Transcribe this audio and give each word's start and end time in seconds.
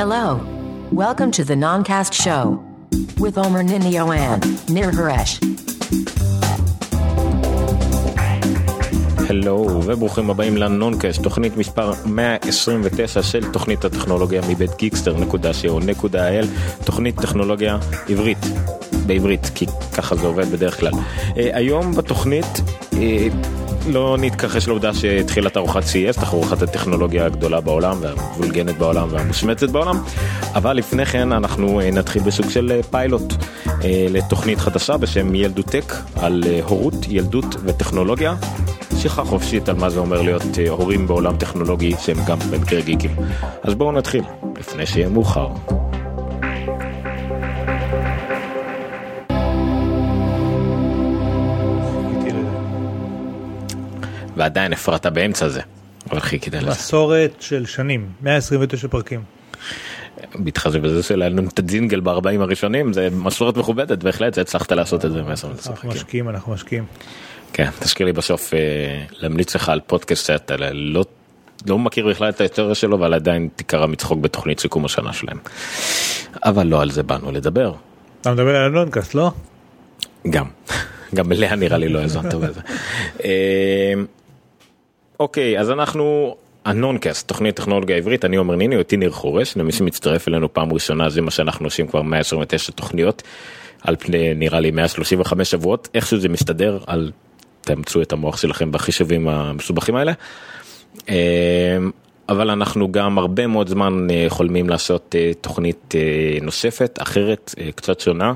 Hello. 0.00 0.40
Welcome 0.90 1.30
to 1.32 1.44
the 1.44 1.54
Noncast 1.54 2.12
Show 2.24 2.42
with 3.18 3.36
Omer 3.36 3.62
Ninio 3.62 4.04
and 4.16 4.42
Nir 4.68 4.90
Haresh. 4.90 5.38
הלו 9.28 9.80
וברוכים 9.86 10.30
הבאים 10.30 10.56
לנונקאסט, 10.56 11.22
תוכנית 11.22 11.56
מספר 11.56 11.92
129 12.06 13.22
של 13.22 13.52
תוכנית 13.52 13.84
הטכנולוגיה 13.84 14.42
מבית 14.48 14.70
גיקסטר.co.il, 14.76 16.46
תוכנית 16.84 17.20
טכנולוגיה 17.20 17.78
עברית, 18.08 18.46
בעברית, 19.06 19.50
כי 19.54 19.66
ככה 19.96 20.16
זה 20.16 20.26
עובד 20.26 20.52
בדרך 20.52 20.80
כלל. 20.80 20.92
Uh, 20.92 21.34
היום 21.36 21.92
בתוכנית 21.94 22.60
uh, 22.90 22.96
לא 23.86 24.16
נתכחש 24.20 24.68
לעובדה 24.68 24.94
שהתחילה 24.94 25.50
תערוכת 25.50 25.82
CES, 25.82 26.20
תערוכת 26.20 26.62
הטכנולוגיה 26.62 27.26
הגדולה 27.26 27.60
בעולם 27.60 27.96
והמבולגנת 28.00 28.78
בעולם 28.78 29.08
והמושמצת 29.10 29.70
בעולם, 29.70 30.02
אבל 30.54 30.76
לפני 30.76 31.06
כן 31.06 31.32
אנחנו 31.32 31.80
uh, 31.80 31.84
נתחיל 31.84 32.22
בסוג 32.22 32.50
של 32.50 32.80
uh, 32.80 32.86
פיילוט 32.86 33.32
uh, 33.32 33.84
לתוכנית 34.10 34.58
חדשה 34.58 34.96
בשם 34.96 35.34
ילדותק 35.34 35.94
על 36.16 36.44
הורות, 36.64 36.94
ילדות 37.08 37.56
וטכנולוגיה. 37.64 38.34
שיחה 39.02 39.24
חופשית 39.24 39.68
על 39.68 39.76
מה 39.76 39.90
זה 39.90 40.00
אומר 40.00 40.22
להיות 40.22 40.58
אה, 40.58 40.70
הורים 40.70 41.06
בעולם 41.06 41.36
טכנולוגי 41.36 41.94
שהם 41.98 42.18
גם 42.26 42.38
במקרה 42.38 42.80
גיקים. 42.80 43.10
אז 43.62 43.74
בואו 43.74 43.92
נתחיל, 43.92 44.24
לפני 44.58 44.86
שיהיה 44.86 45.08
מאוחר. 45.08 45.48
ועדיין 54.36 54.72
הפרעת 54.72 55.06
באמצע 55.06 55.48
זה, 55.48 55.60
אבל 56.10 56.20
חיכית 56.20 56.54
לזה. 56.54 56.70
מסורת 56.70 57.32
של 57.40 57.66
שנים, 57.66 58.08
129 58.22 58.88
פרקים. 58.88 59.22
מתחשב 60.34 60.86
בזה 60.86 61.02
שהיה 61.02 61.28
לנו 61.28 61.48
את 61.48 61.58
הג'ינגל 61.58 62.00
ב-40 62.00 62.40
הראשונים, 62.40 62.92
זה 62.92 63.08
מסורת 63.12 63.56
מכובדת, 63.56 64.02
בהחלט, 64.02 64.38
הצלחת 64.38 64.72
לעשות 64.72 65.04
את 65.04 65.12
זה 65.12 65.20
אנחנו 65.66 65.88
משקיעים, 65.88 66.28
אנחנו 66.28 66.52
משקיעים. 66.52 66.84
כן, 67.52 67.68
תזכיר 67.78 68.06
לי 68.06 68.12
בסוף 68.12 68.54
אה, 68.54 68.58
להמליץ 69.10 69.56
לך 69.56 69.68
על 69.68 69.80
פודקאסט 69.86 70.26
שאתה 70.26 70.56
לא, 70.72 71.04
לא 71.66 71.78
מכיר 71.78 72.08
בכלל 72.08 72.28
את 72.28 72.40
ההיסטוריה 72.40 72.74
שלו, 72.74 72.96
אבל 72.96 73.14
עדיין 73.14 73.48
תיקרא 73.56 73.86
מצחוק 73.86 74.18
בתוכנית 74.18 74.60
סיכום 74.60 74.84
השנה 74.84 75.12
שלהם. 75.12 75.38
אבל 76.44 76.66
לא 76.66 76.82
על 76.82 76.90
זה 76.90 77.02
באנו 77.02 77.32
לדבר. 77.32 77.74
אתה 78.20 78.32
מדבר 78.32 78.56
על 78.56 78.64
הנונקאסט, 78.64 79.14
לא? 79.14 79.30
גם, 80.30 80.46
גם 81.14 81.32
אליה 81.32 81.56
נראה 81.56 81.78
לי 81.78 81.88
לא 81.88 81.98
האזנת 81.98 82.34
בזה. 82.34 82.60
אה, 85.22 85.24
אוקיי, 85.24 85.60
אז 85.60 85.70
אנחנו 85.70 86.36
הנונקאסט, 86.64 87.28
תוכנית 87.28 87.56
טכנולוגיה 87.56 87.96
עברית, 87.96 88.24
אני 88.24 88.36
עומר 88.36 88.56
ניני, 88.56 88.76
אותי 88.76 88.96
ניר 88.96 89.10
חורש, 89.10 89.56
למי 89.56 89.72
שמצטרף 89.72 90.28
אלינו 90.28 90.52
פעם 90.52 90.72
ראשונה, 90.72 91.10
זה 91.10 91.20
מה 91.20 91.30
שאנחנו 91.30 91.66
עושים 91.66 91.86
כבר 91.86 92.02
129 92.02 92.72
תוכניות, 92.72 93.22
על 93.82 93.96
פני 93.96 94.34
נראה 94.34 94.60
לי 94.60 94.70
135 94.70 95.50
שבועות, 95.50 95.88
איכשהו 95.94 96.18
זה 96.18 96.28
מסתדר 96.28 96.78
על 96.86 97.10
תאמצו 97.60 98.02
את 98.02 98.12
המוח 98.12 98.36
שלכם 98.36 98.72
בחישובים 98.72 99.28
המסובכים 99.28 99.94
האלה. 99.94 100.12
אבל 102.28 102.50
אנחנו 102.50 102.92
גם 102.92 103.18
הרבה 103.18 103.46
מאוד 103.46 103.68
זמן 103.68 104.06
חולמים 104.28 104.68
לעשות 104.68 105.14
תוכנית 105.40 105.94
נוספת, 106.42 106.98
אחרת, 107.02 107.54
קצת 107.74 108.00
שונה. 108.00 108.32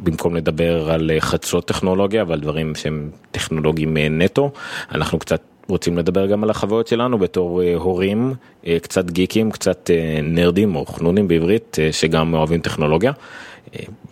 במקום 0.00 0.36
לדבר 0.36 0.90
על 0.90 1.10
חדשות 1.18 1.68
טכנולוגיה 1.68 2.24
ועל 2.28 2.40
דברים 2.40 2.74
שהם 2.74 3.10
טכנולוגיים 3.30 3.96
נטו, 3.96 4.50
אנחנו 4.92 5.18
קצת 5.18 5.40
רוצים 5.68 5.98
לדבר 5.98 6.26
גם 6.26 6.44
על 6.44 6.50
החוויות 6.50 6.86
שלנו 6.86 7.18
בתור 7.18 7.62
הורים, 7.74 8.34
קצת 8.82 9.10
גיקים, 9.10 9.50
קצת 9.50 9.90
נרדים 10.22 10.76
או 10.76 10.86
חנונים 10.86 11.28
בעברית, 11.28 11.76
שגם 11.92 12.34
אוהבים 12.34 12.60
טכנולוגיה. 12.60 13.12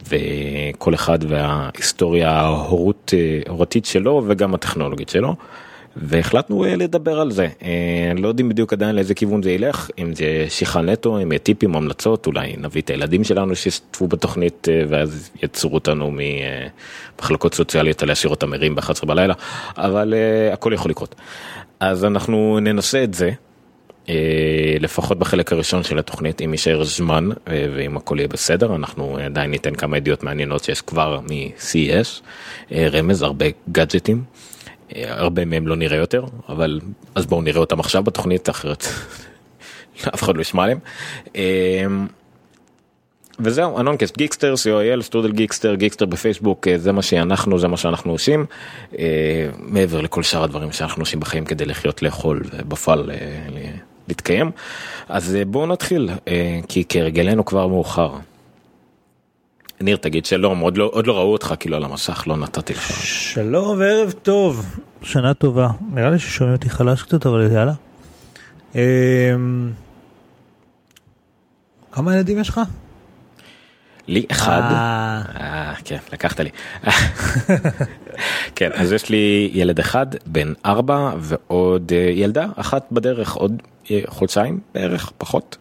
וכל 0.09 0.95
אחד 0.95 1.19
וההיסטוריה 1.29 2.31
ההורות, 2.31 3.15
ההורתית 3.47 3.85
שלו 3.85 4.23
וגם 4.27 4.55
הטכנולוגית 4.55 5.09
שלו. 5.09 5.35
והחלטנו 5.97 6.65
לדבר 6.65 7.21
על 7.21 7.31
זה, 7.31 7.49
לא 8.17 8.29
יודעים 8.29 8.49
בדיוק 8.49 8.73
עדיין 8.73 8.97
לאיזה 8.97 9.15
כיוון 9.15 9.43
זה 9.43 9.51
ילך, 9.51 9.91
אם 9.99 10.15
זה 10.15 10.47
שיחה 10.49 10.81
נטו, 10.81 11.23
אם 11.23 11.33
יהיה 11.33 11.39
טיפים, 11.39 11.77
המלצות, 11.77 12.27
אולי 12.27 12.55
נביא 12.59 12.83
את 12.83 12.91
הילדים 12.91 13.25
שלנו 13.25 13.57
שישתתפו 13.57 14.09
בתוכנית 14.09 14.69
ואז 14.89 15.31
יצרו 15.43 15.75
אותנו 15.75 16.13
ממחלקות 17.19 17.55
סוציאליות 17.55 18.03
להשאיר 18.03 18.31
אותם 18.31 18.53
ערים 18.53 18.75
ב-11 18.75 19.07
בלילה, 19.07 19.35
אבל 19.77 20.15
הכל 20.53 20.73
יכול 20.73 20.91
לקרות. 20.91 21.15
אז 21.81 22.05
אנחנו 22.05 22.59
ננסה 22.61 23.05
את 23.05 23.15
זה. 23.15 23.31
לפחות 24.81 25.19
בחלק 25.19 25.53
הראשון 25.53 25.83
של 25.83 25.99
התוכנית 25.99 26.43
אם 26.43 26.53
יישאר 26.53 26.85
זמן 26.85 27.29
ואם 27.47 27.97
הכל 27.97 28.17
יהיה 28.19 28.29
בסדר 28.29 28.75
אנחנו 28.75 29.19
עדיין 29.25 29.51
ניתן 29.51 29.75
כמה 29.75 29.97
ידיעות 29.97 30.23
מעניינות 30.23 30.65
שיש 30.65 30.81
כבר 30.81 31.21
מ-CES 31.21 32.23
רמז 32.93 33.23
הרבה 33.23 33.47
גאדג'טים 33.73 34.23
הרבה 34.93 35.45
מהם 35.45 35.67
לא 35.67 35.77
נראה 35.77 35.97
יותר 35.97 36.25
אבל 36.49 36.81
אז 37.15 37.27
בואו 37.27 37.43
נראה 37.43 37.61
אותם 37.61 37.81
עכשיו 37.81 38.03
בתוכנית 38.03 38.51
אחרת 38.51 38.85
אף 40.15 40.23
אחד 40.23 40.37
לא 40.37 40.41
ישמע 40.41 40.65
עליהם. 40.65 40.79
וזהו 43.41 43.81
אנונקסט 43.81 44.17
גיקסטר 44.17 44.55
co.il 44.55 45.03
סטודל 45.03 45.33
גיקסטר 45.33 45.75
גיקסטר 45.75 46.07
בפייסבוק 46.07 46.67
זה 46.77 46.93
מה 46.93 47.03
שאנחנו 47.03 47.59
זה 47.59 47.69
מה 47.69 47.77
שאנחנו 47.77 48.13
עושים 48.13 48.47
מעבר 49.59 50.01
לכל 50.01 50.23
שאר 50.23 50.43
הדברים 50.45 50.73
שאנחנו 50.73 51.03
עושים 51.03 51.21
בחיים 51.21 51.45
כדי 51.45 51.65
לחיות 51.65 52.03
לאכול 52.03 52.43
ובפועל 52.53 53.11
להתקיים 54.09 54.51
אז 55.09 55.39
בואו 55.47 55.67
נתחיל 55.67 56.11
כי 56.69 56.85
כרגלנו 56.85 57.45
כבר 57.45 57.67
מאוחר. 57.67 58.11
ניר 59.81 59.97
תגיד 59.97 60.27
שלום 60.27 60.59
עוד 60.59 60.77
לא 60.77 60.91
עוד 60.93 61.07
לא 61.07 61.13
ראו 61.13 61.33
אותך 61.33 61.55
כאילו 61.61 61.77
על 61.77 61.85
המסך 61.85 62.25
לא 62.27 62.37
נתתי 62.37 62.73
לך. 62.73 62.93
שלום 63.05 63.79
וערב 63.79 64.13
טוב 64.23 64.77
שנה 65.03 65.35
טובה 65.35 65.69
נראה 65.93 66.11
לי 66.11 66.19
ששומעים 66.19 66.57
אותי 66.57 66.71
חלש 66.71 67.03
קצת 67.03 67.27
אבל 67.27 67.51
יאללה. 67.53 67.73
כמה 71.93 72.15
ילדים 72.17 72.39
יש 72.39 72.49
לך? 72.49 72.61
לי 74.09 74.27
אחד, 74.31 74.63
אה, 74.63 75.75
כן 75.85 75.99
לקחת 76.13 76.41
לי, 76.41 76.51
כן 78.57 78.71
אז 78.75 78.93
יש 78.93 79.09
לי 79.09 79.51
ילד 79.53 79.79
אחד 79.79 80.07
בן 80.27 80.53
ארבע 80.67 81.11
ועוד 81.19 81.93
ילדה 82.15 82.47
אחת 82.57 82.87
בדרך 82.93 83.33
עוד 83.33 83.63
חודשיים 84.07 84.61
בערך 84.75 85.13
פחות, 85.19 85.57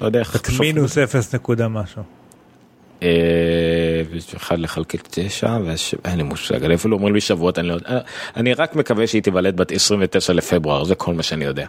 לא 0.00 0.06
יודע 0.06 0.20
איך, 0.20 0.36
מינוס 0.60 0.98
אפס 0.98 1.34
נקודה 1.34 1.68
משהו. 1.68 2.02
אחד 4.36 4.58
לחלקי 4.58 4.98
תשע 5.10 5.58
ואין 5.64 6.16
לי 6.16 6.22
מושג, 6.22 6.64
אני 6.64 6.74
אפילו 6.74 6.96
אומרים 6.96 7.14
לי 7.14 7.20
שבועות, 7.20 7.58
אני 7.58 7.68
לא 7.68 7.74
יודע, 7.74 7.98
אני 8.36 8.54
רק 8.54 8.76
מקווה 8.76 9.06
שהיא 9.06 9.22
תיוולד 9.22 9.56
בת 9.56 9.72
29 9.72 10.32
לפברואר, 10.32 10.84
זה 10.84 10.94
כל 10.94 11.14
מה 11.14 11.22
שאני 11.22 11.44
יודע. 11.44 11.66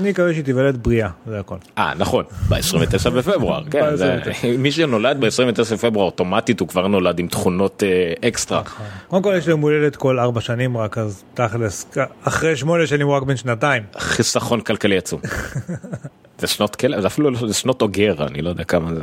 אני 0.00 0.10
מקווה 0.10 0.32
שהיא 0.32 0.44
תיוולד 0.44 0.82
בריאה, 0.82 1.08
זה 1.26 1.40
הכל. 1.40 1.56
אה 1.78 1.92
נכון, 1.98 2.24
ב-29 2.48 3.10
בפברואר, 3.10 3.62
כן, 3.70 3.84
מי 4.58 4.72
שנולד 4.72 5.20
ב-29 5.20 5.74
בפברואר 5.74 6.06
אוטומטית 6.06 6.60
הוא 6.60 6.68
כבר 6.68 6.86
נולד 6.86 7.18
עם 7.18 7.28
תכונות 7.28 7.82
אקסטרה. 8.24 8.62
קודם 9.08 9.22
כל 9.22 9.34
יש 9.38 9.48
לו 9.48 9.58
מולדת 9.58 9.96
כל 9.96 10.18
ארבע 10.18 10.40
שנים 10.40 10.76
רק, 10.76 10.98
אז 10.98 11.24
תכלס, 11.34 11.86
אחרי 12.24 12.56
שמונה 12.56 12.86
שנים 12.86 13.06
הוא 13.06 13.16
רק 13.16 13.22
בן 13.22 13.36
שנתיים. 13.36 13.82
חיסכון 13.98 14.60
כלכלי 14.60 14.98
עצום. 14.98 15.20
זה 16.40 16.46
שנות 16.46 16.76
כלא, 16.76 17.00
זה 17.00 17.06
אפילו 17.06 17.30
לא, 17.30 17.48
זה 17.48 17.54
שנות 17.54 17.82
אוגר, 17.82 18.26
אני 18.26 18.42
לא 18.42 18.48
יודע 18.48 18.64
כמה 18.64 18.94
זה, 18.94 19.00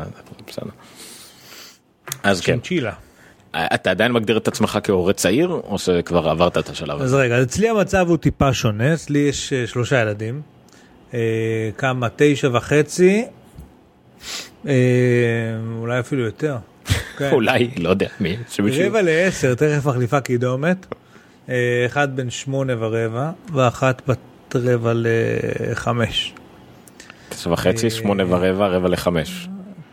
בסדר. 0.47 0.71
אז 2.23 2.41
כן. 2.41 2.59
צ'ילה. 2.59 2.93
אתה 3.55 3.91
עדיין 3.91 4.11
מגדיר 4.11 4.37
את 4.37 4.47
עצמך 4.47 4.79
כהורה 4.83 5.13
צעיר 5.13 5.47
או 5.47 5.79
שכבר 5.79 6.29
עברת 6.29 6.57
את 6.57 6.69
השלב 6.69 7.01
אז 7.01 7.13
הזה? 7.13 7.17
רגע, 7.17 7.41
אצלי 7.41 7.69
המצב 7.69 8.09
הוא 8.09 8.17
טיפה 8.17 8.53
שונה, 8.53 8.93
אצלי 8.93 9.19
יש 9.19 9.53
שלושה 9.53 10.01
ילדים, 10.01 10.41
כמה 11.77 12.07
תשע 12.15 12.49
וחצי, 12.53 13.25
אולי 14.65 15.99
אפילו 15.99 16.25
יותר. 16.25 16.57
כן. 17.17 17.29
אולי, 17.31 17.69
לא 17.77 17.89
יודע, 17.89 18.07
מי? 18.19 18.37
רבע 18.59 19.01
לעשר, 19.01 19.55
תכף 19.55 19.85
מחליפה 19.85 20.19
קידומת, 20.21 20.85
אחד 21.85 22.15
בן 22.15 22.29
שמונה 22.29 22.73
ורבע 22.79 23.31
ואחת 23.53 24.01
בת 24.07 24.55
רבע 24.55 24.93
לחמש. 24.95 26.33
תשע 27.29 27.49
וחצי, 27.49 27.89
שמונה 27.89 28.23
ורבע, 28.27 28.67
רבע 28.67 28.89
לחמש. 28.89 29.47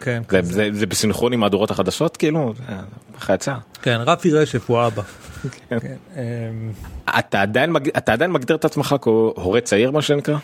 כן, 0.05 0.23
זה, 0.31 0.43
זה, 0.43 0.69
זה 0.73 0.87
בסינכרון 0.87 1.33
עם 1.33 1.41
מהדורות 1.41 1.71
החדשות 1.71 2.17
כאילו? 2.17 2.55
איך 3.15 3.31
יצא? 3.35 3.55
כן, 3.83 4.01
רפי 4.07 4.33
רשף 4.33 4.71
הוא 4.71 4.87
אבא. 4.87 5.03
כן. 5.69 5.77
אתה 7.19 7.43
עדיין, 7.43 7.73
מג... 7.73 7.89
אתה 7.89 8.13
עדיין 8.13 8.31
מגדיר 8.33 8.57
את 8.57 8.65
עצמך 8.65 8.97
כהורה 9.01 9.61
צעיר 9.61 9.91
מה 9.91 10.03
שנקרא? 10.03 10.37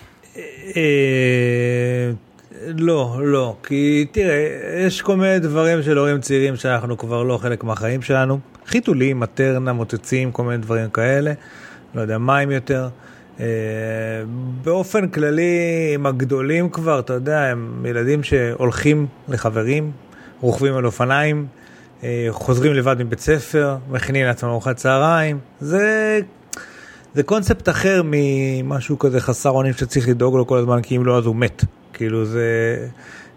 לא, 2.67 3.21
לא, 3.23 3.57
כי 3.62 4.07
תראה, 4.12 4.47
יש 4.87 5.03
כל 5.03 5.17
מיני 5.17 5.39
דברים 5.39 5.83
של 5.83 5.99
הורים 5.99 6.21
צעירים 6.21 6.56
שאנחנו 6.56 6.99
כבר 6.99 7.23
לא 7.23 7.39
חלק 7.39 7.65
מהחיים 7.65 8.03
שלנו. 8.03 8.39
חיתולים, 8.67 9.21
מטרנה, 9.21 9.73
מוצצים, 9.73 10.33
כל 10.33 10.43
מיני 10.43 10.59
דברים 10.59 10.91
כאלה. 10.91 11.33
לא 11.95 12.01
יודע, 12.01 12.19
מים 12.19 12.51
יותר. 12.51 12.89
אה, 13.41 13.47
באופן 14.65 15.09
כללי, 15.09 15.91
עם 15.95 16.07
הגדולים 16.07 16.69
כבר, 16.71 16.99
אתה 16.99 17.13
יודע, 17.13 17.41
הם 17.41 17.87
ילדים 17.89 18.23
שהולכים 18.23 19.07
לחברים, 19.29 19.91
רוכבים 20.41 20.77
על 20.77 20.87
אופניים, 20.87 21.47
אה, 22.05 22.27
חוזרים 22.31 22.75
לבד 22.75 22.97
מבית 22.99 23.21
ספר, 23.21 23.77
מכינים 23.91 24.27
לעצמם 24.27 24.51
ארוחת 24.51 24.77
צהריים. 24.77 25.39
זה, 25.61 26.21
זה 27.15 27.23
קונספט 27.23 27.69
אחר 27.69 28.03
ממשהו 28.05 28.99
כזה 28.99 29.21
חסר 29.21 29.51
אונים 29.51 29.73
שצריך 29.73 30.09
לדאוג 30.09 30.37
לו 30.37 30.47
כל 30.47 30.59
הזמן, 30.59 30.83
כי 30.83 30.97
אם 30.97 31.05
לא 31.05 31.19
אז 31.19 31.27
הוא 31.27 31.37
מת. 31.37 31.65
כאילו 31.93 32.25
זה... 32.25 32.77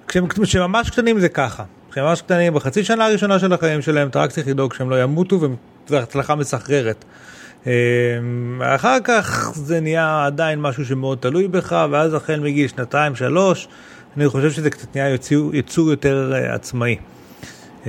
כשממש 0.07 0.89
קטנים 0.89 1.19
זה 1.19 1.29
ככה. 1.29 1.63
כשהם 1.91 2.05
ממש 2.05 2.21
קטנים, 2.21 2.53
בחצי 2.53 2.83
שנה 2.83 3.05
הראשונה 3.05 3.39
של 3.39 3.53
החיים 3.53 3.81
שלהם, 3.81 4.07
אתה 4.07 4.19
רק 4.19 4.31
צריך 4.31 4.47
לדאוג 4.47 4.73
שהם 4.73 4.89
לא 4.89 5.03
ימותו, 5.03 5.39
וזו 5.87 5.97
הצלחה 5.97 6.35
מסחררת. 6.35 7.05
אמ, 7.67 8.61
אחר 8.65 8.97
כך 9.03 9.51
זה 9.55 9.79
נהיה 9.79 10.25
עדיין 10.25 10.61
משהו 10.61 10.85
שמאוד 10.85 11.17
תלוי 11.21 11.47
בך, 11.47 11.85
ואז 11.91 12.13
החל 12.13 12.39
מגיל 12.39 12.67
שנתיים, 12.67 13.15
שלוש, 13.15 13.67
אני 14.17 14.29
חושב 14.29 14.51
שזה 14.51 14.69
קצת 14.69 14.95
נהיה 14.95 15.09
יצור, 15.13 15.55
יצור 15.55 15.89
יותר 15.89 16.33
uh, 16.33 16.55
עצמאי. 16.55 16.95
Uh, 17.83 17.87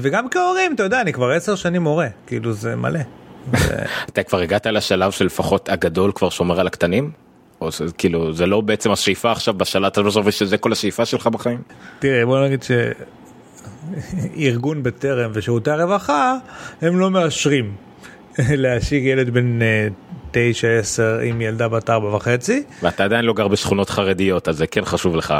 וגם 0.00 0.28
כהורים, 0.28 0.74
אתה 0.74 0.82
יודע, 0.82 1.00
אני 1.00 1.12
כבר 1.12 1.30
עשר 1.30 1.54
שנים 1.54 1.82
מורה, 1.82 2.08
כאילו 2.26 2.52
זה 2.52 2.76
מלא. 2.76 3.00
אתה 4.08 4.22
כבר 4.22 4.38
הגעת 4.38 4.66
לשלב 4.66 5.10
שלפחות 5.10 5.68
הגדול 5.68 6.12
כבר 6.12 6.30
שומר 6.30 6.60
על 6.60 6.66
הקטנים? 6.66 7.10
או 7.60 7.68
כאילו 7.98 8.32
זה 8.32 8.46
לא 8.46 8.60
בעצם 8.60 8.90
השאיפה 8.90 9.32
עכשיו 9.32 9.54
בשלט 9.54 9.98
הזה 9.98 10.20
ושזה 10.24 10.58
כל 10.58 10.72
השאיפה 10.72 11.04
שלך 11.04 11.26
בחיים? 11.26 11.62
תראה 11.98 12.26
בוא 12.26 12.44
נגיד 12.44 12.64
שארגון 14.36 14.82
בטרם 14.84 15.30
ושירותי 15.34 15.70
הרווחה 15.70 16.36
הם 16.82 16.98
לא 16.98 17.10
מאשרים 17.10 17.74
להשיג 18.64 19.04
ילד 19.04 19.30
בן 19.30 19.58
9-10 20.32 20.34
אה, 20.98 21.22
עם 21.22 21.40
ילדה 21.40 21.68
בת 21.68 21.90
4 21.90 22.16
וחצי. 22.16 22.62
ואתה 22.82 23.04
עדיין 23.04 23.24
לא 23.24 23.32
גר 23.32 23.48
בשכונות 23.48 23.90
חרדיות 23.90 24.48
אז 24.48 24.56
זה 24.56 24.66
כן 24.66 24.84
חשוב 24.84 25.16
לך. 25.16 25.34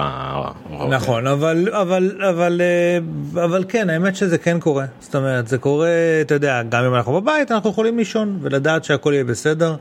נכון 0.90 1.26
אבל 1.26 1.68
אבל 1.72 2.22
אבל 2.28 2.60
אה, 2.60 3.44
אבל 3.44 3.64
כן 3.68 3.90
האמת 3.90 4.16
שזה 4.16 4.38
כן 4.38 4.60
קורה 4.60 4.84
זאת 5.00 5.14
אומרת 5.14 5.48
זה 5.48 5.58
קורה 5.58 5.88
אתה 6.20 6.34
יודע 6.34 6.62
גם 6.68 6.84
אם 6.84 6.94
אנחנו 6.94 7.20
בבית 7.20 7.52
אנחנו 7.52 7.70
יכולים 7.70 7.98
לישון 7.98 8.38
ולדעת 8.42 8.84
שהכל 8.84 9.12
יהיה 9.14 9.24
בסדר. 9.24 9.76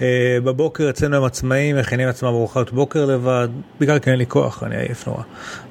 אה, 0.00 0.38
בבוקר 0.44 0.90
אצלנו 0.90 1.16
הם 1.16 1.24
עצמאים, 1.24 1.76
מכינים 1.76 2.08
עצמם 2.08 2.28
ארוחת 2.28 2.70
בוקר 2.70 3.04
לבד, 3.04 3.48
בגלל 3.80 3.98
כי 3.98 4.10
אין 4.10 4.18
לי 4.18 4.26
כוח, 4.26 4.62
אני 4.62 4.76
עייף 4.76 5.06
נורא. 5.06 5.22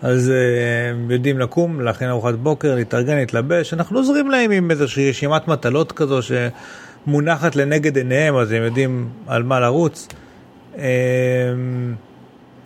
אז 0.02 0.30
אה, 0.32 0.90
הם 0.90 1.12
יודעים 1.12 1.40
לקום, 1.40 1.82
להכין 1.82 2.10
ארוחת 2.10 2.34
בוקר, 2.34 2.76
להתארגן, 2.76 3.16
להתלבש, 3.16 3.74
אנחנו 3.74 4.00
עוזרים 4.00 4.32
להם 4.32 4.52
עם 4.52 4.72
איזושהי 4.72 5.10
רשימת 5.10 5.48
מטלות 5.48 5.92
כזו 5.92 6.20
שמונחת 6.22 7.56
לנגד 7.56 7.98
עיניהם, 7.98 8.36
אז 8.36 8.52
הם 8.52 8.64
יודעים 8.64 9.10
על 9.28 9.44
מה 9.44 9.60
לרוץ. 9.60 10.08
אה, 10.78 10.84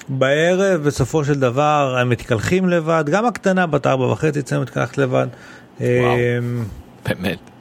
בערב, 0.09 0.81
בסופו 0.83 1.25
של 1.25 1.39
דבר, 1.39 1.97
הם 1.99 2.09
מתקלחים 2.09 2.69
לבד, 2.69 3.03
גם 3.11 3.25
הקטנה 3.25 3.67
בת 3.67 3.87
ארבע 3.87 4.05
וחצי 4.05 4.39
אצלנו 4.39 4.61
מתקלחת 4.61 4.97
לבד. 4.97 5.27
וואו, 5.79 6.17
באמת. 7.05 7.52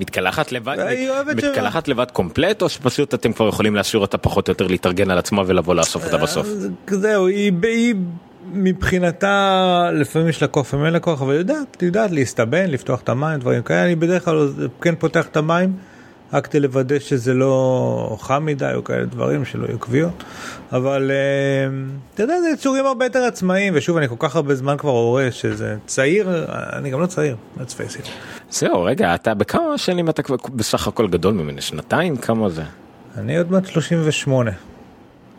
מתקלחת 0.00 0.52
לבד, 0.52 0.76
מתקלחת 1.36 1.88
לבד 1.88 2.10
קומפלט 2.10 2.62
או 2.62 2.68
שפשוט 2.68 3.14
אתם 3.14 3.32
כבר 3.32 3.48
יכולים 3.48 3.74
להשאיר 3.74 4.00
אותה 4.02 4.18
פחות 4.18 4.48
או 4.48 4.50
יותר 4.50 4.66
להתארגן 4.66 5.10
על 5.10 5.18
עצמה 5.18 5.42
ולבוא 5.46 5.74
לאסוף 5.74 6.04
אותה 6.04 6.16
בסוף? 6.16 6.46
זהו, 6.90 7.26
היא, 7.26 7.52
היא 7.62 7.94
מבחינתה 8.52 9.90
לפעמים 9.92 10.28
יש 10.28 10.42
לה 10.42 10.48
כוח 10.48 10.66
לפעמים 10.66 10.84
אין 10.86 10.92
לה 10.92 11.00
כוח 11.00 11.22
אבל 11.22 11.34
יודעת, 11.34 11.82
יודעת 11.82 12.10
להסתבן, 12.10 12.70
לפתוח 12.70 13.00
את 13.00 13.08
המים, 13.08 13.40
דברים 13.40 13.62
כאלה, 13.62 13.84
אני 13.84 13.94
בדרך 13.94 14.24
כלל 14.24 14.48
כן 14.80 14.94
פותח 14.94 15.26
את 15.26 15.36
המים. 15.36 15.72
רק 16.32 16.46
כדי 16.46 16.60
לוודא 16.60 16.98
שזה 16.98 17.34
לא 17.34 18.16
חם 18.20 18.46
מדי 18.46 18.72
או 18.74 18.84
כאלה 18.84 19.04
דברים 19.04 19.44
שלא 19.44 19.66
יהיו 19.66 19.78
קביעות. 19.78 20.24
אבל 20.72 21.10
אתה 22.14 22.22
יודע, 22.22 22.40
זה 22.40 22.48
יצורים 22.48 22.86
הרבה 22.86 23.04
יותר 23.04 23.18
עצמאיים, 23.18 23.72
ושוב, 23.76 23.96
אני 23.96 24.08
כל 24.08 24.14
כך 24.18 24.36
הרבה 24.36 24.54
זמן 24.54 24.76
כבר 24.76 24.90
הורה 24.90 25.28
שזה 25.30 25.76
צעיר, 25.86 26.46
אני 26.72 26.90
גם 26.90 27.00
לא 27.00 27.06
צעיר, 27.06 27.36
let's 27.58 27.60
face 27.60 28.00
it. 28.02 28.08
זהו, 28.50 28.82
רגע, 28.82 29.14
אתה 29.14 29.34
בכמה 29.34 29.78
שנים 29.78 30.08
אתה 30.08 30.22
כבר 30.22 30.36
בסך 30.54 30.88
הכל 30.88 31.08
גדול 31.08 31.34
ממני? 31.34 31.60
שנתיים? 31.60 32.16
כמה 32.16 32.48
זה? 32.48 32.62
אני 33.16 33.38
עוד 33.38 33.52
מעט 33.52 33.66
38. 33.66 34.50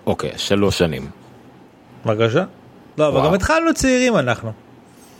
אוקיי, 0.05 0.31
שלוש 0.37 0.77
שנים. 0.77 1.09
בבקשה. 2.05 2.43
לא, 2.97 3.07
אבל 3.07 3.27
גם 3.27 3.33
התחלנו 3.33 3.73
צעירים 3.73 4.17
אנחנו. 4.17 4.51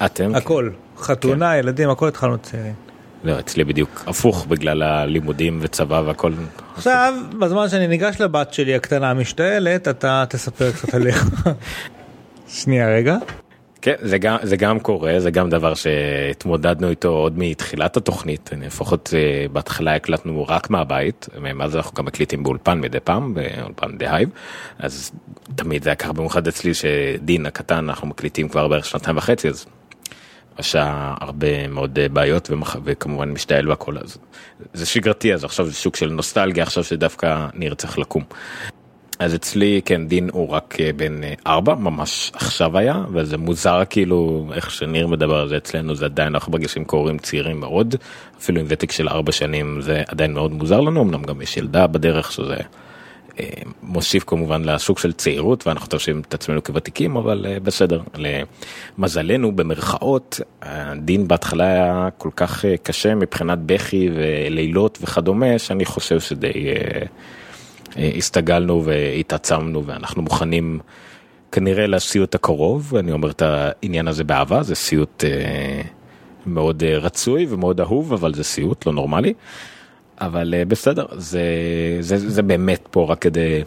אתם? 0.06 0.36
הכל. 0.36 0.70
חתונה, 0.98 1.52
כן. 1.52 1.60
ילדים, 1.60 1.90
הכל 1.90 2.08
התחלנו 2.08 2.38
צעירים. 2.38 2.74
לא, 3.28 3.40
אצלי 3.40 3.64
בדיוק 3.64 4.04
הפוך 4.08 4.46
בגלל 4.46 4.84
הלימודים 4.84 5.60
וצבא 5.62 6.02
והכל. 6.06 6.34
עכשיו, 6.76 7.14
בזמן 7.40 7.70
שאני 7.70 7.88
ניגש 7.88 8.22
לבת 8.22 8.54
שלי 8.54 8.76
הקטנה 8.76 9.10
המשתעלת, 9.10 9.88
אתה 9.88 10.24
תספר 10.30 10.72
קצת 10.72 10.94
עליך. 10.94 11.30
שנייה 12.60 12.90
רגע. 12.90 13.18
כן, 13.82 13.94
זה 14.02 14.18
גם, 14.18 14.38
זה 14.44 14.58
גם 14.58 14.80
קורה, 14.80 15.20
זה 15.20 15.32
גם 15.32 15.50
דבר 15.50 15.74
שהתמודדנו 15.74 16.90
איתו 16.90 17.10
עוד 17.10 17.34
מתחילת 17.38 17.98
התוכנית, 17.98 18.50
לפחות 18.62 19.14
אה, 19.14 19.46
בהתחלה 19.52 19.96
הקלטנו 19.96 20.46
רק 20.48 20.70
מהבית, 20.70 21.28
מאז 21.56 21.76
אנחנו 21.76 21.96
גם 21.96 22.06
מקליטים 22.06 22.44
באולפן 22.44 22.80
מדי 22.80 23.00
פעם, 23.00 23.34
באולפן 23.34 23.98
דה 23.98 24.16
הייב, 24.16 24.30
אז 24.80 25.12
תמיד 25.56 25.84
זה 25.84 25.90
היה 25.90 25.96
ככה 25.96 26.14
במיוחד 26.14 26.48
אצלי 26.48 26.74
שדין 26.74 27.46
הקטן 27.46 27.76
אנחנו 27.76 28.08
מקליטים 28.08 28.50
כבר 28.50 28.68
בערך 28.68 28.86
שנתיים 28.86 29.18
וחצי, 29.18 29.50
אז 29.50 29.66
עשה 30.58 31.14
הרבה 31.22 31.68
מאוד 31.68 32.00
אה, 32.00 32.10
בעיות 32.10 32.52
ומח... 32.52 32.76
וכמובן 32.84 33.32
משתעל 33.32 33.70
והכל 33.70 33.98
אז 33.98 34.18
זה 34.74 34.86
שגרתי 34.86 35.34
אז 35.34 35.44
עכשיו 35.44 35.66
זה 35.66 35.74
שוק 35.74 35.96
של 35.96 36.10
נוסטלגיה 36.10 36.64
עכשיו 36.64 36.84
שדווקא 36.84 37.48
ניר 37.54 37.74
צריך 37.74 38.00
לקום. 38.00 38.24
אז 39.20 39.36
אצלי 39.36 39.82
כן 39.86 40.08
דין 40.08 40.30
הוא 40.34 40.50
רק 40.50 40.78
אה, 40.80 40.90
בן 40.96 41.24
אה, 41.24 41.34
ארבע 41.48 41.76
ממש 41.76 42.32
עכשיו 42.34 42.78
היה 42.78 43.04
וזה 43.14 43.38
מוזר 43.38 43.84
כאילו 43.90 44.50
איך 44.54 44.72
שניר 44.72 45.08
מדבר 45.08 45.36
על 45.36 45.50
זה 45.50 45.58
אצלנו 45.58 45.96
זה 45.96 46.06
עדיין 46.06 46.34
אנחנו 46.34 46.52
מרגישים 46.52 46.86
כהורים 46.86 47.18
צעירים 47.18 47.60
מאוד 47.60 47.96
אפילו 48.40 48.60
עם 48.60 48.66
ותק 48.70 48.92
של 48.92 49.10
ארבע 49.10 49.32
שנים 49.32 49.82
זה 49.82 50.04
עדיין 50.08 50.34
מאוד 50.34 50.52
מוזר 50.52 50.82
לנו 50.82 51.02
אמנם 51.02 51.24
גם 51.24 51.42
יש 51.42 51.58
ילדה 51.58 51.88
בדרך 51.88 52.32
שזה. 52.32 52.58
מוסיף 53.84 54.24
כמובן 54.28 54.66
לשוק 54.66 55.00
של 55.00 55.14
צעירות 55.14 55.68
ואנחנו 55.68 55.88
תרשים 55.88 56.22
את 56.28 56.34
עצמנו 56.34 56.64
כוותיקים 56.64 57.18
אבל 57.18 57.46
אה, 57.50 57.60
בסדר 57.60 58.02
למזלנו 58.98 59.56
במרכאות 59.56 60.40
הדין 60.62 61.28
בהתחלה 61.28 61.66
היה 61.66 62.10
כל 62.18 62.30
כך 62.36 62.66
אה, 62.66 62.78
קשה 62.78 63.16
מבחינת 63.16 63.60
בכי 63.66 64.10
ולילות 64.16 64.98
וכדומה 65.02 65.60
שאני 65.60 65.86
חושב 65.86 66.20
שדי 66.20 66.54
אה, 67.98 68.12
הסתגלנו 68.18 68.86
והתעצמנו 68.86 69.86
ואנחנו 69.86 70.22
מוכנים 70.22 70.80
כנראה 71.52 71.88
לסיוט 71.88 72.36
הקרוב 72.36 72.96
אני 72.96 73.12
אומר 73.12 73.32
את 73.32 73.42
העניין 73.42 74.08
הזה 74.08 74.24
באהבה 74.24 74.64
זה 74.64 74.76
סיוט 74.76 75.24
מאוד 76.46 76.84
רצוי 76.84 77.46
ומאוד 77.50 77.82
אהוב 77.82 78.14
אבל 78.14 78.34
זה 78.34 78.44
סיוט 78.44 78.86
לא 78.86 78.94
נורמלי. 78.94 79.34
אבל 80.22 80.54
אה, 80.58 80.66
בסדר, 80.66 81.06
זה, 81.12 81.42
זה, 82.00 82.30
זה 82.30 82.42
באמת 82.42 82.88
פה 82.92 83.06
רק 83.10 83.20
כדי 83.20 83.64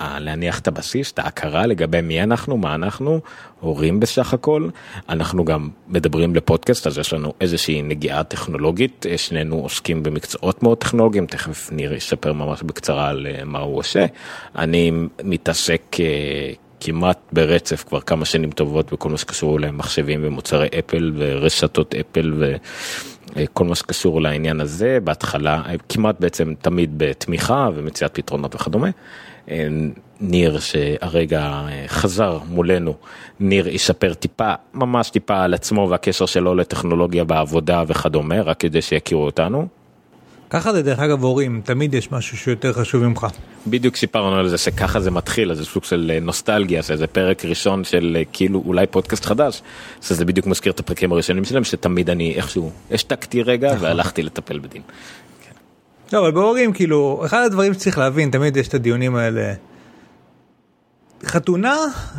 אה, 0.00 0.18
להניח 0.20 0.58
את 0.58 0.68
הבסיס, 0.68 1.12
את 1.12 1.18
ההכרה 1.18 1.66
לגבי 1.66 2.00
מי 2.00 2.22
אנחנו, 2.22 2.56
מה 2.56 2.74
אנחנו, 2.74 3.20
הורים 3.60 4.00
בסך 4.00 4.34
הכל. 4.34 4.68
אנחנו 5.08 5.44
גם 5.44 5.68
מדברים 5.88 6.34
לפודקאסט, 6.34 6.86
אז 6.86 6.98
יש 6.98 7.12
לנו 7.12 7.32
איזושהי 7.40 7.82
נגיעה 7.82 8.24
טכנולוגית, 8.24 9.06
אה, 9.10 9.18
שנינו 9.18 9.56
עוסקים 9.56 10.02
במקצועות 10.02 10.62
מאוד 10.62 10.78
טכנולוגיים, 10.78 11.26
תכף 11.26 11.72
ניר 11.72 11.94
יספר 11.94 12.32
ממש 12.32 12.62
בקצרה 12.62 13.08
על 13.08 13.26
מה 13.44 13.58
הוא 13.58 13.78
עושה. 13.78 14.06
אני 14.56 14.92
מתעסק 15.24 15.96
כמעט 16.80 17.18
ברצף 17.32 17.84
כבר 17.88 18.00
כמה 18.00 18.24
שנים 18.24 18.50
טובות 18.50 18.92
בכל 18.92 19.08
מה 19.08 19.18
שקשור 19.18 19.60
למחשבים 19.60 20.20
ומוצרי 20.24 20.68
אפל 20.78 21.12
ורשתות 21.16 21.94
אפל 21.94 22.32
ו... 22.38 22.56
אה, 23.36 23.44
כל 23.52 23.64
מה 23.64 23.74
שקשור 23.74 24.20
לעניין 24.20 24.60
הזה 24.60 24.98
בהתחלה 25.04 25.62
אה, 25.66 25.74
כמעט 25.88 26.20
בעצם 26.20 26.54
תמיד 26.60 26.90
בתמיכה 26.96 27.68
ומציאת 27.74 28.14
פתרונות 28.14 28.54
וכדומה. 28.54 28.88
אה, 29.50 29.68
ניר 30.20 30.58
שהרגע 30.58 31.66
חזר 31.86 32.38
מולנו, 32.48 32.94
ניר 33.40 33.68
יספר 33.68 34.14
טיפה, 34.14 34.52
ממש 34.74 35.10
טיפה 35.10 35.42
על 35.42 35.54
עצמו 35.54 35.88
והקשר 35.90 36.26
שלו 36.26 36.54
לטכנולוגיה 36.54 37.24
בעבודה 37.24 37.82
וכדומה, 37.86 38.42
רק 38.42 38.60
כדי 38.60 38.82
שיכירו 38.82 39.24
אותנו. 39.24 39.79
ככה 40.50 40.72
זה 40.72 40.82
דרך 40.82 40.98
אגב 40.98 41.24
הורים, 41.24 41.60
תמיד 41.64 41.94
יש 41.94 42.12
משהו 42.12 42.36
שיותר 42.36 42.72
חשוב 42.72 43.02
ממך. 43.02 43.26
בדיוק 43.66 43.96
סיפרנו 43.96 44.36
על 44.36 44.48
זה 44.48 44.58
שככה 44.58 45.00
זה 45.00 45.10
מתחיל, 45.10 45.54
זה 45.54 45.64
סוג 45.64 45.84
של 45.84 46.10
אה, 46.14 46.20
נוסטלגיה, 46.20 46.82
שזה 46.82 47.06
פרק 47.06 47.44
ראשון 47.44 47.84
של 47.84 48.16
אה, 48.16 48.22
כאילו 48.32 48.62
אולי 48.66 48.86
פודקאסט 48.86 49.24
חדש, 49.24 49.62
שזה 50.02 50.24
בדיוק 50.24 50.46
מזכיר 50.46 50.72
את 50.72 50.80
הפרקים 50.80 51.12
הראשונים 51.12 51.44
שלהם, 51.44 51.64
שתמיד 51.64 52.10
אני 52.10 52.34
איכשהו 52.36 52.70
השתקתי 52.90 53.42
רגע 53.42 53.74
נכון. 53.74 53.84
והלכתי 53.84 54.22
לטפל 54.22 54.58
בדין. 54.58 54.82
לא, 56.12 56.18
אבל 56.18 56.30
בהורים 56.30 56.72
כאילו, 56.72 57.22
אחד 57.26 57.42
הדברים 57.46 57.74
שצריך 57.74 57.98
להבין, 57.98 58.30
תמיד 58.30 58.56
יש 58.56 58.68
את 58.68 58.74
הדיונים 58.74 59.16
האלה. 59.16 59.52
חתונה, 61.24 61.76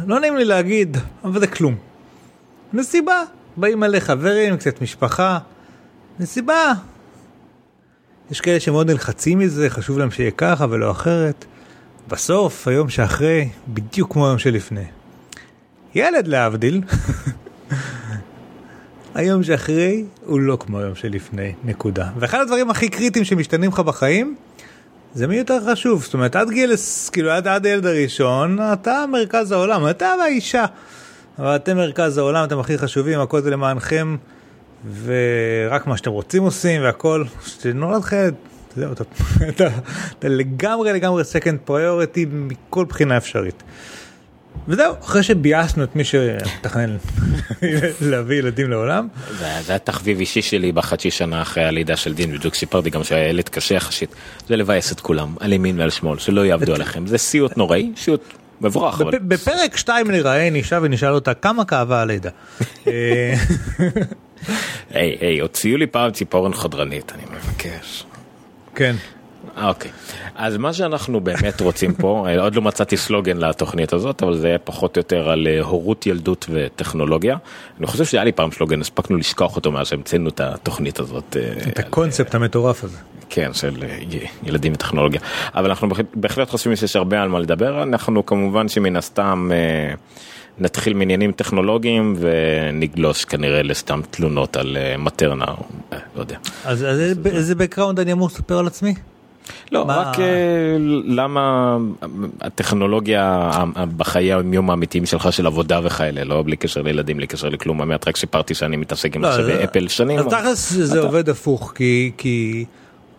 לא 0.08 0.20
נעים 0.20 0.38
לי 0.38 0.46
להגיד, 0.46 0.98
אבל 1.24 1.40
זה 1.40 1.48
כלום. 1.48 1.76
מסיבה, 2.74 3.24
באים 3.58 3.80
מלא 3.80 4.00
חברים, 4.00 4.58
קצת 4.58 4.82
משפחה. 4.82 5.38
מסיבה, 6.20 6.74
יש 8.32 8.42
כאלה 8.42 8.60
שמאוד 8.60 8.90
נלחצים 8.90 9.40
מזה, 9.40 9.70
חשוב 9.70 10.00
להם 10.00 10.12
שיהיה 10.12 10.32
ככה 10.32 10.66
ולא 10.70 10.92
אחרת. 10.92 11.46
בסוף, 12.08 12.68
היום 12.68 12.90
שאחרי, 12.90 13.50
בדיוק 13.68 14.14
כמו 14.14 14.28
היום 14.28 14.38
שלפני. 14.38 14.86
ילד 15.96 16.28
להבדיל, 16.28 16.82
היום 19.16 19.44
שאחרי 19.44 20.06
הוא 20.26 20.40
לא 20.40 20.58
כמו 20.60 20.80
היום 20.80 20.96
שלפני, 20.96 21.54
נקודה. 21.64 22.10
ואחד 22.20 22.40
הדברים 22.40 22.70
הכי 22.70 22.90
קריטיים 22.90 23.26
שמשתנים 23.26 23.72
לך 23.72 23.80
בחיים, 23.80 24.36
זה 25.14 25.28
מי 25.28 25.36
יותר 25.36 25.72
חשוב. 25.72 26.04
זאת 26.04 26.14
אומרת, 26.14 26.36
עד 26.36 26.50
גיל, 26.50 26.74
כאילו 27.12 27.32
עד, 27.32 27.48
עד 27.48 27.66
הילד 27.66 27.86
הראשון, 27.86 28.60
אתה 28.74 29.06
מרכז 29.12 29.52
העולם, 29.52 29.90
אתה 29.90 30.14
והאישה. 30.20 30.66
אבל 31.40 31.56
אתם 31.56 31.78
מרכז 31.78 32.18
העולם, 32.18 32.44
אתם 32.44 32.60
הכי 32.60 32.78
חשובים, 32.78 33.20
הכל 33.20 33.42
זה 33.42 33.50
למענכם, 33.50 34.16
ורק 35.04 35.88
מה 35.88 35.98
שאתם 35.98 36.12
רוצים 36.12 36.44
עושים, 36.44 36.82
והכל, 36.82 37.24
כשנולד 37.44 38.02
לך 38.02 38.16
זהו, 38.76 38.92
אתה, 38.92 39.04
אתה, 39.50 39.68
אתה 40.20 40.28
לגמרי 40.28 40.94
לגמרי 40.94 41.24
second 41.24 41.70
priority 41.70 42.26
מכל 42.32 42.86
בחינה 42.86 43.18
אפשרית. 43.18 43.64
וזהו, 44.68 44.96
אחרי 45.02 45.24
שביאסנו 45.24 45.84
את 45.84 45.96
מי 45.96 46.04
שמתכנן 46.04 46.98
להביא 48.10 48.38
ילדים 48.38 48.70
לעולם. 48.70 49.08
זה 49.40 49.46
היה 49.70 49.80
תחביב 49.80 50.20
אישי 50.20 50.42
שלי 50.42 50.72
בחצי 50.72 51.12
שנה 51.12 51.42
אחרי 51.42 51.64
הלידה 51.64 51.96
של 51.96 52.14
דין, 52.14 52.38
בדיוק 52.38 52.56
סיפרתי 52.56 52.90
גם 52.90 53.04
שהיה 53.04 53.30
ילד 53.30 53.50
קשה 53.50 53.76
יחסית, 53.76 54.16
זה 54.48 54.56
לבאס 54.56 54.92
את 54.92 55.00
כולם, 55.00 55.36
על 55.40 55.54
ימין 55.54 55.80
ועל 55.80 55.90
שמאל, 55.90 56.20
שלא 56.20 56.46
יעבדו 56.46 56.76
עליכם, 56.76 57.08
זה 57.08 57.18
סיוט 57.18 57.58
נוראי, 57.58 57.92
סיוט 57.98 58.24
מבורך. 58.62 59.02
בפרק 59.02 59.78
2 59.78 60.12
נראה 60.12 60.48
אישה 60.48 60.80
ונשאל 60.82 61.14
אותה 61.14 61.34
כמה 61.34 61.66
כאבה 61.66 62.02
הלידה. 62.02 62.30
היי 64.90 65.18
היי, 65.22 65.40
הוציאו 65.40 65.78
לי 65.78 65.88
פעם 65.88 66.12
ציפורן 66.12 66.54
חודרנית, 66.54 67.12
אני 67.12 67.24
מבקש. 67.32 68.06
כן. 68.76 68.96
אוקיי, 69.58 69.92
אז 70.36 70.58
מה 70.58 70.74
שאנחנו 70.74 71.20
באמת 71.20 71.62
רוצים 71.62 71.94
פה, 71.94 72.28
עוד 72.40 72.56
לא 72.56 72.62
מצאתי 72.62 72.98
סלוגן 72.98 73.38
לתוכנית 73.38 73.94
הזאת, 73.94 74.24
אבל 74.24 74.38
זה 74.38 74.56
פחות 74.64 74.98
או 74.98 75.00
יותר 75.00 75.30
על 75.30 75.48
אה, 75.48 75.62
הורות, 75.62 76.06
ילדות 76.06 76.46
וטכנולוגיה. 76.50 77.38
אני 77.80 77.88
חושב 77.88 78.06
שהיה 78.06 78.24
לי 78.24 78.32
פעם 78.32 78.52
סלוגן, 78.52 78.82
הספקנו 78.82 79.18
לשכוח 79.18 79.56
אותו 79.56 79.72
מאז 79.72 79.88
שהמצאנו 79.88 80.30
את 80.30 80.40
התוכנית 80.40 81.00
הזאת. 81.00 81.38
אה, 81.40 81.70
את 81.70 81.80
הקונספט 81.80 82.36
המטורף 82.36 82.84
הזה. 82.84 82.98
כן, 83.30 83.54
של 83.54 83.84
אה, 83.84 83.98
ילדים 84.44 84.74
וטכנולוגיה. 84.74 85.22
אבל 85.56 85.70
אנחנו 85.70 85.88
בהחלט 86.16 86.50
חושבים 86.50 86.76
שיש 86.76 86.96
הרבה 86.96 87.22
על 87.22 87.30
מה 87.30 87.40
לדבר, 87.40 87.84
אנחנו 87.84 88.26
כמובן 88.26 88.68
שמן 88.68 88.96
הסתם... 88.96 89.50
נתחיל 90.60 90.94
מעניינים 90.94 91.32
טכנולוגיים 91.32 92.16
ונגלוש 92.20 93.26
כנראה 93.26 93.64
לסתם 93.64 94.02
תלונות 94.12 94.58
על 94.58 94.78
מטרנה, 94.98 95.46
לא 96.16 96.22
יודע. 96.22 96.38
אז 96.66 96.84
איזה 97.26 97.54
background 97.54 98.02
אני 98.02 98.12
אמור 98.12 98.28
לספר 98.28 98.58
על 98.58 98.68
עצמי? 98.68 98.94
לא, 99.72 99.86
מה... 99.86 99.98
רק 99.98 100.16
uh, 100.16 100.20
למה 101.06 101.78
הטכנולוגיה 102.42 103.52
בחיי 103.98 104.34
היום 104.34 104.70
האמיתיים 104.70 105.06
שלך 105.06 105.34
של 105.34 105.46
עבודה 105.46 105.80
וכאלה, 105.84 106.24
לא 106.24 106.44
בלי 106.46 106.56
קשר 106.56 106.82
לילדים, 106.82 107.18
בלי 107.18 107.28
קשר 107.28 107.50
לכלום, 107.50 107.78
באמת 107.78 108.08
רק 108.08 108.18
סיפרתי 108.18 108.54
שאני 108.54 108.78
מתעסק 108.78 109.16
עם 109.16 109.22
מחשבי 109.22 109.54
לא, 109.54 109.64
אפל 109.64 109.88
שנים. 109.88 110.20
אז 110.20 110.26
תכלס 110.26 110.74
זה 110.74 111.00
אתה... 111.00 111.08
עובד 111.08 111.30
הפוך, 111.30 111.74
כי, 111.76 112.12
כי 112.18 112.66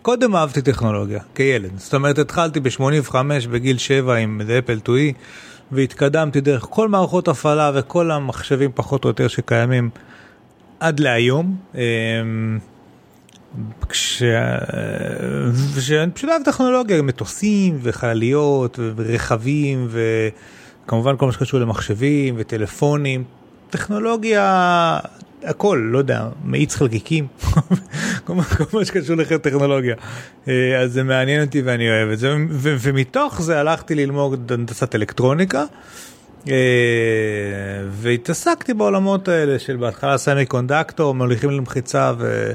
קודם 0.01 0.35
אהבתי 0.35 0.61
טכנולוגיה, 0.61 1.19
כילד. 1.35 1.71
זאת 1.77 1.93
אומרת, 1.93 2.19
התחלתי 2.19 2.59
ב-85 2.59 3.15
בגיל 3.51 3.77
7 3.77 4.15
עם 4.15 4.41
אפל 4.59 4.79
2 4.79 5.13
והתקדמתי 5.73 6.41
דרך 6.41 6.67
כל 6.69 6.89
מערכות 6.89 7.27
הפעלה 7.27 7.71
וכל 7.75 8.11
המחשבים 8.11 8.71
פחות 8.75 9.03
או 9.03 9.09
יותר 9.09 9.27
שקיימים 9.27 9.89
עד 10.79 10.99
להיום. 10.99 11.55
אמ, 11.75 12.59
כשאני 13.89 14.41
פשוט 16.13 16.29
אוהב 16.29 16.43
טכנולוגיה, 16.45 17.01
מטוסים 17.01 17.77
וחלליות 17.81 18.79
ורכבים 18.95 19.87
וכמובן 19.89 21.17
כל 21.17 21.25
מה 21.25 21.31
שקשור 21.31 21.59
למחשבים 21.59 22.35
וטלפונים, 22.37 23.23
טכנולוגיה, 23.69 24.99
הכל, 25.45 25.87
לא 25.91 25.97
יודע, 25.97 26.27
מאיץ 26.45 26.75
חלקיקים, 26.75 27.27
כל 28.25 28.33
מה 28.73 28.85
שקשור 28.85 29.15
לטכנולוגיה. 29.15 29.95
אה, 30.47 30.79
אז 30.79 30.93
זה 30.93 31.03
מעניין 31.03 31.41
אותי 31.45 31.61
ואני 31.61 31.89
אוהב 31.89 32.09
את 32.09 32.19
זה, 32.19 32.35
ומתוך 32.59 33.41
זה 33.41 33.59
הלכתי 33.59 33.95
ללמוד 33.95 34.51
הנדסת 34.51 34.95
אלקטרוניקה. 34.95 35.63
אה, 36.49 36.55
והתעסקתי 37.89 38.73
בעולמות 38.73 39.27
האלה 39.27 39.59
של 39.59 39.77
בהתחלה 39.77 40.17
סמי 40.17 40.45
קונדקטור, 40.45 41.15
מוליכים 41.15 41.49
למחיצה 41.49 42.11
ו... 42.17 42.51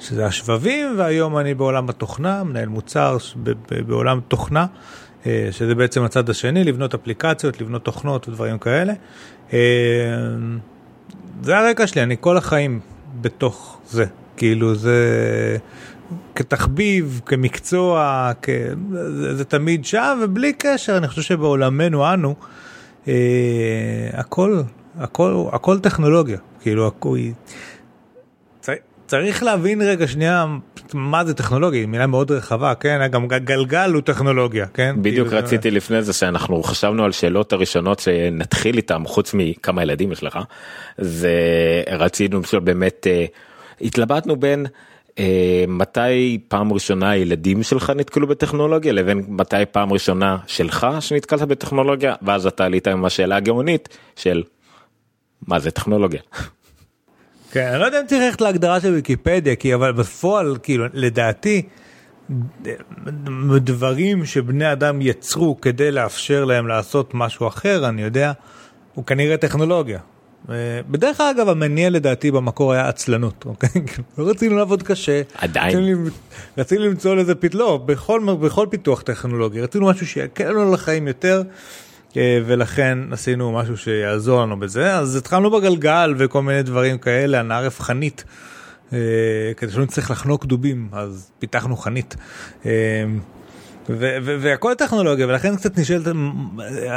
שזה 0.00 0.26
השבבים, 0.26 0.94
והיום 0.98 1.38
אני 1.38 1.54
בעולם 1.54 1.88
התוכנה, 1.88 2.44
מנהל 2.44 2.68
מוצר 2.68 3.16
בעולם 3.86 4.20
תוכנה, 4.28 4.66
אה, 5.26 5.48
שזה 5.50 5.74
בעצם 5.74 6.02
הצד 6.02 6.30
השני, 6.30 6.64
לבנות 6.64 6.94
אפליקציות, 6.94 7.60
לבנות 7.60 7.84
תוכנות 7.84 8.28
ודברים 8.28 8.58
כאלה. 8.58 8.92
זה 11.42 11.58
הרקע 11.58 11.86
שלי, 11.86 12.02
אני 12.02 12.16
כל 12.20 12.36
החיים 12.36 12.80
בתוך 13.20 13.78
זה, 13.90 14.04
כאילו 14.36 14.74
זה 14.74 14.96
כתחביב, 16.34 17.20
כמקצוע, 17.26 18.30
כ... 18.42 18.48
זה, 18.92 19.34
זה 19.36 19.44
תמיד 19.44 19.84
שם, 19.84 20.18
ובלי 20.22 20.52
קשר, 20.58 20.96
אני 20.96 21.08
חושב 21.08 21.22
שבעולמנו 21.22 22.14
אנו, 22.14 22.34
אה, 23.08 23.14
הכל, 24.12 24.60
הכל, 24.98 25.44
הכל 25.52 25.78
טכנולוגיה, 25.78 26.38
כאילו, 26.60 26.86
הכל... 26.86 27.16
צריך 29.08 29.42
להבין 29.42 29.82
רגע 29.82 30.06
שנייה 30.06 30.46
מה 30.94 31.24
זה 31.24 31.34
טכנולוגיה, 31.34 31.86
מילה 31.86 32.06
מאוד 32.06 32.30
רחבה, 32.30 32.74
כן? 32.74 33.06
גם 33.10 33.28
גלגל 33.28 33.90
הוא 33.94 34.02
טכנולוגיה, 34.02 34.66
כן? 34.66 34.96
בדיוק 34.98 35.28
כאילו 35.28 35.42
רציתי. 35.42 35.70
לפני 35.70 36.02
זה 36.02 36.12
שאנחנו 36.12 36.62
חשבנו 36.62 37.04
על 37.04 37.12
שאלות 37.12 37.52
הראשונות 37.52 37.98
שנתחיל 37.98 38.76
איתם 38.76 39.02
חוץ 39.06 39.34
מכמה 39.34 39.82
ילדים 39.82 40.12
יש 40.12 40.22
לך, 40.22 40.38
זה 40.98 41.32
רצינו 41.90 42.40
באמת, 42.62 43.06
uh, 43.06 43.86
התלבטנו 43.86 44.36
בין 44.36 44.66
uh, 44.66 45.20
מתי 45.68 46.38
פעם 46.48 46.72
ראשונה 46.72 47.10
הילדים 47.10 47.62
שלך 47.62 47.92
נתקלו 47.96 48.26
בטכנולוגיה 48.26 48.92
לבין 48.92 49.24
מתי 49.28 49.56
פעם 49.72 49.92
ראשונה 49.92 50.36
שלך 50.46 50.86
שנתקלת 51.00 51.42
בטכנולוגיה 51.42 52.14
ואז 52.22 52.46
אתה 52.46 52.64
עלית 52.64 52.88
עם 52.88 53.04
השאלה 53.04 53.36
הגאונית 53.36 53.98
של 54.16 54.42
מה 55.46 55.58
זה 55.58 55.70
טכנולוגיה. 55.70 56.20
כן, 57.52 57.66
אני 57.66 57.80
לא 57.80 57.84
יודע 57.84 58.00
אם 58.00 58.06
צריך 58.06 58.22
ללכת 58.22 58.40
להגדרה 58.40 58.80
של 58.80 58.92
ויקיפדיה, 58.92 59.56
כי 59.56 59.74
אבל 59.74 59.92
בפועל, 59.92 60.56
כאילו, 60.62 60.84
לדעתי, 60.92 61.62
דברים 63.56 64.24
שבני 64.24 64.72
אדם 64.72 65.02
יצרו 65.02 65.60
כדי 65.60 65.90
לאפשר 65.90 66.44
להם 66.44 66.66
לעשות 66.66 67.10
משהו 67.14 67.48
אחר, 67.48 67.88
אני 67.88 68.02
יודע, 68.02 68.32
הוא 68.94 69.04
כנראה 69.04 69.36
טכנולוגיה. 69.36 69.98
בדרך 70.90 71.20
אגב 71.20 71.48
המניע 71.48 71.90
לדעתי 71.90 72.30
במקור 72.30 72.72
היה 72.72 72.88
עצלנות, 72.88 73.44
אוקיי? 73.46 73.82
לא 74.18 74.24
רצינו 74.30 74.56
לעבוד 74.56 74.82
קשה. 74.82 75.22
עדיין. 75.34 76.08
רצינו 76.58 76.84
למצוא 76.84 77.16
לזה 77.16 77.34
פתלו, 77.34 77.60
לא, 77.60 77.76
בכל, 77.76 78.20
בכל 78.40 78.66
פיתוח 78.70 79.02
טכנולוגי, 79.02 79.60
רצינו 79.60 79.86
משהו 79.86 80.06
שיקל 80.06 80.50
לנו 80.50 80.72
לחיים 80.72 81.08
יותר. 81.08 81.42
אה, 82.16 82.40
ולכן 82.46 82.98
עשינו 83.12 83.52
משהו 83.52 83.76
שיעזור 83.76 84.42
לנו 84.42 84.60
בזה. 84.60 84.94
אז 84.94 85.16
התחלנו 85.16 85.50
בגלגל 85.50 86.14
וכל 86.18 86.42
מיני 86.42 86.62
דברים 86.62 86.98
כאלה 86.98 87.40
הנעה 87.40 87.70
חנית. 87.70 88.24
אה, 88.92 88.98
כדי 89.56 89.72
שלא 89.72 89.82
נצטרך 89.82 90.10
לחנוק 90.10 90.44
דובים 90.44 90.88
אז 90.92 91.30
פיתחנו 91.38 91.76
חנית. 91.76 92.16
אה, 92.66 93.04
והכל 94.40 94.74
טכנולוגיה 94.74 95.26
ולכן 95.26 95.56
קצת 95.56 95.78
נשאלת 95.78 96.06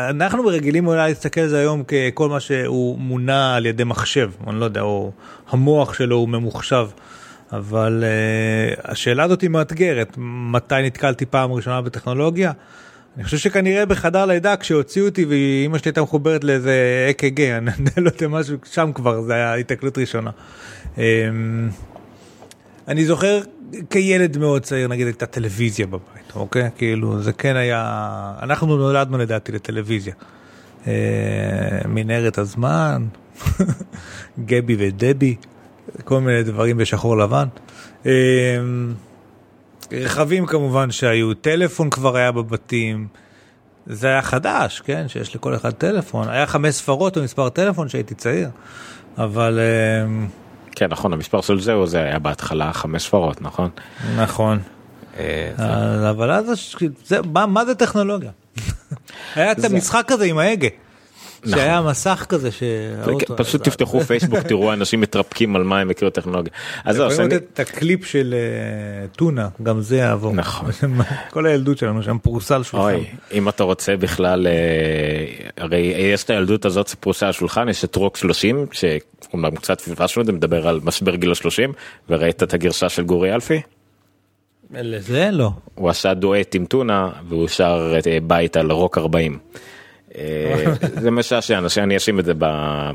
אנחנו 0.09 0.45
רגילים 0.45 0.87
אולי 0.87 1.09
להסתכל 1.09 1.41
על 1.41 1.47
זה 1.47 1.59
היום 1.59 1.83
ככל 1.83 2.29
מה 2.29 2.39
שהוא 2.39 2.99
מונע 2.99 3.55
על 3.55 3.65
ידי 3.65 3.83
מחשב. 3.83 4.31
אני 4.47 4.59
לא 4.59 4.65
יודע 4.65 4.81
או 4.81 5.11
המוח 5.49 5.93
שלו 5.93 6.15
הוא 6.15 6.29
ממוחשב. 6.29 6.87
אבל 7.51 8.03
השאלה 8.83 9.23
הזאת 9.23 9.41
היא 9.41 9.49
מאתגרת. 9.49 10.15
מתי 10.51 10.75
נתקלתי 10.83 11.25
פעם 11.25 11.51
ראשונה 11.51 11.81
בטכנולוגיה. 11.81 12.51
אני 13.15 13.23
חושב 13.23 13.37
שכנראה 13.37 13.85
בחדר 13.85 14.25
לידה 14.25 14.57
כשהוציאו 14.57 15.05
אותי 15.05 15.25
ואימא 15.25 15.77
שלי 15.77 15.89
הייתה 15.89 16.01
מחוברת 16.01 16.43
לאיזה 16.43 17.07
אק"ג, 17.09 17.41
אני 17.41 17.67
לא 17.97 18.09
יודע 18.09 18.27
משהו, 18.27 18.57
שם 18.71 18.91
כבר 18.95 19.21
זה 19.21 19.33
היה 19.33 19.53
התקלות 19.53 19.97
ראשונה. 19.97 20.31
אמ, 20.97 21.69
אני 22.87 23.05
זוכר 23.05 23.41
כילד 23.89 24.37
מאוד 24.37 24.61
צעיר 24.61 24.87
נגיד 24.87 25.07
הייתה 25.07 25.25
טלוויזיה 25.25 25.87
בבית, 25.87 26.35
אוקיי? 26.35 26.69
כאילו 26.77 27.21
זה 27.21 27.33
כן 27.33 27.55
היה, 27.55 28.33
אנחנו 28.41 28.77
נולדנו 28.77 29.17
לדעתי 29.17 29.51
לטלוויזיה. 29.51 30.13
אה, 30.87 30.93
מנהרת 31.85 32.37
הזמן, 32.37 33.05
גבי 34.45 34.75
ודבי, 34.79 35.35
כל 36.03 36.19
מיני 36.19 36.43
דברים 36.43 36.77
בשחור 36.77 37.17
לבן. 37.17 37.47
רכבים 39.93 40.45
כמובן 40.45 40.91
שהיו, 40.91 41.33
טלפון 41.33 41.89
כבר 41.89 42.15
היה 42.17 42.31
בבתים, 42.31 43.07
זה 43.85 44.07
היה 44.07 44.21
חדש, 44.21 44.81
כן, 44.85 45.07
שיש 45.07 45.35
לכל 45.35 45.55
אחד 45.55 45.71
טלפון, 45.71 46.29
היה 46.29 46.47
חמש 46.47 46.75
ספרות 46.75 47.17
במספר 47.17 47.49
טלפון 47.49 47.89
שהייתי 47.89 48.15
צעיר, 48.15 48.49
אבל... 49.17 49.59
אמ, 50.05 50.27
כן 50.75 50.87
נכון 50.89 51.13
המספר 51.13 51.41
של 51.41 51.59
זהו 51.61 51.87
זה 51.87 51.97
היה 52.03 52.19
בהתחלה 52.19 52.73
חמש 52.73 53.03
ספרות 53.03 53.41
נכון 53.41 53.69
נכון 54.17 54.59
אה, 55.17 55.51
אז- 55.57 56.09
אבל 56.15 56.31
אז 56.31 56.75
מה 57.25 57.65
זה 57.65 57.75
טכנולוגיה? 57.75 58.31
היה 59.35 59.51
את 59.51 59.63
המשחק 59.65 60.11
הזה 60.11 60.25
עם 60.25 60.37
ההגה. 60.37 60.67
שהיה 61.49 61.81
מסך 61.81 62.25
כזה 62.29 62.49
זה 62.49 62.51
שהאוטו... 62.51 63.25
כן, 63.25 63.43
פשוט 63.43 63.63
תפתחו 63.63 63.99
פייסבוק 64.07 64.39
תראו 64.39 64.73
אנשים 64.73 65.01
מתרפקים 65.01 65.55
על 65.55 65.63
מה 65.63 65.79
הם 65.79 65.87
הכירו 65.87 66.11
טכנולוגיה. 66.11 66.53
אז 66.85 66.95
זהו, 66.95 67.05
אז 67.05 67.11
יכולים 67.13 67.31
אני- 67.31 67.37
לתת 67.37 67.47
את 67.53 67.59
הקליפ 67.59 68.05
של 68.05 68.33
אה, 68.37 69.07
טונה, 69.07 69.47
גם 69.63 69.81
זה 69.81 69.97
יעבור. 69.97 70.33
נכון. 70.33 70.69
כל 71.33 71.45
הילדות 71.45 71.77
שלנו 71.77 72.03
שם 72.03 72.17
פרוסה 72.21 72.55
על 72.55 72.63
שולחן. 72.63 72.85
אוי, 72.93 73.05
אם 73.31 73.49
אתה 73.49 73.63
רוצה 73.63 73.97
בכלל, 73.97 74.47
אה, 74.47 74.53
הרי 75.57 75.77
יש 76.13 76.23
את 76.23 76.29
הילדות 76.29 76.65
הזאת 76.65 76.87
שפרוסה 76.87 77.25
על 77.25 77.29
השולחן, 77.29 77.69
יש 77.69 77.83
את 77.85 77.95
רוק 77.95 78.17
30, 78.17 78.65
שאומנם 78.71 79.55
קצת 79.55 79.81
פספסנו 79.81 80.21
את 80.21 80.27
זה, 80.27 80.31
מדבר 80.33 80.67
על 80.67 80.79
משבר 80.83 81.15
גיל 81.15 81.31
ה-30, 81.31 81.71
וראית 82.09 82.43
את 82.43 82.53
הגרסה 82.53 82.89
של 82.89 83.03
גורי 83.03 83.33
אלפי? 83.33 83.61
לזה 84.73 85.29
לא. 85.31 85.51
הוא 85.75 85.89
עשה 85.89 86.13
דואט 86.13 86.55
עם 86.55 86.65
טונה, 86.65 87.09
והוא 87.29 87.47
שר 87.47 87.93
אה, 88.07 88.17
בית 88.23 88.57
על 88.57 88.71
רוק 88.71 88.97
40. 88.97 89.39
אה, 90.17 90.65
זה 91.01 91.11
משעשע, 91.11 91.69
שאני 91.69 91.97
אשים 91.97 92.19
את 92.19 92.25
זה 92.25 92.33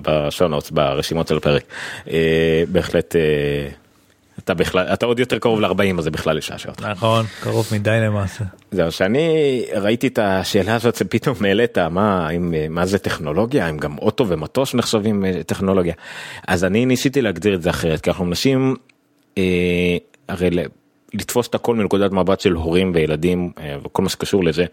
בשונות, 0.02 0.73
ברשימות 0.73 1.28
של 1.28 1.37
הפרק. 1.37 1.62
אה, 2.11 2.62
בהחלט, 2.73 3.16
אה, 3.16 3.68
אתה 4.38 4.54
בכלל, 4.54 4.87
אתה 4.87 5.06
עוד 5.06 5.20
יותר 5.20 5.38
קרוב 5.38 5.61
ל-40, 5.61 5.99
אז 5.99 6.04
זה 6.04 6.11
בכלל 6.11 6.38
ישעשע 6.38 6.68
אותך. 6.68 6.85
נכון, 6.85 7.25
קרוב 7.40 7.68
מדי 7.73 7.99
למעשה. 8.02 8.44
זהו, 8.70 8.92
שאני 8.92 9.64
ראיתי 9.76 10.06
את 10.06 10.18
השאלה 10.18 10.75
הזאת 10.75 10.96
שפתאום 10.96 11.44
העלית, 11.44 11.78
מה, 11.78 12.30
אם, 12.30 12.54
מה 12.70 12.87
זה 12.87 12.99
טכנולוגיה, 12.99 13.68
אם 13.68 13.76
גם 13.76 13.99
אוטו 13.99 14.28
ומטוס 14.28 14.75
נחשבים 14.75 15.25
טכנולוגיה. 15.46 15.94
אז 16.49 16.64
אני 16.64 16.87
ניסיתי 16.87 17.23
להגדיר 17.23 17.54
את 17.54 17.62
זה 17.62 17.70
אחרת, 17.70 18.00
כי 18.00 18.11
אנחנו 18.11 18.25
מנסים, 18.25 18.76
אה, 19.38 19.42
הרי 20.28 20.50
לתפוס 21.14 21.48
את 21.48 21.54
הכל 21.54 21.76
מנקודת 21.76 22.12
מבט 22.12 22.40
של 22.40 22.52
הורים 22.52 22.92
וילדים 22.94 23.52
אה, 23.58 23.76
וכל 23.84 24.02
מה 24.02 24.08
שקשור 24.08 24.44
לזה. 24.44 24.64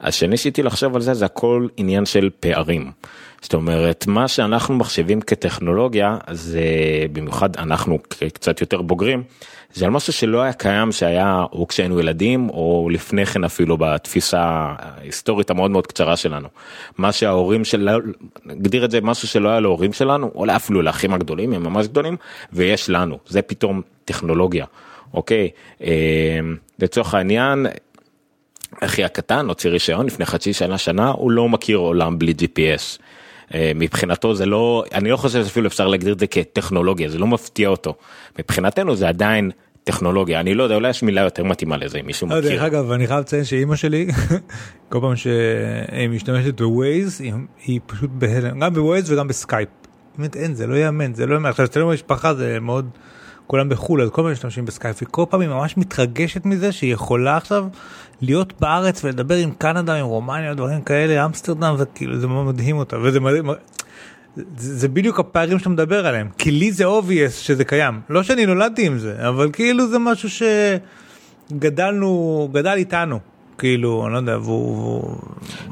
אז 0.00 0.14
כשניסיתי 0.14 0.62
לחשוב 0.62 0.94
על 0.94 1.00
זה, 1.00 1.14
זה 1.14 1.24
הכל 1.24 1.66
עניין 1.76 2.06
של 2.06 2.30
פערים. 2.40 2.90
זאת 3.42 3.54
אומרת, 3.54 4.06
מה 4.06 4.28
שאנחנו 4.28 4.74
מחשבים 4.74 5.20
כטכנולוגיה, 5.20 6.18
זה 6.30 6.60
במיוחד 7.12 7.56
אנחנו 7.56 7.98
קצת 8.34 8.60
יותר 8.60 8.82
בוגרים, 8.82 9.22
זה 9.74 9.84
על 9.84 9.90
משהו 9.90 10.12
שלא 10.12 10.42
היה 10.42 10.52
קיים 10.52 10.92
שהיה 10.92 11.44
או 11.52 11.68
כשהיינו 11.68 12.00
ילדים 12.00 12.50
או 12.50 12.88
לפני 12.92 13.26
כן 13.26 13.44
אפילו 13.44 13.76
בתפיסה 13.76 14.40
ההיסטורית 14.78 15.50
המאוד 15.50 15.70
מאוד 15.70 15.86
קצרה 15.86 16.16
שלנו. 16.16 16.48
מה 16.98 17.12
שההורים 17.12 17.64
של... 17.64 17.88
נגדיר 18.44 18.84
את 18.84 18.90
זה 18.90 19.00
משהו 19.00 19.28
שלא 19.28 19.48
היה 19.48 19.60
להורים 19.60 19.92
שלנו, 19.92 20.30
או 20.34 20.44
אפילו 20.56 20.82
לאחים 20.82 21.14
הגדולים, 21.14 21.52
הם 21.52 21.62
ממש 21.62 21.86
גדולים, 21.86 22.16
ויש 22.52 22.90
לנו, 22.90 23.18
זה 23.26 23.42
פתאום 23.42 23.82
טכנולוגיה, 24.04 24.64
אוקיי? 25.16 25.48
אה, 25.82 26.38
לצורך 26.78 27.14
העניין, 27.14 27.66
אחי 28.80 29.04
הקטן 29.04 29.46
הוציא 29.48 29.70
רישיון 29.70 30.06
לפני 30.06 30.24
חצי 30.26 30.52
שנה 30.52 30.78
שנה 30.78 31.08
הוא 31.10 31.30
לא 31.30 31.48
מכיר 31.48 31.76
עולם 31.76 32.18
בלי 32.18 32.34
GPS. 32.38 32.98
אה, 33.54 33.72
מבחינתו 33.74 34.34
זה 34.34 34.46
לא 34.46 34.84
אני 34.94 35.10
לא 35.10 35.16
חושב 35.16 35.44
שאפילו 35.44 35.66
אפשר 35.66 35.86
להגדיר 35.88 36.12
את 36.12 36.18
זה 36.18 36.26
כטכנולוגיה 36.26 37.08
זה 37.08 37.18
לא 37.18 37.26
מפתיע 37.26 37.68
אותו 37.68 37.94
מבחינתנו 38.38 38.96
זה 38.96 39.08
עדיין 39.08 39.50
טכנולוגיה 39.84 40.40
אני 40.40 40.54
לא 40.54 40.62
יודע 40.62 40.74
אולי 40.74 40.90
יש 40.90 41.02
מילה 41.02 41.20
יותר 41.20 41.44
מתאימה 41.44 41.76
לזה 41.76 41.98
אם 41.98 42.06
מישהו 42.06 42.26
לא, 42.28 42.40
דרך 42.40 42.44
מכיר. 42.52 42.66
אגב, 42.66 42.90
אני 42.90 43.06
חייב 43.06 43.20
לציין 43.20 43.44
שאימא 43.44 43.76
שלי, 43.76 44.06
כל 44.90 44.98
פעם 45.00 45.16
שהיא 45.16 46.08
משתמשת 46.10 46.60
בווייז, 46.60 47.20
היא- 47.20 47.32
היא 47.66 47.80
פשוט 47.86 48.10
בהלם, 48.12 48.60
גם 48.60 48.74
בווייז 48.74 49.12
וגם 49.12 49.28
בסקייפ. 49.28 49.68
באמת 50.18 50.36
אין, 50.36 50.54
זה 50.54 50.66
לא 50.66 50.74
ייאמן, 50.74 51.14
זה 51.14 51.26
לא 51.26 51.32
ייאמן. 51.34 51.50
עכשיו, 51.50 51.66
אצלנו 51.66 51.88
במשפחה 51.88 52.34
זה 52.34 52.58
מאוד, 52.60 52.88
כולם 53.46 53.68
בחו"ל, 53.68 54.02
אז 54.02 54.10
כל 54.10 54.22
פעם 54.22 54.32
משתמשים 54.32 54.64
בסקייפ, 54.64 54.96
וכל 55.02 55.24
פעם 55.30 55.40
היא 55.40 55.48
ממש 55.48 55.76
מתרגשת 55.76 56.44
מזה 56.44 56.72
שהיא 56.72 56.92
יכולה 56.92 57.36
עכשיו 57.36 57.66
להיות 58.20 58.60
בארץ 58.60 59.04
ולדבר 59.04 59.34
עם 59.36 59.50
קנדה, 59.58 59.94
עם 59.94 60.06
רומניה, 60.06 60.54
דברים 60.54 60.82
כאלה, 60.82 61.24
אמסטרדם, 61.24 61.74
וכאילו 61.78 62.18
זה 62.18 62.26
מדהים 62.26 62.76
אותה, 62.76 62.96
וזה 62.98 63.20
מדהים. 63.20 63.50
זה, 64.56 64.76
זה 64.76 64.88
בדיוק 64.88 65.20
הפערים 65.20 65.58
שאתה 65.58 65.68
מדבר 65.68 66.06
עליהם 66.06 66.28
כי 66.38 66.50
לי 66.50 66.72
זה 66.72 66.84
obvious 66.84 67.30
שזה 67.30 67.64
קיים 67.64 68.00
לא 68.08 68.22
שאני 68.22 68.46
נולדתי 68.46 68.86
עם 68.86 68.98
זה 68.98 69.28
אבל 69.28 69.50
כאילו 69.52 69.88
זה 69.88 69.98
משהו 69.98 70.28
שגדלנו 71.50 72.48
גדל 72.52 72.74
איתנו 72.76 73.18
כאילו 73.58 74.06
אני 74.06 74.12
לא 74.12 74.18
יודע 74.18 74.38
והוא, 74.38 75.16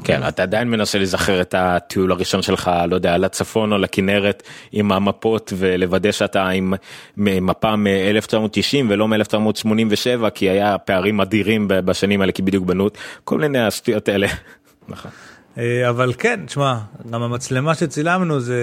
כן 0.03 0.27
אתה 0.27 0.43
עדיין 0.43 0.69
מנסה 0.69 0.97
להיזכר 0.97 1.41
את 1.41 1.55
הטיול 1.57 2.11
הראשון 2.11 2.41
שלך 2.41 2.71
לא 2.89 2.95
יודע 2.95 3.17
לצפון 3.17 3.71
או 3.71 3.77
לכנרת 3.77 4.43
עם 4.71 4.91
המפות 4.91 5.53
ולוודא 5.57 6.11
שאתה 6.11 6.49
עם 6.49 6.73
מפה 7.17 7.75
מ-1990 7.75 8.85
ולא 8.89 9.07
מ-1987 9.07 10.29
כי 10.29 10.49
היה 10.49 10.77
פערים 10.77 11.21
אדירים 11.21 11.67
בשנים 11.67 12.21
האלה 12.21 12.31
כי 12.31 12.41
בדיוק 12.41 12.65
בנו 12.65 12.89
כל 13.23 13.39
מיני 13.39 13.59
השטויות 13.59 14.09
האלה. 14.09 14.27
נכון. 14.87 15.11
אה, 15.57 15.89
אבל 15.89 16.13
כן 16.17 16.39
תשמע 16.45 16.77
גם 17.11 17.21
המצלמה 17.21 17.75
שצילמנו 17.75 18.39
זה 18.39 18.59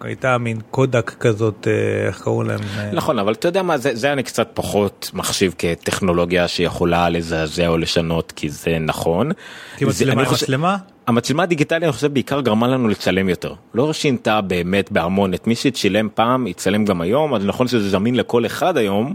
הייתה 0.00 0.38
מין 0.38 0.60
קודק 0.70 1.10
כזאת 1.20 1.66
אה, 1.70 2.06
איך 2.06 2.20
קראו 2.22 2.42
להם? 2.42 2.60
אה, 2.78 2.90
נכון 2.92 3.18
אבל 3.18 3.32
אתה 3.32 3.48
יודע 3.48 3.62
מה 3.62 3.78
זה, 3.78 3.90
זה 3.94 4.12
אני 4.12 4.22
קצת 4.22 4.48
פחות 4.54 5.10
מחשיב 5.14 5.54
כטכנולוגיה 5.58 6.48
שיכולה 6.48 7.08
לזעזע 7.08 7.66
או 7.68 7.78
לשנות 7.78 8.32
כי 8.32 8.48
זה 8.50 8.78
נכון. 8.80 9.30
כי 9.76 9.84
מצלמה 9.84 10.24
חושב- 10.24 10.44
מצלמה? 10.44 10.76
המצלמה 11.06 11.42
הדיגיטלית 11.42 11.82
אני 11.82 11.92
חושב 11.92 12.12
בעיקר 12.12 12.40
גרמה 12.40 12.68
לנו 12.68 12.88
לצלם 12.88 13.28
יותר. 13.28 13.54
לא 13.74 13.92
שינתה 13.92 14.40
באמת 14.40 14.92
בהמון. 14.92 15.34
את 15.34 15.46
מי 15.46 15.54
שצילם 15.54 16.08
פעם 16.14 16.46
יצלם 16.46 16.84
גם 16.84 17.00
היום 17.00 17.34
אז 17.34 17.44
נכון 17.44 17.68
שזה 17.68 17.90
זמין 17.90 18.14
לכל 18.14 18.46
אחד 18.46 18.76
היום 18.76 19.14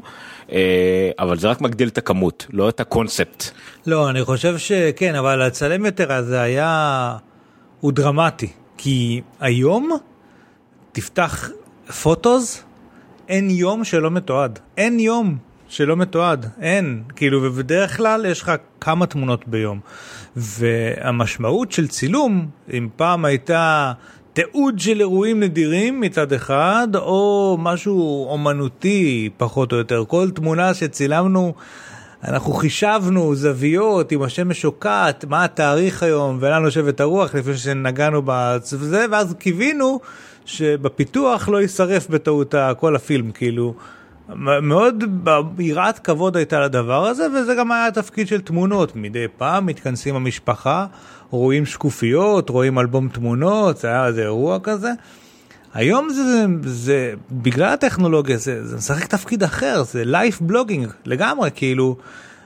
אבל 1.19 1.37
זה 1.37 1.47
רק 1.47 1.61
מגדיל 1.61 1.87
את 1.87 1.97
הכמות 1.97 2.45
לא 2.49 2.69
את 2.69 2.79
הקונספט. 2.79 3.43
לא, 3.87 4.09
אני 4.09 4.23
חושב 4.23 4.57
שכן, 4.57 5.15
אבל 5.15 5.47
לצלם 5.47 5.85
יותר 5.85 6.13
אז 6.13 6.25
זה 6.25 6.41
היה... 6.41 7.17
הוא 7.79 7.91
דרמטי. 7.91 8.47
כי 8.77 9.21
היום, 9.39 9.97
תפתח 10.91 11.49
פוטוס, 12.03 12.63
אין 13.27 13.49
יום 13.49 13.83
שלא 13.83 14.11
מתועד. 14.11 14.59
אין 14.77 14.99
יום 14.99 15.37
שלא 15.67 15.95
מתועד. 15.97 16.45
אין. 16.61 17.03
כאילו, 17.15 17.43
ובדרך 17.43 17.97
כלל 17.97 18.25
יש 18.25 18.41
לך 18.41 18.51
כמה 18.81 19.05
תמונות 19.05 19.47
ביום. 19.47 19.79
והמשמעות 20.35 21.71
של 21.71 21.87
צילום, 21.87 22.47
אם 22.73 22.89
פעם 22.95 23.25
הייתה... 23.25 23.93
תיעוד 24.35 24.79
של 24.79 24.99
אירועים 24.99 25.39
נדירים 25.39 26.01
מצד 26.01 26.33
אחד, 26.33 26.87
או 26.95 27.57
משהו 27.59 28.27
אומנותי 28.29 29.29
פחות 29.37 29.71
או 29.71 29.77
יותר. 29.77 30.03
כל 30.07 30.29
תמונה 30.31 30.73
שצילמנו 30.73 31.53
אנחנו 32.23 32.53
חישבנו 32.53 33.35
זוויות 33.35 34.11
עם 34.11 34.21
השמש 34.21 34.61
שוקעת, 34.61 35.25
מה 35.25 35.43
התאריך 35.43 36.03
היום, 36.03 36.37
ולאן 36.41 36.63
נושבת 36.63 36.99
הרוח 36.99 37.35
לפני 37.35 37.57
שנגענו 37.57 38.21
בזה, 38.21 39.05
ואז 39.11 39.35
קיווינו 39.39 39.99
שבפיתוח 40.45 41.49
לא 41.49 41.61
יישרף 41.61 42.09
בטעות 42.09 42.55
כל 42.79 42.95
הפילם, 42.95 43.31
כאילו. 43.31 43.73
מאוד 44.61 45.03
יראת 45.59 45.99
כבוד 45.99 46.37
הייתה 46.37 46.59
לדבר 46.59 47.05
הזה, 47.05 47.27
וזה 47.35 47.55
גם 47.55 47.71
היה 47.71 47.87
התפקיד 47.87 48.27
של 48.27 48.41
תמונות. 48.41 48.95
מדי 48.95 49.25
פעם 49.37 49.65
מתכנסים 49.65 50.15
המשפחה, 50.15 50.85
רואים 51.29 51.65
שקופיות, 51.65 52.49
רואים 52.49 52.79
אלבום 52.79 53.09
תמונות, 53.09 53.77
זה 53.77 53.87
היה 53.87 54.07
איזה 54.07 54.21
אירוע 54.21 54.59
כזה. 54.63 54.91
היום 55.73 56.09
זה, 56.09 56.23
זה, 56.23 56.45
זה 56.63 57.13
בגלל 57.31 57.73
הטכנולוגיה 57.73 58.37
זה, 58.37 58.65
זה 58.65 58.77
משחק 58.77 59.05
תפקיד 59.05 59.43
אחר 59.43 59.83
זה 59.83 60.05
לייף 60.05 60.41
בלוגינג 60.41 60.87
לגמרי 61.05 61.49
כאילו 61.55 61.97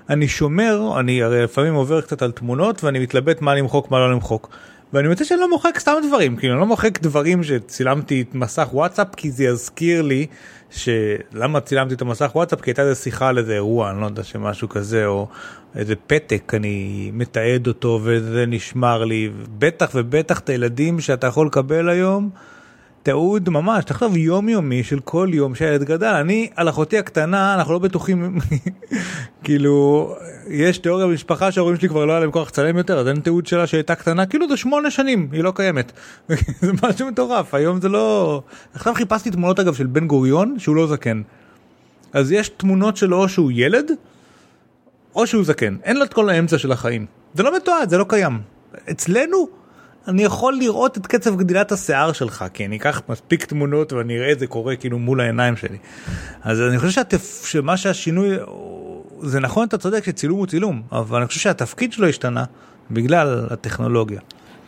אני 0.09 0.27
שומר 0.27 0.99
אני 0.99 1.23
הרי 1.23 1.43
לפעמים 1.43 1.73
עובר 1.73 2.01
קצת 2.01 2.21
על 2.21 2.31
תמונות 2.31 2.83
ואני 2.83 2.99
מתלבט 2.99 3.41
מה 3.41 3.55
למחוק 3.55 3.91
מה 3.91 3.99
לא 3.99 4.11
למחוק. 4.11 4.49
ואני 4.93 5.07
מוצא 5.07 5.23
שאני 5.23 5.39
לא 5.39 5.49
מוחק 5.49 5.79
סתם 5.79 5.91
דברים 6.07 6.35
כאילו 6.35 6.53
אני 6.53 6.59
לא 6.59 6.65
מוחק 6.65 6.99
דברים 7.01 7.43
שצילמתי 7.43 8.21
את 8.21 8.35
מסך 8.35 8.67
וואטסאפ 8.73 9.07
כי 9.17 9.31
זה 9.31 9.43
יזכיר 9.43 10.01
לי 10.01 10.27
שלמה 10.69 11.59
צילמתי 11.59 11.93
את 11.93 12.01
המסך 12.01 12.31
וואטסאפ 12.35 12.61
כי 12.61 12.69
הייתה 12.69 12.81
איזה 12.81 12.95
שיחה 12.95 13.27
על 13.27 13.37
איזה 13.37 13.53
אירוע 13.53 13.91
אני 13.91 14.01
לא 14.01 14.05
יודע 14.05 14.23
שמשהו 14.23 14.69
כזה 14.69 15.05
או 15.05 15.27
איזה 15.75 15.95
פתק 16.07 16.51
אני 16.55 17.09
מתעד 17.13 17.67
אותו 17.67 17.99
וזה 18.03 18.45
נשמר 18.45 19.03
לי 19.03 19.29
בטח 19.59 19.91
ובטח 19.95 20.39
את 20.39 20.49
הילדים 20.49 20.99
שאתה 20.99 21.27
יכול 21.27 21.47
לקבל 21.47 21.89
היום. 21.89 22.29
תיעוד 23.09 23.49
ממש, 23.49 23.85
תחשוב 23.85 24.17
יומיומי 24.17 24.83
של 24.83 24.99
כל 24.99 25.29
יום 25.33 25.55
שהילד 25.55 25.83
גדל. 25.83 26.07
אני, 26.07 26.49
על 26.55 26.69
אחותי 26.69 26.97
הקטנה, 26.97 27.55
אנחנו 27.55 27.73
לא 27.73 27.79
בטוחים, 27.79 28.39
כאילו, 29.43 30.15
יש 30.47 30.77
תיאוריה 30.77 31.07
במשפחה 31.07 31.51
שההורים 31.51 31.75
שלי 31.75 31.89
כבר 31.89 32.05
לא 32.05 32.11
היה 32.11 32.19
להם 32.19 32.31
כוח 32.31 32.47
לצלם 32.47 32.77
יותר, 32.77 32.99
אז 32.99 33.07
אין 33.07 33.19
תיעוד 33.19 33.47
שלה 33.47 33.67
שהייתה 33.67 33.95
קטנה, 33.95 34.25
כאילו 34.25 34.49
זה 34.49 34.57
שמונה 34.57 34.91
שנים, 34.91 35.29
היא 35.31 35.43
לא 35.43 35.51
קיימת. 35.55 35.91
זה 36.61 36.71
משהו 36.83 37.07
מטורף, 37.07 37.53
היום 37.53 37.81
זה 37.81 37.89
לא... 37.89 38.41
עכשיו 38.73 38.93
חיפשתי 38.93 39.31
תמונות 39.31 39.59
אגב 39.59 39.73
של 39.73 39.85
בן 39.85 40.07
גוריון, 40.07 40.55
שהוא 40.57 40.75
לא 40.75 40.87
זקן. 40.87 41.21
אז 42.13 42.31
יש 42.31 42.49
תמונות 42.49 42.97
שלו 42.97 43.17
או 43.17 43.29
שהוא 43.29 43.51
ילד, 43.53 43.91
או 45.15 45.27
שהוא 45.27 45.43
זקן. 45.43 45.75
אין 45.83 45.97
לו 45.97 46.03
את 46.03 46.13
כל 46.13 46.29
האמצע 46.29 46.57
של 46.57 46.71
החיים. 46.71 47.05
זה 47.33 47.43
לא 47.43 47.55
מתועד, 47.55 47.89
זה 47.89 47.97
לא 47.97 48.05
קיים. 48.09 48.39
אצלנו, 48.91 49.47
אני 50.09 50.23
יכול 50.23 50.57
לראות 50.59 50.97
את 50.97 51.07
קצב 51.07 51.35
גדילת 51.35 51.71
השיער 51.71 52.11
שלך, 52.11 52.45
כי 52.53 52.65
אני 52.65 52.77
אקח 52.77 53.01
מספיק 53.09 53.45
תמונות 53.45 53.93
ואני 53.93 54.17
אראה 54.17 54.31
את 54.31 54.39
זה 54.39 54.47
קורה 54.47 54.75
כאילו 54.75 54.99
מול 54.99 55.21
העיניים 55.21 55.55
שלי. 55.55 55.77
אז 56.43 56.61
אני 56.61 56.79
חושב 56.79 56.91
שהתפ... 56.91 57.45
שמה 57.45 57.77
שהשינוי 57.77 58.37
זה 59.21 59.39
נכון, 59.39 59.67
אתה 59.67 59.77
צודק 59.77 60.05
שצילום 60.05 60.39
הוא 60.39 60.47
צילום, 60.47 60.81
אבל 60.91 61.17
אני 61.17 61.27
חושב 61.27 61.39
שהתפקיד 61.39 61.93
שלו 61.93 62.07
השתנה 62.07 62.43
בגלל 62.91 63.47
הטכנולוגיה. 63.49 64.19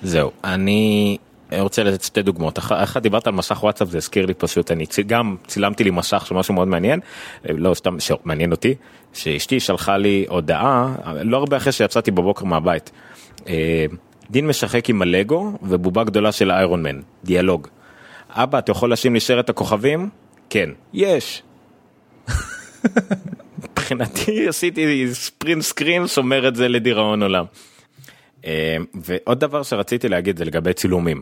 זהו, 0.03 0.31
אני 0.43 1.17
רוצה 1.59 1.83
לתת 1.83 2.03
שתי 2.03 2.21
דוגמאות. 2.21 2.59
אחת 2.59 3.01
דיברת 3.01 3.27
על 3.27 3.33
מסך 3.33 3.63
וואטסאפ, 3.63 3.89
זה 3.89 3.97
הזכיר 3.97 4.25
לי 4.25 4.33
פשוט, 4.33 4.71
אני 4.71 4.85
גם 5.07 5.35
צילמתי 5.47 5.83
לי 5.83 5.89
מסך 5.89 6.25
של 6.25 6.35
משהו 6.35 6.53
מאוד 6.53 6.67
מעניין, 6.67 6.99
לא 7.45 7.73
סתם 7.73 7.99
שמעניין 7.99 8.51
אותי, 8.51 8.75
שאשתי 9.13 9.59
שלחה 9.59 9.97
לי 9.97 10.25
הודעה, 10.29 10.95
לא 11.21 11.37
הרבה 11.37 11.57
אחרי 11.57 11.71
שיצאתי 11.71 12.11
בבוקר 12.11 12.45
מהבית. 12.45 12.91
דין 14.31 14.47
משחק 14.47 14.89
עם 14.89 15.01
הלגו 15.01 15.51
ובובה 15.61 16.03
גדולה 16.03 16.31
של 16.31 16.51
איירון 16.51 16.83
מן, 16.83 16.99
דיאלוג. 17.23 17.67
אבא, 18.29 18.59
אתה 18.59 18.71
יכול 18.71 18.89
להשאיר 18.89 19.13
לי 19.13 19.19
שרת 19.19 19.49
הכוכבים? 19.49 20.09
כן. 20.49 20.69
יש. 20.93 21.43
מבחינתי 23.63 24.47
עשיתי 24.47 25.07
ספרינט 25.13 25.61
סקרין, 25.61 26.07
שומר 26.07 26.47
את 26.47 26.55
זה 26.55 26.67
לדיראון 26.67 27.23
עולם. 27.23 27.45
אה, 28.45 28.77
ועוד 28.93 29.39
דבר 29.39 29.63
שרציתי 29.63 30.09
להגיד 30.09 30.37
זה 30.37 30.45
לגבי 30.45 30.73
צילומים. 30.73 31.21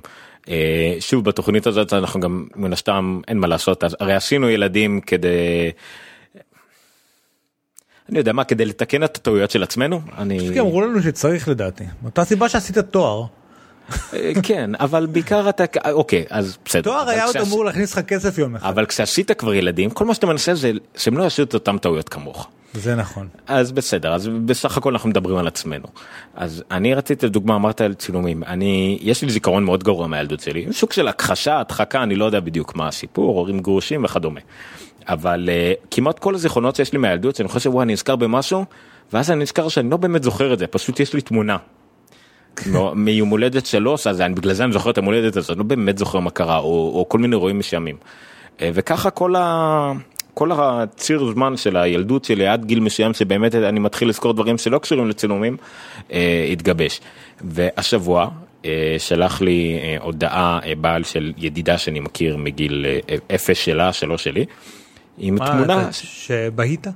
אה, 0.49 0.95
שוב 0.99 1.25
בתוכנית 1.25 1.67
הזאת 1.67 1.93
אנחנו 1.93 2.19
גם 2.19 2.47
מן 2.55 2.73
הסתם 2.73 3.21
אין 3.27 3.37
מה 3.37 3.47
לעשות 3.47 3.83
הרי 3.99 4.13
עשינו 4.13 4.49
ילדים 4.49 5.01
כדי. 5.01 5.71
אני 8.09 8.17
יודע 8.17 8.33
מה 8.33 8.43
כדי 8.43 8.65
לתקן 8.65 9.03
את 9.03 9.17
הטעויות 9.17 9.51
של 9.51 9.63
עצמנו 9.63 10.01
אני 10.17 10.59
אמרו 10.59 10.81
לנו 10.81 11.01
שצריך 11.01 11.47
לדעתי 11.47 11.83
אותה 12.05 12.25
סיבה 12.25 12.49
שעשית 12.49 12.77
תואר. 12.77 13.25
אה, 14.13 14.31
כן 14.43 14.71
אבל 14.79 15.05
בעיקר 15.05 15.49
אתה 15.49 15.63
אוקיי 15.91 16.25
אז 16.29 16.57
בסדר. 16.65 16.81
תואר 16.81 17.09
היה 17.09 17.25
עוד 17.25 17.37
אמור 17.37 17.65
להכניס 17.65 17.93
לך 17.93 18.05
כסף 18.05 18.37
יום 18.37 18.55
אחד. 18.55 18.69
אבל 18.69 18.85
כשעשית 18.85 19.31
כבר 19.31 19.53
ילדים 19.53 19.89
כל 19.89 20.05
מה 20.05 20.13
שאתה 20.13 20.27
מנסה 20.27 20.55
זה 20.55 20.71
שהם 20.97 21.17
לא 21.17 21.23
יעשו 21.23 21.43
את 21.43 21.53
אותם 21.53 21.77
טעויות 21.77 22.09
כמוך. 22.09 22.49
זה 22.73 22.95
נכון. 22.95 23.27
אז 23.47 23.71
בסדר, 23.71 24.13
אז 24.13 24.27
בסך 24.45 24.77
הכל 24.77 24.93
אנחנו 24.93 25.09
מדברים 25.09 25.37
על 25.37 25.47
עצמנו. 25.47 25.85
אז 26.35 26.63
אני 26.71 26.93
רציתי 26.93 27.25
לדוגמה, 27.25 27.55
אמרת 27.55 27.81
על 27.81 27.93
צילומים, 27.93 28.43
אני, 28.43 28.99
יש 29.01 29.21
לי 29.21 29.29
זיכרון 29.29 29.63
מאוד 29.63 29.83
גרוע 29.83 30.07
מהילדות 30.07 30.39
שלי, 30.39 30.67
סוג 30.71 30.91
של 30.91 31.07
הכחשה, 31.07 31.59
הדחקה, 31.59 32.03
אני 32.03 32.15
לא 32.15 32.25
יודע 32.25 32.39
בדיוק 32.39 32.75
מה 32.75 32.87
הסיפור, 32.87 33.37
הורים 33.37 33.59
גרושים 33.59 34.03
וכדומה. 34.03 34.39
אבל 35.09 35.49
uh, 35.49 35.87
כמעט 35.91 36.19
כל 36.19 36.35
הזיכרונות 36.35 36.75
שיש 36.75 36.93
לי 36.93 36.99
מהילדות, 36.99 37.35
שאני 37.35 37.49
חושב, 37.49 37.75
וואי, 37.75 37.83
אני 37.83 37.93
נזכר 37.93 38.15
במשהו, 38.15 38.65
ואז 39.13 39.31
אני 39.31 39.41
נזכר 39.41 39.69
שאני 39.69 39.89
לא 39.89 39.97
באמת 39.97 40.23
זוכר 40.23 40.53
את 40.53 40.59
זה, 40.59 40.67
פשוט 40.67 40.99
יש 40.99 41.13
לי 41.13 41.21
תמונה. 41.21 41.57
מיום 42.95 43.29
הולדת 43.29 43.65
שלוש, 43.65 44.07
אז 44.07 44.21
אני, 44.21 44.33
בגלל 44.33 44.53
זה 44.53 44.63
אני 44.63 44.73
זוכר 44.73 44.89
את 44.89 44.97
המולדת 44.97 45.37
הזאת, 45.37 45.49
אני 45.49 45.57
לא 45.57 45.63
באמת 45.63 45.97
זוכר 45.97 46.19
מה 46.19 46.29
קרה, 46.29 46.57
או, 46.57 46.91
או 46.95 47.05
כל 47.09 47.17
מיני 47.17 47.35
אירועים 47.35 47.59
מסוימים. 47.59 47.95
אה, 48.61 48.69
וככה 48.73 49.09
כל 49.09 49.35
ה... 49.35 49.91
כל 50.33 50.51
הציר 50.53 51.31
זמן 51.33 51.57
של 51.57 51.77
הילדות 51.77 52.25
שלי 52.25 52.47
עד 52.47 52.65
גיל 52.65 52.79
מסוים 52.79 53.13
שבאמת 53.13 53.55
אני 53.55 53.79
מתחיל 53.79 54.09
לזכור 54.09 54.33
דברים 54.33 54.57
שלא 54.57 54.77
קשורים 54.77 55.09
לצילומים 55.09 55.57
אה, 56.11 56.47
התגבש. 56.51 57.01
והשבוע 57.41 58.29
אה, 58.65 58.95
שלח 58.97 59.41
לי 59.41 59.79
אה, 59.81 59.97
הודעה 60.01 60.59
אה, 60.65 60.75
בעל 60.75 61.03
של 61.03 61.33
ידידה 61.37 61.77
שאני 61.77 61.99
מכיר 61.99 62.37
מגיל 62.37 62.85
אה, 62.85 63.15
אפס 63.35 63.57
שלה 63.57 63.93
שלא 63.93 64.17
שלי. 64.17 64.45
עם 65.19 65.35
מה, 65.35 65.47
תמונה 65.47 65.89
שבהית? 65.91 66.87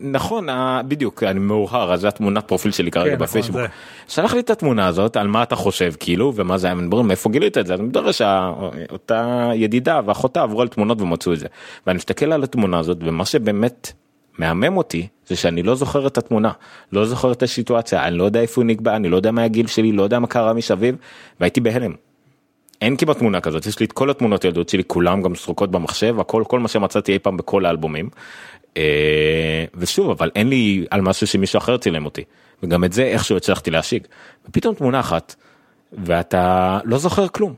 נכון 0.00 0.46
בדיוק 0.88 1.22
אני 1.22 1.38
מאוחר 1.38 1.92
אז 1.92 2.00
זה 2.00 2.08
התמונת 2.08 2.48
פרופיל 2.48 2.72
שלי 2.72 2.90
כרגע 2.90 3.10
כן, 3.10 3.14
נכון, 3.14 3.26
בפייסבוק. 3.26 3.56
נכון, 3.56 3.70
שלח 4.08 4.34
לי 4.34 4.40
את 4.40 4.50
התמונה 4.50 4.86
הזאת 4.86 5.16
על 5.16 5.26
מה 5.26 5.42
אתה 5.42 5.56
חושב 5.56 5.92
כאילו 6.00 6.32
ומה 6.34 6.58
זה 6.58 6.66
היה 6.66 6.74
מדברים 6.74 7.06
מאיפה 7.06 7.30
גילית 7.30 7.58
את 7.58 7.66
זה 7.66 7.74
אני 7.74 7.82
מדבר 7.82 8.12
שאותה 8.12 9.50
ידידה 9.54 10.00
ואחותה 10.06 10.42
עברו 10.42 10.62
על 10.62 10.68
תמונות 10.68 11.00
ומצאו 11.00 11.32
את 11.32 11.38
זה 11.38 11.46
ואני 11.86 11.96
מסתכל 11.96 12.32
על 12.32 12.44
התמונה 12.44 12.78
הזאת 12.78 12.98
ומה 13.00 13.24
שבאמת 13.24 13.92
מהמם 14.38 14.76
אותי 14.76 15.06
זה 15.26 15.36
שאני 15.36 15.62
לא 15.62 15.74
זוכר 15.74 16.06
את 16.06 16.18
התמונה 16.18 16.50
לא 16.92 17.04
זוכר 17.04 17.32
את 17.32 17.42
הסיטואציה 17.42 18.06
אני 18.06 18.18
לא 18.18 18.24
יודע 18.24 18.40
איפה 18.40 18.60
הוא 18.60 18.66
נקבע 18.66 18.96
אני 18.96 19.08
לא 19.08 19.16
יודע 19.16 19.30
מה 19.30 19.42
הגיל 19.42 19.66
שלי 19.66 19.92
לא 19.92 20.02
יודע 20.02 20.18
מה 20.18 20.26
קרה 20.26 20.52
מסביב 20.52 20.96
והייתי 21.40 21.60
בהלם. 21.60 21.92
אין 22.80 22.96
כמעט 22.96 23.18
תמונה 23.18 23.40
כזאת 23.40 23.66
יש 23.66 23.80
לי 23.80 23.86
את 23.86 23.92
כל 23.92 24.10
התמונות 24.10 24.44
ילדות 24.44 24.68
שלי 24.68 24.82
כולם 24.86 25.22
גם 25.22 25.34
סרוקות 25.34 25.70
במחשב 25.70 26.20
הכל 26.20 26.44
כל 26.48 26.60
מה 26.60 26.68
שמצאתי 26.68 27.12
אי 27.12 27.18
פעם 27.18 27.36
בכל 27.36 27.66
האלבומים 27.66 28.08
אה, 28.76 29.64
ושוב 29.74 30.10
אבל 30.10 30.30
אין 30.34 30.48
לי 30.48 30.86
על 30.90 31.00
משהו 31.00 31.26
שמישהו 31.26 31.58
אחר 31.58 31.76
צילם 31.76 32.04
אותי 32.04 32.24
וגם 32.62 32.84
את 32.84 32.92
זה 32.92 33.02
איכשהו 33.02 33.36
הצלחתי 33.36 33.70
להשיג 33.70 34.06
ופתאום 34.48 34.74
תמונה 34.74 35.00
אחת 35.00 35.34
ואתה 35.92 36.78
לא 36.84 36.98
זוכר 36.98 37.28
כלום. 37.28 37.54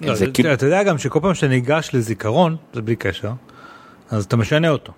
לא, 0.00 0.14
זה 0.14 0.26
כאילו... 0.34 0.52
אתה 0.52 0.66
יודע 0.66 0.82
גם 0.82 0.98
שכל 0.98 1.20
פעם 1.22 1.34
שאתה 1.34 1.48
ניגש 1.48 1.90
לזיכרון 1.92 2.56
זה 2.72 2.82
בלי 2.82 2.96
קשר 2.96 3.30
אז 4.10 4.24
אתה 4.24 4.36
משנה 4.36 4.68
אותו. 4.68 4.92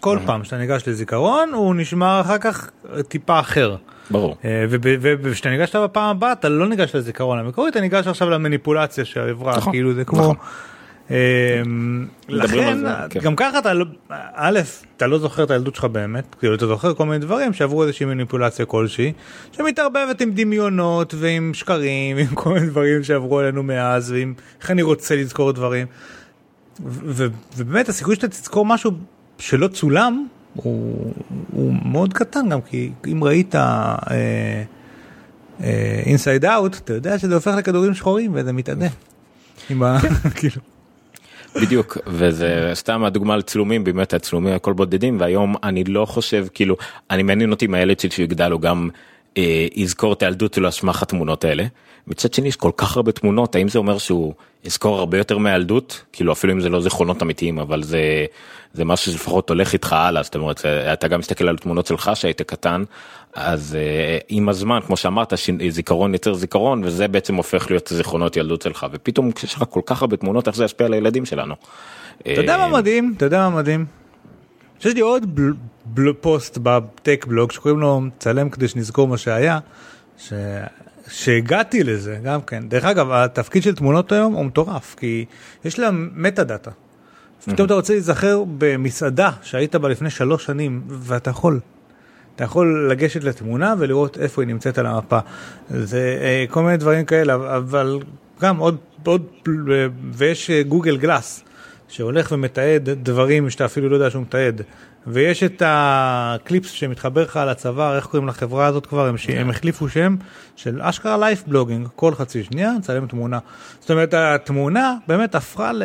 כל 0.00 0.18
פעם 0.26 0.44
שאתה 0.44 0.58
ניגש 0.58 0.88
לזיכרון 0.88 1.50
הוא 1.54 1.74
נשמע 1.74 2.20
אחר 2.20 2.38
כך 2.38 2.70
טיפה 3.08 3.40
אחר. 3.40 3.76
ברור. 4.10 4.36
אה, 4.44 4.64
וכשאתה 5.00 5.50
ניגשת 5.50 5.76
בפעם 5.76 6.16
הבאה 6.16 6.32
אתה 6.32 6.48
לא 6.48 6.68
ניגש 6.68 6.94
לזיכרון 6.94 7.38
המקורי 7.38 7.68
אתה 7.68 7.80
ניגש 7.80 8.06
עכשיו 8.06 8.30
למניפולציה 8.30 9.04
שעברה 9.04 9.56
נכון, 9.56 9.72
כאילו 9.72 9.94
זה 9.94 10.04
כמו. 10.04 10.20
נכון. 10.20 10.36
אמ, 11.10 12.06
לכן 12.28 12.78
כן. 13.10 13.20
גם 13.20 13.36
ככה 13.36 13.58
אתה 13.58 13.74
לא, 13.74 13.84
א', 14.34 14.60
אתה 14.96 15.06
לא 15.06 15.18
זוכר 15.18 15.44
את 15.44 15.50
הילדות 15.50 15.74
שלך 15.74 15.84
באמת, 15.84 16.34
כאילו 16.38 16.54
אתה 16.54 16.66
זוכר 16.66 16.94
כל 16.94 17.06
מיני 17.06 17.18
דברים 17.18 17.52
שעברו 17.52 17.82
איזושהי 17.82 18.06
מניפולציה 18.06 18.66
כלשהי, 18.66 19.12
שמתערבבת 19.52 20.20
עם 20.20 20.30
דמיונות 20.34 21.14
ועם 21.16 21.54
שקרים 21.54 22.16
ועם 22.16 22.26
כל 22.34 22.52
מיני 22.52 22.66
דברים 22.66 23.02
שעברו 23.02 23.38
עלינו 23.38 23.62
מאז, 23.62 24.12
ועם 24.12 24.34
איך 24.60 24.70
אני 24.70 24.82
רוצה 24.82 25.16
לזכור 25.16 25.52
דברים. 25.52 25.86
ובאמת 26.84 27.88
הסיכוי 27.88 28.14
שאתה 28.14 28.28
תזכור 28.28 28.66
משהו 28.66 28.90
שלא 29.38 29.68
צולם 29.68 30.26
הוא, 30.54 31.12
הוא 31.52 31.74
מאוד 31.84 32.12
קטן 32.12 32.48
גם 32.48 32.60
כי 32.60 32.90
אם 33.06 33.24
ראית 33.24 33.54
אינסייד 36.06 36.44
אה, 36.44 36.54
אאוט 36.54 36.74
אה, 36.74 36.78
אתה 36.78 36.92
יודע 36.92 37.18
שזה 37.18 37.34
הופך 37.34 37.54
לכדורים 37.58 37.94
שחורים 37.94 38.30
וזה 38.34 38.52
מתאדה. 38.52 38.86
עם 39.70 39.82
ה... 39.82 39.98
כאילו. 40.38 40.62
בדיוק 41.54 41.98
וזה 42.06 42.70
סתם 42.74 43.04
הדוגמה 43.04 43.36
לצילומים 43.36 43.84
באמת 43.84 44.14
הצילומים 44.14 44.54
הכל 44.54 44.72
בודדים 44.72 45.20
והיום 45.20 45.54
אני 45.62 45.84
לא 45.84 46.06
חושב 46.06 46.46
כאילו 46.54 46.76
אני 47.10 47.22
מעניין 47.22 47.50
אותי 47.50 47.66
מהילד 47.66 48.00
שלי 48.00 48.10
שיגדל 48.10 48.50
הוא 48.50 48.60
גם 48.60 48.88
אה, 49.36 49.66
יזכור 49.74 50.12
את 50.12 50.22
הילדות 50.22 50.54
שלו 50.54 50.66
על 50.66 50.72
סמך 50.72 51.02
התמונות 51.02 51.44
האלה. 51.44 51.64
מצד 52.06 52.34
שני 52.34 52.48
יש 52.48 52.56
כל 52.56 52.70
כך 52.76 52.96
הרבה 52.96 53.12
תמונות 53.12 53.54
האם 53.54 53.68
זה 53.68 53.78
אומר 53.78 53.98
שהוא 53.98 54.34
יזכור 54.64 54.98
הרבה 54.98 55.18
יותר 55.18 55.38
מהילדות 55.38 56.04
כאילו 56.12 56.32
אפילו 56.32 56.52
אם 56.52 56.60
זה 56.60 56.68
לא 56.68 56.80
זיכרונות 56.80 57.22
אמיתיים 57.22 57.58
אבל 57.58 57.82
זה 57.82 58.26
זה 58.72 58.84
משהו 58.84 59.12
שלפחות 59.12 59.48
הולך 59.48 59.72
איתך 59.72 59.92
הלאה 59.92 60.22
זאת 60.22 60.34
אומרת 60.34 60.66
אתה 60.66 61.08
גם 61.08 61.18
מסתכל 61.18 61.48
על 61.48 61.56
תמונות 61.56 61.86
שלך 61.86 62.10
שהיית 62.14 62.42
קטן 62.42 62.84
אז 63.34 63.76
uh, 63.76 64.24
עם 64.28 64.48
הזמן 64.48 64.80
כמו 64.86 64.96
שאמרת 64.96 65.32
זיכרון 65.68 66.12
יוצר 66.12 66.34
זיכרון 66.34 66.84
וזה 66.84 67.08
בעצם 67.08 67.34
הופך 67.34 67.70
להיות 67.70 67.88
זיכרונות 67.88 68.36
ילדות 68.36 68.62
שלך 68.62 68.86
ופתאום 68.92 69.32
כשיש 69.32 69.54
לך 69.54 69.64
כל 69.70 69.80
כך 69.86 70.02
הרבה 70.02 70.16
תמונות 70.16 70.48
איך 70.48 70.56
זה 70.56 70.64
ישפיע 70.64 70.86
על 70.86 70.92
הילדים 70.92 71.24
שלנו. 71.24 71.54
אתה 72.22 72.30
יודע 72.30 72.56
מה 72.56 72.64
אה, 72.64 72.68
מדהים 72.68 73.14
אתה 73.16 73.24
יודע 73.24 73.48
מה 73.48 73.56
מדהים. 73.56 73.86
יש 74.80 74.86
לי 74.86 75.00
עוד 75.00 75.34
בל, 75.34 75.52
בל, 75.84 76.12
פוסט 76.12 76.58
בטק 76.62 77.26
בלוג 77.28 77.52
שקוראים 77.52 77.80
לו 77.80 78.02
צלם 78.18 78.50
כדי 78.50 78.68
שנזכור 78.68 79.08
מה 79.08 79.18
שהיה. 79.18 79.58
ש... 80.18 80.32
שהגעתי 81.10 81.84
לזה 81.84 82.18
גם 82.22 82.40
כן 82.42 82.68
דרך 82.68 82.84
אגב 82.84 83.10
התפקיד 83.10 83.62
של 83.62 83.74
תמונות 83.74 84.12
היום 84.12 84.34
הוא 84.34 84.44
מטורף 84.44 84.94
כי 84.98 85.24
יש 85.64 85.78
להם 85.78 86.10
מטה 86.14 86.44
דאטה. 86.44 86.70
פתאום 87.44 87.66
אתה 87.66 87.74
רוצה 87.74 87.92
להיזכר 87.92 88.44
במסעדה 88.58 89.30
שהיית 89.42 89.76
בה 89.76 89.88
לפני 89.88 90.10
שלוש 90.10 90.44
שנים 90.44 90.82
ואתה 90.88 91.30
יכול. 91.30 91.60
אתה 92.36 92.44
יכול 92.44 92.88
לגשת 92.90 93.24
לתמונה 93.24 93.74
ולראות 93.78 94.18
איפה 94.18 94.42
היא 94.42 94.48
נמצאת 94.48 94.78
על 94.78 94.86
המפה. 94.86 95.18
זה 95.70 96.18
אה, 96.22 96.44
כל 96.50 96.62
מיני 96.62 96.76
דברים 96.76 97.04
כאלה 97.04 97.34
אבל 97.34 97.98
גם 98.40 98.56
עוד 98.56 98.76
עוד 99.04 99.26
ויש 100.12 100.50
גוגל 100.50 100.96
גלאס 100.96 101.44
שהולך 101.88 102.32
ומתעד 102.32 102.88
דברים 102.88 103.50
שאתה 103.50 103.64
אפילו 103.64 103.88
לא 103.88 103.94
יודע 103.94 104.10
שהוא 104.10 104.22
מתעד. 104.22 104.62
ויש 105.06 105.42
את 105.42 105.62
הקליפס 105.66 106.70
שמתחבר 106.70 107.22
לך 107.22 107.36
על 107.36 107.48
הצוואר, 107.48 107.96
איך 107.96 108.06
קוראים 108.06 108.28
לחברה 108.28 108.66
הזאת 108.66 108.86
כבר, 108.86 109.06
הם, 109.06 109.16
ש... 109.16 109.30
הם 109.30 109.50
החליפו 109.50 109.88
שם 109.88 110.16
של 110.56 110.82
אשכרה 110.82 111.16
לייף 111.16 111.42
בלוגינג, 111.46 111.88
כל 111.96 112.14
חצי 112.14 112.44
שנייה 112.44 112.72
נצלם 112.78 113.06
תמונה. 113.06 113.38
זאת 113.80 113.90
אומרת 113.90 114.14
התמונה 114.14 114.96
באמת 115.06 115.34
הפכה, 115.34 115.72
ל... 115.72 115.82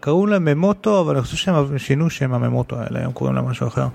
קראו 0.00 0.26
לה 0.26 0.38
ממוטו, 0.38 1.00
אבל 1.00 1.14
אני 1.14 1.22
חושב 1.22 1.36
שהם 1.36 1.78
שינו 1.78 2.10
שם 2.10 2.34
הממוטו 2.34 2.76
האלה, 2.78 3.04
הם 3.04 3.12
קוראים 3.12 3.36
לה 3.36 3.42
משהו 3.42 3.66
אחר. 3.66 3.86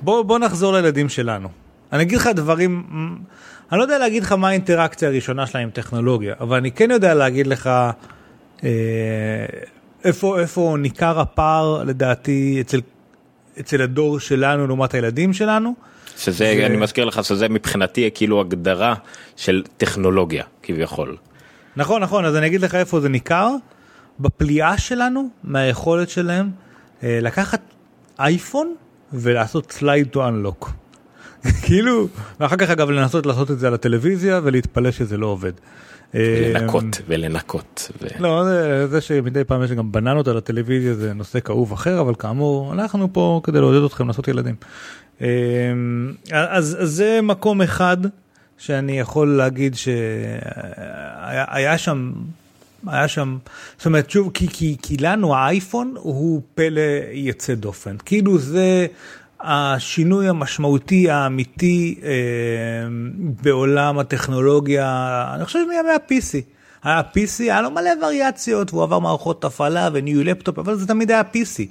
בוא, 0.00 0.22
בוא 0.22 0.38
נחזור 0.38 0.72
לילדים 0.72 1.08
שלנו. 1.08 1.48
אני 1.92 2.02
אגיד 2.02 2.18
לך 2.18 2.26
דברים, 2.26 2.86
אני 3.72 3.78
לא 3.78 3.84
יודע 3.84 3.98
להגיד 3.98 4.22
לך 4.22 4.32
מה 4.32 4.48
האינטראקציה 4.48 5.08
הראשונה 5.08 5.46
שלה 5.46 5.60
עם 5.60 5.70
טכנולוגיה, 5.70 6.34
אבל 6.40 6.56
אני 6.56 6.70
כן 6.70 6.90
יודע 6.90 7.14
להגיד 7.14 7.46
לך 7.46 7.70
אה, 8.64 8.70
איפה, 10.04 10.40
איפה 10.40 10.76
ניכר 10.78 11.20
הפער 11.20 11.82
לדעתי 11.84 12.58
אצל 12.60 12.80
אצל 13.60 13.82
הדור 13.82 14.20
שלנו 14.20 14.66
לעומת 14.66 14.94
הילדים 14.94 15.32
שלנו. 15.32 15.74
שזה 16.16 16.54
ו... 16.58 16.66
אני 16.66 16.76
מזכיר 16.76 17.04
לך 17.04 17.24
שזה 17.24 17.48
מבחינתי 17.48 18.10
כאילו 18.14 18.40
הגדרה 18.40 18.94
של 19.36 19.62
טכנולוגיה 19.76 20.44
כביכול. 20.62 21.16
נכון 21.76 22.02
נכון 22.02 22.24
אז 22.24 22.36
אני 22.36 22.46
אגיד 22.46 22.60
לך 22.60 22.74
איפה 22.74 23.00
זה 23.00 23.08
ניכר 23.08 23.50
בפליאה 24.20 24.78
שלנו 24.78 25.28
מהיכולת 25.44 26.10
שלהם 26.10 26.50
אה, 27.02 27.18
לקחת 27.22 27.60
אייפון 28.18 28.74
ולעשות 29.12 29.72
slide 29.72 30.08
to 30.08 30.28
unlock. 30.28 30.70
כאילו, 31.66 32.08
ואחר 32.40 32.56
כך 32.56 32.70
אגב 32.70 32.90
לנסות 32.90 33.26
לעשות 33.26 33.50
את 33.50 33.58
זה 33.58 33.66
על 33.66 33.74
הטלוויזיה 33.74 34.40
ולהתפלא 34.44 34.90
שזה 34.90 35.16
לא 35.16 35.26
עובד. 35.26 35.52
לנקות 36.14 36.84
אמ, 36.84 37.04
ולנקות. 37.08 37.90
ו... 38.02 38.06
לא, 38.18 38.44
זה, 38.44 38.86
זה 38.86 39.00
שמדי 39.00 39.44
פעם 39.44 39.62
יש 39.62 39.72
גם 39.72 39.92
בננות 39.92 40.28
על 40.28 40.36
הטלוויזיה 40.36 40.94
זה 40.94 41.12
נושא 41.12 41.40
כאוב 41.40 41.72
אחר, 41.72 42.00
אבל 42.00 42.14
כאמור, 42.14 42.72
אנחנו 42.72 43.12
פה 43.12 43.40
כדי 43.44 43.60
לעודד 43.60 43.84
אתכם 43.84 44.06
לעשות 44.06 44.28
ילדים. 44.28 44.54
אמ, 45.20 45.26
אז, 46.32 46.76
אז 46.82 46.90
זה 46.90 47.20
מקום 47.22 47.62
אחד 47.62 47.96
שאני 48.58 49.00
יכול 49.00 49.36
להגיד 49.36 49.74
שהיה 49.74 51.78
שם, 51.78 52.12
היה 52.86 53.08
שם, 53.08 53.38
זאת 53.76 53.86
אומרת, 53.86 54.10
שוב, 54.10 54.30
כי, 54.34 54.48
כי, 54.48 54.76
כי 54.82 54.96
לנו 54.96 55.34
האייפון 55.34 55.94
הוא 55.96 56.42
פלא 56.54 56.80
יוצא 57.12 57.54
דופן. 57.54 57.96
כאילו 58.04 58.38
זה... 58.38 58.86
השינוי 59.46 60.28
המשמעותי 60.28 61.10
האמיתי 61.10 62.00
אה, 62.02 62.10
בעולם 63.42 63.98
הטכנולוגיה, 63.98 65.30
אני 65.34 65.44
חושב 65.44 65.58
מימי 65.68 65.90
ה-PC. 65.90 66.42
היה 66.84 67.00
PC, 67.00 67.42
היה 67.42 67.62
לו 67.62 67.70
מלא 67.70 67.90
וריאציות, 68.02 68.72
והוא 68.72 68.82
עבר 68.82 68.98
מערכות 68.98 69.44
הפעלה 69.44 69.88
וניו 69.92 70.24
לפטופ, 70.24 70.58
אבל 70.58 70.74
זה 70.74 70.86
תמיד 70.86 71.10
היה 71.10 71.20
PC. 71.20 71.62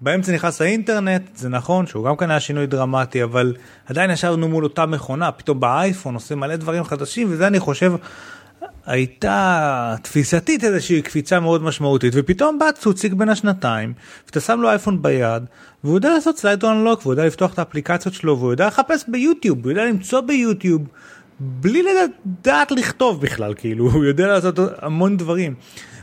באמצע 0.00 0.32
נכנס 0.32 0.60
האינטרנט, 0.60 1.22
זה 1.36 1.48
נכון 1.48 1.86
שהוא 1.86 2.04
גם 2.04 2.16
כן 2.16 2.30
היה 2.30 2.40
שינוי 2.40 2.66
דרמטי, 2.66 3.22
אבל 3.22 3.54
עדיין 3.86 4.10
ישבנו 4.10 4.48
מול 4.48 4.64
אותה 4.64 4.86
מכונה, 4.86 5.32
פתאום 5.32 5.60
באייפון 5.60 6.14
עושה 6.14 6.34
מלא 6.34 6.56
דברים 6.56 6.84
חדשים, 6.84 7.28
וזה 7.30 7.46
אני 7.46 7.60
חושב 7.60 7.92
הייתה 8.88 9.94
תפיסתית 10.02 10.64
איזושהי 10.64 11.02
קפיצה 11.02 11.40
מאוד 11.40 11.62
משמעותית, 11.62 12.12
ופתאום 12.16 12.58
בא 12.58 12.70
צוציק 12.72 13.12
בין 13.12 13.28
השנתיים, 13.28 13.92
ואתה 14.26 14.40
שם 14.40 14.60
לו 14.60 14.68
אייפון 14.68 15.02
ביד, 15.02 15.42
והוא 15.84 15.96
יודע 15.96 16.14
לעשות 16.14 16.38
סלייד 16.38 16.64
אונלוק, 16.64 17.00
והוא 17.02 17.12
יודע 17.12 17.26
לפתוח 17.26 17.54
את 17.54 17.58
האפליקציות 17.58 18.14
שלו, 18.14 18.38
והוא 18.38 18.50
יודע 18.50 18.66
לחפש 18.66 19.04
ביוטיוב, 19.08 19.58
הוא 19.62 19.70
יודע 19.70 19.84
למצוא 19.84 20.20
ביוטיוב, 20.20 20.82
בלי 21.40 21.82
לדעת 21.82 22.70
לכתוב 22.70 23.20
בכלל, 23.20 23.54
כאילו, 23.54 23.90
הוא 23.90 24.04
יודע 24.04 24.26
לעשות 24.26 24.58
המון 24.78 25.16
דברים. 25.16 25.54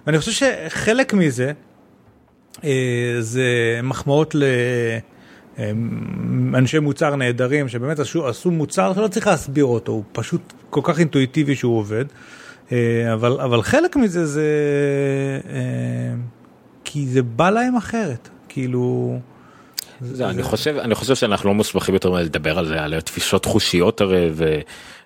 ואני 0.07 0.19
חושב 0.19 0.31
שחלק 0.31 1.13
מזה, 1.13 1.51
אה, 2.63 3.15
זה 3.19 3.79
מחמאות 3.83 4.35
ל... 4.35 4.43
אה, 5.59 5.69
אנשי 6.53 6.79
מוצר 6.79 7.15
נהדרים 7.15 7.69
שבאמת 7.69 7.99
עשו, 7.99 8.27
עשו 8.27 8.51
מוצר 8.51 8.93
שלא 8.93 9.07
צריך 9.07 9.27
להסביר 9.27 9.65
אותו, 9.65 9.91
הוא 9.91 10.03
פשוט 10.11 10.53
כל 10.69 10.81
כך 10.83 10.99
אינטואיטיבי 10.99 11.55
שהוא 11.55 11.77
עובד. 11.77 12.05
אה, 12.71 13.13
אבל, 13.13 13.39
אבל 13.41 13.61
חלק 13.61 13.95
מזה 13.95 14.25
זה 14.25 14.49
אה, 15.49 15.59
כי 16.83 17.07
זה 17.07 17.23
בא 17.23 17.49
להם 17.49 17.75
אחרת, 17.75 18.29
כאילו... 18.49 19.19
זה, 20.01 20.15
זה... 20.15 20.29
אני 20.29 20.43
חושב 20.43 20.77
אני 20.77 20.95
חושב 20.95 21.15
שאנחנו 21.15 21.49
לא 21.49 21.55
מוסמכים 21.55 21.93
יותר 21.93 22.09
לדבר 22.09 22.59
על 22.59 22.65
זה 22.65 22.81
על 22.81 23.01
תפיסות 23.01 23.45
חושיות 23.45 24.01
הרי 24.01 24.29
ו, 24.33 24.59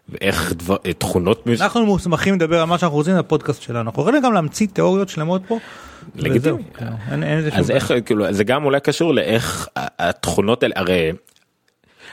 ואיך 0.09 0.53
דבר, 0.53 0.75
תכונות 0.97 1.47
מזה. 1.47 1.63
אנחנו 1.63 1.85
מוסמכים 1.85 2.35
לדבר 2.35 2.59
על 2.59 2.65
מה 2.65 2.77
שאנחנו 2.77 2.97
רוצים 2.97 3.17
בפודקאסט 3.17 3.61
שלנו 3.61 3.79
אנחנו 3.79 4.01
יכולים 4.01 4.21
גם 4.21 4.33
להמציא 4.33 4.67
תיאוריות 4.73 5.09
שלמות 5.09 5.41
פה. 5.47 5.59
לגיטימי. 6.15 6.63
אז 7.53 7.71
איך 7.71 7.91
כאילו 8.05 8.33
זה 8.33 8.43
גם 8.43 8.65
אולי 8.65 8.79
קשור 8.79 9.13
לאיך 9.13 9.67
התכונות 9.75 10.63
האלה 10.63 10.75
הרי 10.77 11.11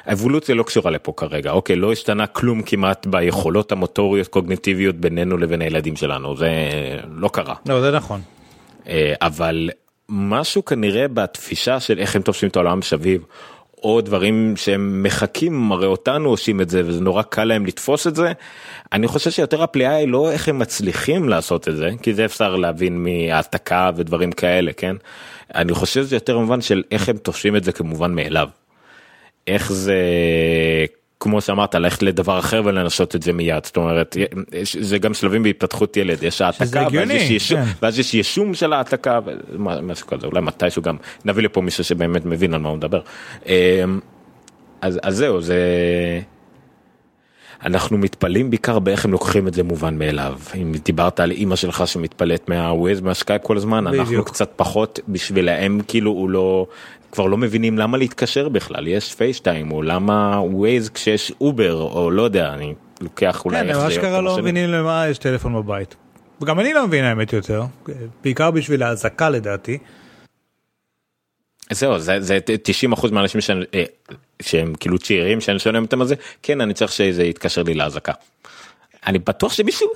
האבולוציה 0.06 0.54
לא 0.54 0.62
קשורה 0.62 0.90
לפה 0.90 1.12
כרגע 1.16 1.50
אוקיי 1.50 1.76
לא 1.76 1.92
השתנה 1.92 2.26
כלום 2.26 2.62
כמעט 2.62 3.06
ביכולות 3.06 3.72
המוטוריות 3.72 4.28
קוגניטיביות 4.28 4.96
בינינו 4.96 5.36
לבין 5.36 5.62
הילדים 5.62 5.96
שלנו 5.96 6.36
זה 6.36 6.50
לא 7.10 7.28
קרה. 7.28 7.54
לא 7.66 7.80
זה 7.80 7.90
נכון. 7.90 8.20
אה, 8.88 9.14
אבל 9.22 9.70
משהו 10.08 10.64
כנראה 10.64 11.08
בתפישה 11.08 11.80
של 11.80 11.98
איך 11.98 12.16
הם 12.16 12.22
תופסים 12.22 12.48
את 12.48 12.56
העולם 12.56 12.82
סביב. 12.82 13.22
או 13.82 14.00
דברים 14.00 14.54
שהם 14.56 15.02
מחכים 15.02 15.72
הרי 15.72 15.86
אותנו 15.86 16.28
עושים 16.28 16.60
את 16.60 16.70
זה 16.70 16.82
וזה 16.86 17.00
נורא 17.00 17.22
קל 17.22 17.44
להם 17.44 17.66
לתפוס 17.66 18.06
את 18.06 18.16
זה. 18.16 18.32
אני 18.92 19.08
חושב 19.08 19.30
שיותר 19.30 19.62
הפליאה 19.62 19.94
היא 19.94 20.08
לא 20.08 20.30
איך 20.30 20.48
הם 20.48 20.58
מצליחים 20.58 21.28
לעשות 21.28 21.68
את 21.68 21.76
זה 21.76 21.90
כי 22.02 22.14
זה 22.14 22.24
אפשר 22.24 22.56
להבין 22.56 23.04
מהעתקה 23.04 23.90
ודברים 23.96 24.32
כאלה 24.32 24.72
כן. 24.72 24.96
אני 25.54 25.74
חושב 25.74 26.02
שזה 26.02 26.16
יותר 26.16 26.38
במובן 26.38 26.60
של 26.60 26.82
איך 26.90 27.08
הם 27.08 27.16
תופסים 27.16 27.56
את 27.56 27.64
זה 27.64 27.72
כמובן 27.72 28.14
מאליו. 28.14 28.48
איך 29.46 29.72
זה 29.72 29.96
כמו 31.20 31.40
שאמרת 31.40 31.74
ללכת 31.74 32.02
לדבר 32.02 32.38
אחר 32.38 32.62
ולנסות 32.64 33.16
את 33.16 33.22
זה 33.22 33.32
מיד 33.32 33.64
זאת 33.64 33.76
אומרת 33.76 34.16
זה 34.80 34.98
גם 34.98 35.14
שלבים 35.14 35.42
בהתפתחות 35.42 35.96
ילד 35.96 36.22
יש 36.22 36.40
העתקה 36.40 36.86
ואז 36.92 37.10
יש, 37.10 37.30
יישום, 37.30 37.64
כן. 37.64 37.70
ואז 37.82 37.98
יש 37.98 38.14
יישום 38.14 38.54
של 38.54 38.72
העתקה 38.72 39.20
ומשהו 39.52 40.06
כזה 40.06 40.26
אולי 40.26 40.40
מתישהו 40.40 40.82
גם 40.82 40.96
נביא 41.24 41.42
לפה 41.42 41.60
מישהו 41.60 41.84
שבאמת 41.84 42.24
מבין 42.24 42.54
על 42.54 42.60
מה 42.60 42.68
הוא 42.68 42.76
מדבר. 42.76 43.00
אמ, 43.46 44.00
אז, 44.80 45.00
אז 45.02 45.16
זהו 45.16 45.40
זה 45.40 45.56
אנחנו 47.64 47.98
מתפלאים 47.98 48.50
בעיקר 48.50 48.78
באיך 48.78 49.04
הם 49.04 49.12
לוקחים 49.12 49.48
את 49.48 49.54
זה 49.54 49.62
מובן 49.62 49.98
מאליו 49.98 50.34
אם 50.54 50.72
דיברת 50.84 51.20
על 51.20 51.30
אימא 51.30 51.56
שלך 51.56 51.86
שמתפלאת 51.86 52.48
מהווייז 52.48 53.00
מהסקייפ 53.00 53.42
כל 53.42 53.56
הזמן 53.56 53.84
בדיוק. 53.84 54.00
אנחנו 54.00 54.24
קצת 54.24 54.52
פחות 54.56 55.00
בשבילהם 55.08 55.80
כאילו 55.88 56.10
הוא 56.10 56.30
לא 56.30 56.66
כבר 57.12 57.26
לא 57.26 57.36
מבינים 57.36 57.78
למה 57.78 57.98
להתקשר 57.98 58.48
בכלל 58.48 58.88
יש 58.88 59.14
פייסטיים 59.14 59.72
או 59.72 59.82
למה 59.82 60.40
ווייז 60.40 60.90
כשיש 60.90 61.32
אובר 61.40 61.74
או 61.74 62.10
לא 62.10 62.22
יודע 62.22 62.54
אני 62.54 62.74
לוקח 63.00 63.44
אולי 63.44 63.72
כן, 63.72 63.76
מה 63.76 63.90
שקרה 63.90 64.20
לא 64.20 64.38
מבינים 64.38 64.70
למה 64.70 65.08
יש 65.08 65.18
טלפון 65.18 65.54
בבית. 65.54 65.94
וגם 66.42 66.60
אני 66.60 66.72
לא 66.72 66.86
מבין 66.86 67.04
האמת 67.04 67.32
יותר 67.32 67.62
בעיקר 68.24 68.50
בשביל 68.50 68.82
האזעקה 68.82 69.30
לדעתי. 69.30 69.78
זהו 71.70 71.98
זה, 71.98 72.20
זה 72.20 72.38
90 72.62 72.92
אחוז 72.92 73.10
מהאנשים 73.10 73.40
שאני, 73.40 73.64
אה, 73.74 73.84
שהם 74.42 74.74
כאילו 74.80 74.98
צעירים 74.98 75.40
שאני 75.40 75.58
שואל 75.58 75.76
אותם 75.76 76.00
על 76.00 76.06
זה 76.06 76.14
כן 76.42 76.60
אני 76.60 76.74
צריך 76.74 76.92
שזה 76.92 77.24
יתקשר 77.24 77.62
לי 77.62 77.74
לאזעקה. 77.74 78.12
אני 79.06 79.18
בטוח 79.18 79.52
שמישהו 79.52 79.88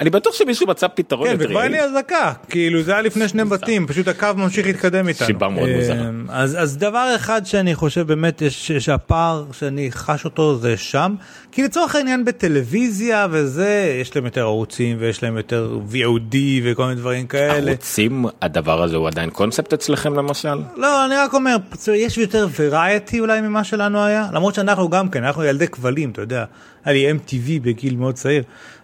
אני 0.00 0.10
בטוח 0.10 0.34
שמישהו 0.34 0.66
מצא 0.66 0.88
פתרון 0.88 1.28
כן, 1.28 1.36
וכבר 1.38 1.62
אין 1.62 1.72
לי 1.72 1.80
אזעקה 1.80 2.32
כאילו 2.48 2.82
זה 2.82 2.92
היה 2.92 3.02
לפני 3.02 3.28
שני 3.28 3.44
בתים 3.44 3.86
פשוט 3.86 4.08
הקו 4.08 4.28
ממשיך 4.36 4.66
להתקדם 4.66 5.08
איתנו. 5.08 5.26
סיבה 5.26 5.48
מאוד 5.48 5.68
מוזרה. 5.68 6.08
אמ, 6.08 6.26
אז, 6.28 6.62
אז 6.62 6.76
דבר 6.76 7.12
אחד 7.16 7.46
שאני 7.46 7.74
חושב 7.74 8.06
באמת 8.06 8.42
יש 8.42 8.72
שהפער 8.72 9.44
שאני 9.52 9.92
חש 9.92 10.24
אותו 10.24 10.58
זה 10.58 10.76
שם 10.76 11.14
כי 11.52 11.62
לצורך 11.62 11.94
העניין 11.94 12.24
בטלוויזיה 12.24 13.26
וזה 13.30 13.98
יש 14.00 14.16
להם 14.16 14.24
יותר 14.24 14.40
ערוצים 14.40 14.96
ויש 15.00 15.22
להם 15.22 15.36
יותר 15.36 15.78
VOD 15.92 16.36
וכל 16.64 16.82
מיני 16.82 16.94
דברים 16.94 17.26
כאלה. 17.26 17.70
ערוצים 17.70 18.24
הדבר 18.42 18.82
הזה 18.82 18.96
הוא 18.96 19.08
עדיין 19.08 19.30
קונספט 19.30 19.72
אצלכם 19.72 20.14
למשל? 20.14 20.58
לא 20.76 21.06
אני 21.06 21.14
רק 21.16 21.34
אומר 21.34 21.56
יש 21.94 22.18
יותר 22.18 22.48
וריאטי 22.58 23.20
אולי 23.20 23.40
ממה 23.40 23.64
שלנו 23.64 24.04
היה 24.04 24.28
למרות 24.32 24.54
שאנחנו 24.54 24.88
גם 24.88 25.08
כן 25.08 25.24
אנחנו 25.24 25.44
ילדי 25.44 25.68
כבלים 25.68 26.10
אתה 26.10 26.22
יודע 26.22 26.44
היה 26.84 26.94
לי 26.94 27.18
MTV 27.18 27.62
בגיל 27.62 27.96
מאוד 27.96 28.14
צעיר. 28.14 28.42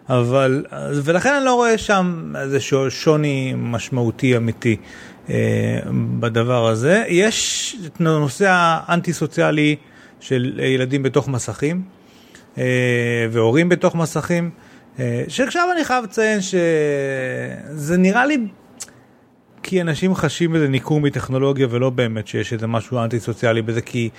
אבל, 0.08 0.64
ולכן 1.04 1.34
אני 1.34 1.44
לא 1.44 1.54
רואה 1.54 1.78
שם 1.78 2.32
איזה 2.40 2.58
שוני 2.88 3.54
משמעותי 3.56 4.36
אמיתי 4.36 4.76
אה, 5.30 5.34
בדבר 6.20 6.66
הזה. 6.66 7.04
יש 7.08 7.76
את 7.86 8.00
הנושא 8.00 8.46
האנטי 8.48 9.12
סוציאלי 9.12 9.76
של 10.20 10.60
ילדים 10.62 11.02
בתוך 11.02 11.28
מסכים 11.28 11.95
והורים 13.30 13.68
בתוך 13.68 13.94
מסכים, 13.94 14.50
אה, 14.98 15.24
שעכשיו 15.28 15.68
אני 15.72 15.84
חייב 15.84 16.04
לציין 16.04 16.40
שזה 16.40 17.96
נראה 17.96 18.26
לי 18.26 18.38
כי 19.62 19.80
אנשים 19.80 20.14
חשים 20.14 20.54
איזה 20.54 20.68
ניכור 20.68 21.00
מטכנולוגיה 21.00 21.66
ולא 21.70 21.90
באמת 21.90 22.26
שיש 22.26 22.52
איזה 22.52 22.66
משהו 22.66 22.98
אנטי 22.98 23.20
סוציאלי 23.20 23.62
בזה 23.62 23.80
כי 23.80 24.10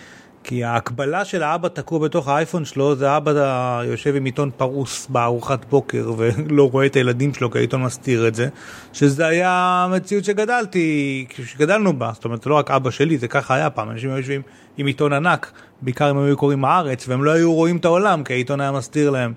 כי 0.44 0.64
ההקבלה 0.64 1.26
של 1.26 1.44
האבא 1.44 1.68
תקוע 1.68 2.00
בתוך 2.00 2.28
האייפון 2.28 2.66
שלו 2.66 2.96
זה 2.96 3.18
אבא 3.18 3.82
יושב 3.86 4.16
עם 4.16 4.26
עיתון 4.26 4.52
פרוס 4.58 5.08
בארוחת 5.10 5.66
בוקר 5.70 6.12
ולא 6.18 6.70
רואה 6.70 6.86
את 6.86 6.96
הילדים 6.96 7.34
שלו 7.34 7.52
כי 7.52 7.58
העיתון 7.58 7.84
מסתיר 7.84 8.28
את 8.28 8.36
זה 8.36 8.48
שזה 8.94 9.28
היה 9.28 9.52
המציאות 9.90 10.26
שגדלתי, 10.26 11.26
שגדלנו 11.46 12.00
בה, 12.00 12.12
זאת 12.14 12.26
אומרת 12.26 12.46
לא 12.46 12.56
רק 12.56 12.72
אבא 12.72 12.90
שלי 12.90 13.18
זה 13.18 13.28
ככה 13.28 13.56
היה 13.56 13.70
פעם, 13.70 13.90
אנשים 13.90 14.10
היו 14.10 14.18
יושבים 14.18 14.42
עם 14.78 14.86
עיתון 14.86 15.14
ענק, 15.14 15.52
בעיקר 15.82 16.12
אם 16.12 16.18
היו 16.18 16.38
קוראים 16.38 16.66
הארץ 16.66 17.08
והם 17.08 17.24
לא 17.24 17.32
היו 17.32 17.54
רואים 17.54 17.78
את 17.78 17.86
העולם 17.86 18.24
כי 18.24 18.34
העיתון 18.34 18.62
היה 18.62 18.72
מסתיר 18.72 19.10
להם, 19.10 19.34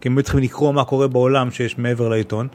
כי 0.00 0.08
הם 0.08 0.18
היו 0.18 0.22
צריכים 0.22 0.42
לקרוא 0.42 0.72
מה 0.72 0.84
קורה 0.84 1.08
בעולם 1.08 1.50
שיש 1.50 1.78
מעבר 1.78 2.08
לעיתון. 2.08 2.48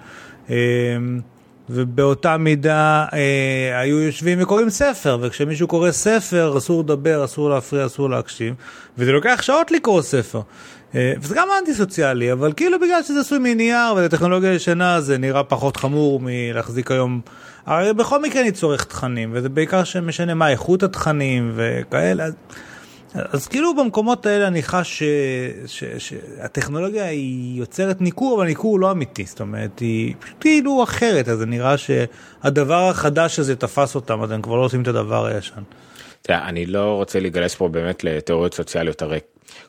ובאותה 1.69 2.37
מידה 2.37 3.05
אה, 3.13 3.79
היו 3.79 3.99
יושבים 3.99 4.41
וקוראים 4.41 4.69
ספר, 4.69 5.17
וכשמישהו 5.21 5.67
קורא 5.67 5.91
ספר 5.91 6.57
אסור 6.57 6.83
לדבר, 6.83 7.25
אסור 7.25 7.49
להפריע, 7.49 7.85
אסור 7.85 8.09
להקשיב, 8.09 8.53
וזה 8.97 9.11
לוקח 9.11 9.39
שעות 9.41 9.71
לקרוא 9.71 10.01
ספר. 10.01 10.41
אה, 10.95 11.13
וזה 11.21 11.35
גם 11.35 11.47
אנטי 11.59 11.73
סוציאלי, 11.73 12.31
אבל 12.31 12.53
כאילו 12.53 12.79
בגלל 12.79 13.03
שזה 13.03 13.19
עשוי 13.19 13.39
מנייר 13.39 13.93
ולטכנולוגיה 13.95 14.53
ישנה 14.53 15.01
זה 15.01 15.17
נראה 15.17 15.43
פחות 15.43 15.77
חמור 15.77 16.19
מלהחזיק 16.23 16.91
היום. 16.91 17.21
הרי 17.65 17.93
בכל 17.93 18.21
מקרה 18.21 18.41
אני 18.41 18.51
צורך 18.51 18.83
תכנים, 18.83 19.29
וזה 19.33 19.49
בעיקר 19.49 19.83
שמשנה 19.83 20.33
מה 20.33 20.49
איכות 20.49 20.83
התכנים 20.83 21.51
וכאלה. 21.55 22.25
אז 23.13 23.47
כאילו 23.47 23.75
במקומות 23.75 24.25
האלה 24.25 24.47
אני 24.47 24.63
חש 24.63 25.03
שהטכנולוגיה 25.97 27.05
היא 27.05 27.59
יוצרת 27.59 28.01
ניכור, 28.01 28.37
אבל 28.37 28.45
ניכור 28.45 28.71
הוא 28.71 28.79
לא 28.79 28.91
אמיתי, 28.91 29.25
זאת 29.25 29.41
אומרת, 29.41 29.79
היא 29.79 30.15
פשוט 30.19 30.37
כאילו 30.39 30.83
אחרת, 30.83 31.27
אז 31.27 31.37
זה 31.37 31.45
נראה 31.45 31.75
שהדבר 31.77 32.89
החדש 32.89 33.39
הזה 33.39 33.55
תפס 33.55 33.95
אותם, 33.95 34.21
אז 34.21 34.31
הם 34.31 34.41
כבר 34.41 34.55
לא 34.55 34.61
עושים 34.61 34.81
את 34.81 34.87
הדבר 34.87 35.25
הישן. 35.25 35.61
תראה, 36.21 36.49
אני 36.49 36.65
לא 36.65 36.95
רוצה 36.95 37.19
להיגלש 37.19 37.55
פה 37.55 37.67
באמת 37.67 38.03
לתיאוריות 38.03 38.53
סוציאליות, 38.53 39.01
הרי 39.01 39.19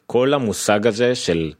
כל 0.07 0.35
המושג 0.35 0.87
הזה 0.87 1.14
של 1.14 1.53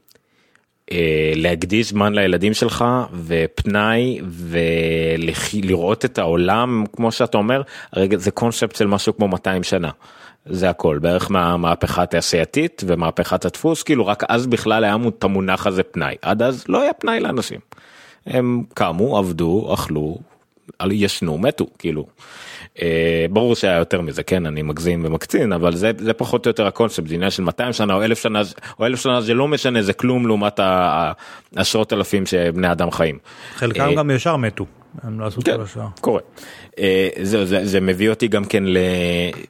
אה, 0.91 1.31
להקדיש 1.35 1.89
זמן 1.89 2.13
לילדים 2.13 2.53
שלך 2.53 2.85
ופנאי 3.25 4.19
ולראות 4.29 6.05
את 6.05 6.17
העולם 6.17 6.83
כמו 6.93 7.11
שאתה 7.11 7.37
אומר, 7.37 7.61
הרי 7.93 8.07
זה 8.15 8.31
קונספט 8.31 8.75
של 8.75 8.87
משהו 8.87 9.15
כמו 9.15 9.27
200 9.27 9.63
שנה. 9.63 9.89
זה 10.45 10.69
הכל 10.69 10.99
בערך 11.01 11.31
מהמהפכה 11.31 12.03
התעשייתית 12.03 12.83
ומהפכת 12.87 13.45
הדפוס 13.45 13.83
כאילו 13.83 14.07
רק 14.07 14.23
אז 14.29 14.47
בכלל 14.47 14.83
היה 14.83 14.95
את 15.07 15.23
המונח 15.23 15.67
הזה 15.67 15.83
פנאי 15.83 16.15
עד 16.21 16.41
אז 16.41 16.65
לא 16.67 16.81
היה 16.81 16.93
פנאי 16.93 17.19
לאנשים. 17.19 17.59
הם 18.25 18.63
קמו 18.73 19.17
עבדו 19.17 19.73
אכלו 19.73 20.17
ישנו 20.91 21.37
מתו 21.37 21.67
כאילו. 21.79 22.05
אה, 22.81 23.25
ברור 23.29 23.55
שהיה 23.55 23.77
יותר 23.77 24.01
מזה 24.01 24.23
כן 24.23 24.45
אני 24.45 24.61
מגזים 24.61 25.05
ומקצין 25.05 25.53
אבל 25.53 25.75
זה 25.75 25.91
זה 25.97 26.13
פחות 26.13 26.45
או 26.45 26.49
יותר 26.49 26.67
הקונספט 26.67 27.07
זה 27.07 27.15
עניין 27.15 27.31
של 27.31 27.43
200 27.43 27.73
שנה 27.73 27.93
או 27.93 28.03
1,000 28.03 28.19
שנה 28.19 28.41
או 28.79 28.85
1,000 28.85 28.99
שנה 28.99 29.21
זה 29.21 29.33
לא 29.33 29.47
משנה 29.47 29.81
זה 29.81 29.93
כלום 29.93 30.27
לעומת 30.27 30.59
העשרות 30.59 31.93
אלפים 31.93 32.25
שבני 32.25 32.71
אדם 32.71 32.91
חיים. 32.91 33.17
חלקם 33.55 33.81
אה, 33.81 33.95
גם 33.95 34.11
ישר 34.11 34.35
מתו. 34.35 34.65
הם 35.03 35.19
לא 35.19 35.25
עשו 35.25 35.41
כן, 35.41 35.55
כל 35.57 35.61
השאר. 35.63 35.87
קורה. 36.01 36.19
אה, 36.79 37.09
זה, 37.21 37.45
זה, 37.45 37.65
זה 37.65 37.79
מביא 37.81 38.09
אותי 38.09 38.27
גם 38.27 38.45
כן 38.45 38.63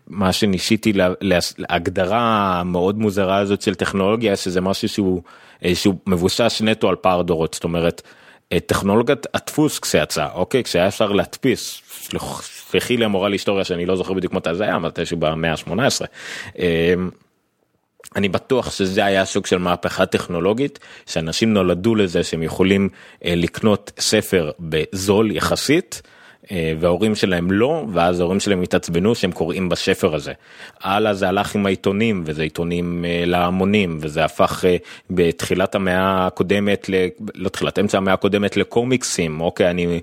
למה 0.09 0.31
שניסיתי 0.33 0.93
לה- 0.93 1.13
להגדרה 1.57 2.61
מאוד 2.65 2.97
מוזרה 2.99 3.37
הזאת 3.37 3.61
של 3.61 3.75
טכנולוגיה 3.75 4.35
שזה 4.35 4.61
משהו 4.61 4.89
שהוא, 4.89 5.21
אה, 5.65 5.75
שהוא 5.75 5.95
מבוסס 6.07 6.61
נטו 6.65 6.89
על 6.89 6.95
פער 6.95 7.21
דורות 7.21 7.53
זאת 7.53 7.63
אומרת 7.63 8.01
אה, 8.51 8.59
טכנולוגיית 8.59 9.25
הדפוס 9.33 9.79
כשיצא 9.79 10.27
אוקיי 10.33 10.63
כשהיה 10.63 10.87
אפשר 10.87 11.11
להדפיס 11.11 11.81
סלח- 11.91 12.41
סלחי 12.71 12.97
לי 12.97 13.05
המורה 13.05 13.29
להיסטוריה 13.29 13.63
שאני 13.63 13.85
לא 13.85 13.95
זוכר 13.95 14.13
בדיוק 14.13 14.33
מתי 14.33 14.55
זה 14.55 14.63
היה 14.63 14.79
מתישהו 14.79 15.17
במאה 15.17 15.51
ה-18. 15.51 16.05
אני 18.15 18.29
בטוח 18.29 18.71
שזה 18.71 19.05
היה 19.05 19.25
סוג 19.25 19.45
של 19.45 19.57
מהפכה 19.57 20.05
טכנולוגית 20.05 20.79
שאנשים 21.05 21.53
נולדו 21.53 21.95
לזה 21.95 22.23
שהם 22.23 22.43
יכולים 22.43 22.89
אה, 23.25 23.33
לקנות 23.35 23.91
ספר 23.99 24.51
בזול 24.59 25.31
יחסית. 25.31 26.01
אה, 26.51 26.73
וההורים 26.79 27.15
שלהם 27.15 27.51
לא 27.51 27.85
ואז 27.93 28.19
ההורים 28.19 28.39
שלהם 28.39 28.61
התעצבנו 28.61 29.15
שהם 29.15 29.31
קוראים 29.31 29.69
בספר 29.69 30.15
הזה. 30.15 30.33
הלאה 30.81 31.13
זה 31.13 31.27
הלך 31.27 31.55
עם 31.55 31.65
העיתונים 31.65 32.23
וזה 32.25 32.43
עיתונים 32.43 33.05
אה, 33.05 33.23
להמונים 33.25 33.97
וזה 34.01 34.25
הפך 34.25 34.65
אה, 34.65 34.77
בתחילת 35.09 35.75
המאה 35.75 36.27
הקודמת 36.27 36.89
ל... 36.89 36.93
לא 37.35 37.49
תחילת 37.49 37.79
אמצע 37.79 37.97
המאה 37.97 38.13
הקודמת 38.13 38.57
לקומיקסים 38.57 39.41
אוקיי 39.41 39.69
אני 39.69 39.99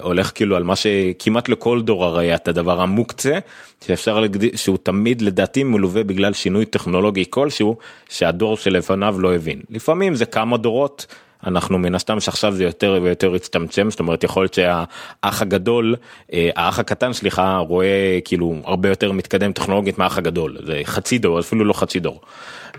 הולך 0.00 0.32
כאילו 0.34 0.56
על 0.56 0.62
מה 0.62 0.76
שכמעט 0.76 1.48
לכל 1.48 1.82
דור 1.82 2.04
הרי 2.04 2.34
את 2.34 2.48
הדבר 2.48 2.80
המוקצה 2.80 3.38
שאפשר 3.86 4.20
להגדיר 4.20 4.56
שהוא 4.56 4.78
תמיד 4.82 5.22
לדעתי 5.22 5.64
מלווה 5.64 6.04
בגלל 6.04 6.32
שינוי 6.32 6.64
טכנולוגי 6.64 7.24
כלשהו 7.30 7.76
שהדור 8.08 8.56
שלפניו 8.56 9.20
לא 9.20 9.34
הבין 9.34 9.60
לפעמים 9.70 10.14
זה 10.14 10.26
כמה 10.26 10.56
דורות. 10.56 11.06
אנחנו 11.46 11.78
מן 11.78 11.94
הסתם 11.94 12.20
שעכשיו 12.20 12.52
זה 12.52 12.64
יותר 12.64 13.00
ויותר 13.02 13.34
הצטמצם 13.34 13.90
זאת 13.90 14.00
אומרת 14.00 14.24
יכול 14.24 14.42
להיות 14.42 14.54
שהאח 14.54 15.42
הגדול 15.42 15.96
אה, 16.32 16.50
האח 16.56 16.78
הקטן 16.78 17.12
סליחה 17.12 17.56
רואה 17.56 18.18
כאילו 18.24 18.54
הרבה 18.64 18.88
יותר 18.88 19.12
מתקדם 19.12 19.52
טכנולוגית 19.52 19.98
מהאח 19.98 20.18
הגדול 20.18 20.56
זה 20.66 20.80
חצי 20.84 21.18
דור 21.18 21.40
אפילו 21.40 21.64
לא 21.64 21.72
חצי 21.72 22.00
דור. 22.00 22.20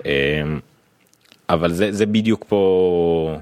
אה, 0.06 0.12
אבל 1.50 1.72
זה 1.72 1.92
זה 1.92 2.06
בדיוק 2.06 2.46
פה 2.48 3.38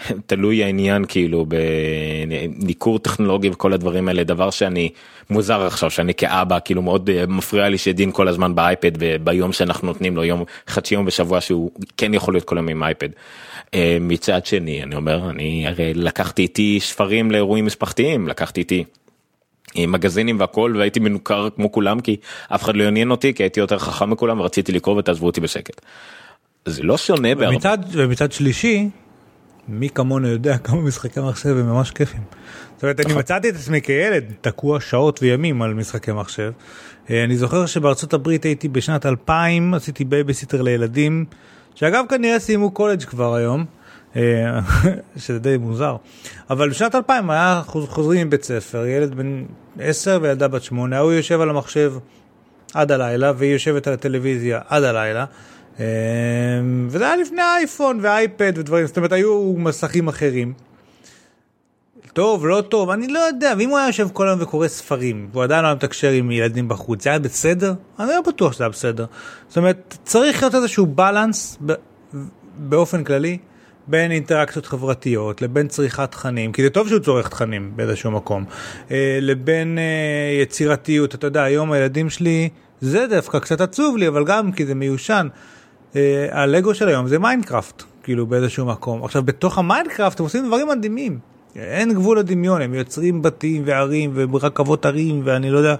תלוי 0.26 0.64
העניין 0.64 1.04
כאילו 1.08 1.46
בניכור 1.46 2.98
טכנולוגי 2.98 3.48
וכל 3.48 3.72
הדברים 3.72 4.08
האלה 4.08 4.24
דבר 4.24 4.50
שאני 4.50 4.88
מוזר 5.30 5.66
עכשיו 5.66 5.90
שאני 5.90 6.14
כאבא 6.14 6.58
כאילו 6.64 6.82
מאוד 6.82 7.10
אה, 7.10 7.24
מפריע 7.28 7.68
לי 7.68 7.78
שדין 7.78 8.12
כל 8.12 8.28
הזמן 8.28 8.54
באייפד 8.54 8.92
וביום 8.98 9.52
שאנחנו 9.52 9.86
נותנים 9.86 10.16
לו 10.16 10.24
יום 10.24 10.44
חצי 10.68 10.94
יום 10.94 11.06
בשבוע 11.06 11.40
שהוא 11.40 11.70
כן 11.96 12.14
יכול 12.14 12.34
להיות 12.34 12.44
כל 12.44 12.58
היום 12.58 12.68
עם 12.68 12.82
אייפד. 12.82 13.08
אה, 13.74 13.98
מצד 14.00 14.46
שני 14.46 14.82
אני 14.82 14.96
אומר 14.96 15.30
אני 15.30 15.66
הרי 15.66 15.94
לקחתי 15.94 16.42
איתי 16.42 16.78
ספרים 16.80 17.30
לאירועים 17.30 17.66
משפחתיים 17.66 18.28
לקחתי 18.28 18.60
איתי. 18.60 18.84
אה, 19.78 19.86
מגזינים 19.86 20.40
והכל 20.40 20.74
והייתי 20.78 21.00
מנוכר 21.00 21.48
כמו 21.56 21.72
כולם 21.72 22.00
כי 22.00 22.16
אף 22.48 22.62
אחד 22.62 22.76
לא 22.76 22.84
עניין 22.84 23.10
אותי 23.10 23.34
כי 23.34 23.42
הייתי 23.42 23.60
יותר 23.60 23.78
חכם 23.78 24.10
מכולם 24.10 24.40
ורציתי 24.40 24.72
לקרוא 24.72 24.96
ותעזבו 24.98 25.26
אותי 25.26 25.40
בשקט. 25.40 25.80
זה 26.66 26.82
לא 26.82 26.96
שונה 26.96 27.34
בהרבה. 27.34 27.54
ומצד, 27.54 27.78
ומצד 27.92 28.32
שלישי, 28.32 28.88
מי 29.68 29.88
כמונו 29.88 30.28
יודע 30.28 30.58
כמה 30.64 30.80
משחקי 30.80 31.20
מחשב 31.20 31.48
הם 31.48 31.66
ממש 31.66 31.90
כיפים. 31.90 32.20
זאת 32.74 32.82
אומרת, 32.82 33.00
אני 33.00 33.14
מצאתי 33.14 33.48
את 33.48 33.54
עצמי 33.54 33.82
כילד 33.82 34.24
תקוע 34.40 34.80
שעות 34.80 35.22
וימים 35.22 35.62
על 35.62 35.74
משחקי 35.74 36.12
מחשב. 36.12 36.52
אה, 37.10 37.24
אני 37.24 37.36
זוכר 37.36 37.66
שבארצות 37.66 38.14
הברית 38.14 38.44
הייתי 38.44 38.68
בשנת 38.68 39.06
2000, 39.06 39.74
עשיתי 39.74 40.04
בייביסיטר 40.04 40.62
לילדים, 40.62 41.24
שאגב 41.74 42.04
כנראה 42.08 42.38
סיימו 42.38 42.70
קולג' 42.70 43.02
כבר 43.02 43.34
היום. 43.34 43.64
אה, 44.16 44.22
שזה 45.16 45.38
די 45.38 45.56
מוזר, 45.56 45.96
אבל 46.50 46.70
בשנת 46.70 46.94
2000 46.94 47.30
היה 47.30 47.62
חוז- 47.66 47.88
חוזרים 47.88 48.26
מבית 48.26 48.44
ספר, 48.44 48.86
ילד 48.86 49.14
בן 49.14 49.44
10 49.80 50.18
וילדה 50.22 50.48
בת 50.48 50.62
8, 50.62 50.96
ההוא 50.96 51.12
יושב 51.12 51.40
על 51.40 51.50
המחשב 51.50 51.92
עד 52.74 52.92
הלילה 52.92 53.32
והיא 53.36 53.52
יושבת 53.52 53.86
על 53.86 53.92
הטלוויזיה 53.94 54.60
עד 54.68 54.82
הלילה. 54.82 55.24
אה, 55.80 55.84
וזה 56.88 57.04
היה 57.06 57.16
לפני 57.16 57.42
האייפון 57.42 57.98
והאייפד 58.02 58.52
ודברים, 58.56 58.86
זאת 58.86 58.96
אומרת 58.96 59.12
היו 59.12 59.54
מסכים 59.56 60.08
אחרים. 60.08 60.52
טוב, 62.12 62.46
לא 62.46 62.62
טוב, 62.68 62.90
אני 62.90 63.08
לא 63.08 63.18
יודע, 63.18 63.52
ואם 63.58 63.68
הוא 63.68 63.78
היה 63.78 63.86
יושב 63.86 64.08
כל 64.12 64.28
היום 64.28 64.42
וקורא 64.42 64.68
ספרים, 64.68 65.28
והוא 65.32 65.42
עדיין 65.42 65.62
לא 65.62 65.68
היה 65.68 65.74
מתקשר 65.74 66.10
עם 66.10 66.30
ילדים 66.30 66.68
בחוץ, 66.68 67.04
זה 67.04 67.10
היה 67.10 67.18
בסדר? 67.18 67.74
אני 67.98 68.08
לא 68.08 68.20
בטוח 68.26 68.52
שזה 68.52 68.64
היה 68.64 68.68
בסדר. 68.68 69.04
זאת 69.48 69.56
אומרת, 69.56 69.98
צריך 70.04 70.42
להיות 70.42 70.54
איזשהו 70.54 70.86
balance 70.86 71.58
באופן 72.58 73.04
כללי 73.04 73.38
בין 73.86 74.10
אינטראקציות 74.10 74.66
חברתיות 74.66 75.42
לבין 75.42 75.68
צריכת 75.68 76.10
תכנים, 76.10 76.52
כי 76.52 76.62
זה 76.62 76.70
טוב 76.70 76.88
שהוא 76.88 76.98
צורך 76.98 77.28
תכנים 77.28 77.72
באיזשהו 77.76 78.10
מקום, 78.10 78.44
אה, 78.90 79.18
לבין 79.20 79.78
אה, 79.78 80.42
יצירתיות, 80.42 81.14
אתה 81.14 81.26
יודע, 81.26 81.42
היום 81.42 81.72
הילדים 81.72 82.10
שלי, 82.10 82.48
זה 82.80 83.06
דווקא 83.06 83.38
קצת 83.38 83.60
עצוב 83.60 83.96
לי, 83.96 84.08
אבל 84.08 84.24
גם 84.24 84.52
כי 84.52 84.66
זה 84.66 84.74
מיושן. 84.74 85.28
אה, 85.96 86.26
הלגו 86.30 86.74
של 86.74 86.88
היום 86.88 87.08
זה 87.08 87.18
Minecraft, 87.18 87.82
כאילו 88.02 88.26
באיזשהו 88.26 88.66
מקום. 88.66 89.04
עכשיו, 89.04 89.22
בתוך 89.22 89.58
ה 89.58 89.64
Minecraft 89.64 90.20
הם 90.20 90.24
עושים 90.24 90.46
דברים 90.46 90.68
מדהימים. 90.68 91.29
אין 91.56 91.94
גבול 91.94 92.18
לדמיון, 92.18 92.62
הם 92.62 92.74
יוצרים 92.74 93.22
בתים 93.22 93.62
וערים 93.66 94.12
ורכבות 94.14 94.84
הרים 94.84 95.22
ואני 95.24 95.50
לא 95.50 95.58
יודע, 95.58 95.74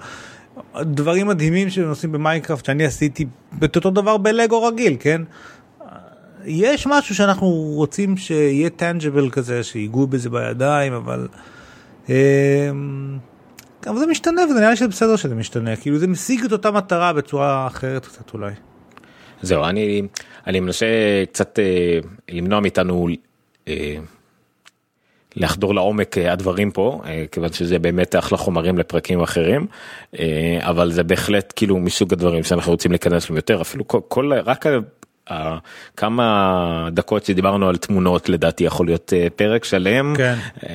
דברים 0.81 1.27
מדהימים 1.27 1.71
שהם 1.71 1.89
עושים 1.89 2.13
ב 2.13 2.18
Minecraft 2.18 2.65
שאני 2.65 2.85
עשיתי 2.85 3.27
את 3.65 3.77
אותו 3.77 3.91
דבר 3.91 4.17
בלגו 4.17 4.63
רגיל, 4.63 4.97
כן? 5.01 5.23
יש 6.45 6.87
משהו 6.87 7.15
שאנחנו 7.15 7.49
רוצים 7.49 8.17
שיהיה 8.17 8.71
tangible 8.71 9.31
כזה, 9.31 9.63
שיגעו 9.63 10.07
בזה 10.07 10.31
בידיים, 10.31 10.93
אבל... 10.93 11.29
אמ, 12.09 13.19
אבל 13.87 13.99
זה 13.99 14.07
משתנה 14.07 14.43
וזה 14.45 14.61
נראה 14.61 14.71
לי 14.71 14.77
שזה 14.77 14.89
בסדר 14.89 15.17
שזה 15.17 15.35
משתנה, 15.35 15.77
כאילו 15.77 15.99
זה 15.99 16.07
משיג 16.07 16.45
את 16.45 16.53
אותה 16.53 16.71
מטרה 16.71 17.13
בצורה 17.13 17.67
אחרת 17.67 18.07
קצת 18.07 18.35
אולי. 18.35 18.53
זהו 19.43 19.65
אני 19.65 20.03
אני 20.47 20.61
מנסה 20.61 20.87
קצת 21.33 21.59
אה, 21.59 21.99
למנוע 22.31 22.61
מאיתנו 22.61 23.09
אה, 23.69 23.97
לחדור 25.37 25.75
לעומק 25.75 26.19
אה, 26.19 26.33
הדברים 26.33 26.71
פה 26.71 27.01
אה, 27.07 27.25
כיוון 27.33 27.53
שזה 27.53 27.79
באמת 27.79 28.17
אחלה 28.17 28.39
חומרים 28.39 28.79
לפרקים 28.79 29.21
אחרים 29.21 29.67
אה, 30.19 30.59
אבל 30.61 30.93
זה 30.93 31.03
בהחלט 31.03 31.53
כאילו 31.57 31.79
מסוג 31.79 32.13
הדברים 32.13 32.45
שאנחנו 32.45 32.73
רוצים 32.73 32.91
להיכנס 32.91 33.31
להם 33.31 33.37
יותר 33.37 33.61
אפילו 33.61 33.89
כל, 33.89 34.01
כל 34.09 34.33
רק 34.45 34.67
כמה 35.97 36.89
דקות 36.93 37.25
שדיברנו 37.25 37.69
על 37.69 37.77
תמונות 37.77 38.29
לדעתי 38.29 38.65
יכול 38.65 38.87
להיות 38.87 39.13
פרק 39.37 39.65
שלם 39.65 40.15
כן. 40.17 40.35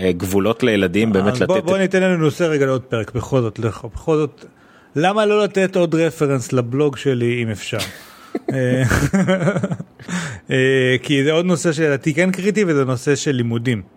גבולות 0.10 0.64
לילדים 0.64 1.14
באמת 1.14 1.42
בוא, 1.42 1.58
לתת 1.58 1.66
בוא 1.66 1.78
ניתן 1.78 2.04
לנו 2.04 2.18
נושא 2.18 2.44
רגע 2.44 2.66
לעוד 2.66 2.82
פרק 2.82 3.12
בכל 3.16 3.42
זאת, 3.42 3.60
לך- 3.60 3.86
בכל 3.94 4.18
זאת, 4.18 4.46
למה 4.96 5.26
לא 5.26 5.44
לתת 5.44 5.76
עוד 5.76 5.96
רפרנס 5.96 6.54
לבלוג 6.54 6.98
שלי 6.98 7.44
אם 7.44 7.50
אפשר. 7.50 7.78
כי 11.04 11.24
זה 11.24 11.32
עוד 11.32 11.46
נושא 11.46 11.72
שלדעתי 11.72 12.14
כן 12.14 12.32
קריטי 12.32 12.64
וזה 12.68 12.86
נושא 12.86 13.16
של 13.16 13.32
לימודים. 13.32 13.95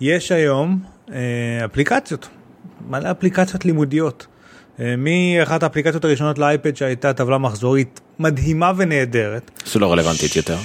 יש 0.00 0.32
היום 0.32 0.78
אה, 1.12 1.64
אפליקציות, 1.64 2.28
מלא 2.88 3.10
אפליקציות 3.10 3.64
לימודיות. 3.64 4.26
אה, 4.80 4.94
מאחת 4.98 5.62
האפליקציות 5.62 6.04
הראשונות 6.04 6.38
לאייפד 6.38 6.76
שהייתה 6.76 7.12
טבלה 7.12 7.38
מחזורית 7.38 8.00
מדהימה 8.18 8.72
ונהדרת, 8.76 9.50
זה 9.66 9.78
לא 9.78 9.92
רלוונטית 9.92 10.36
יותר. 10.36 10.56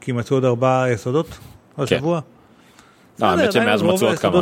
כי 0.00 0.12
מצאו 0.12 0.36
עוד 0.36 0.44
ארבעה 0.44 0.90
יסודות 0.90 1.38
השבוע. 1.78 2.20
אה, 3.22 3.30
האמת 3.30 3.52
שמאז 3.52 3.82
מצאו 3.82 4.08
עוד 4.08 4.18
כמה. 4.18 4.40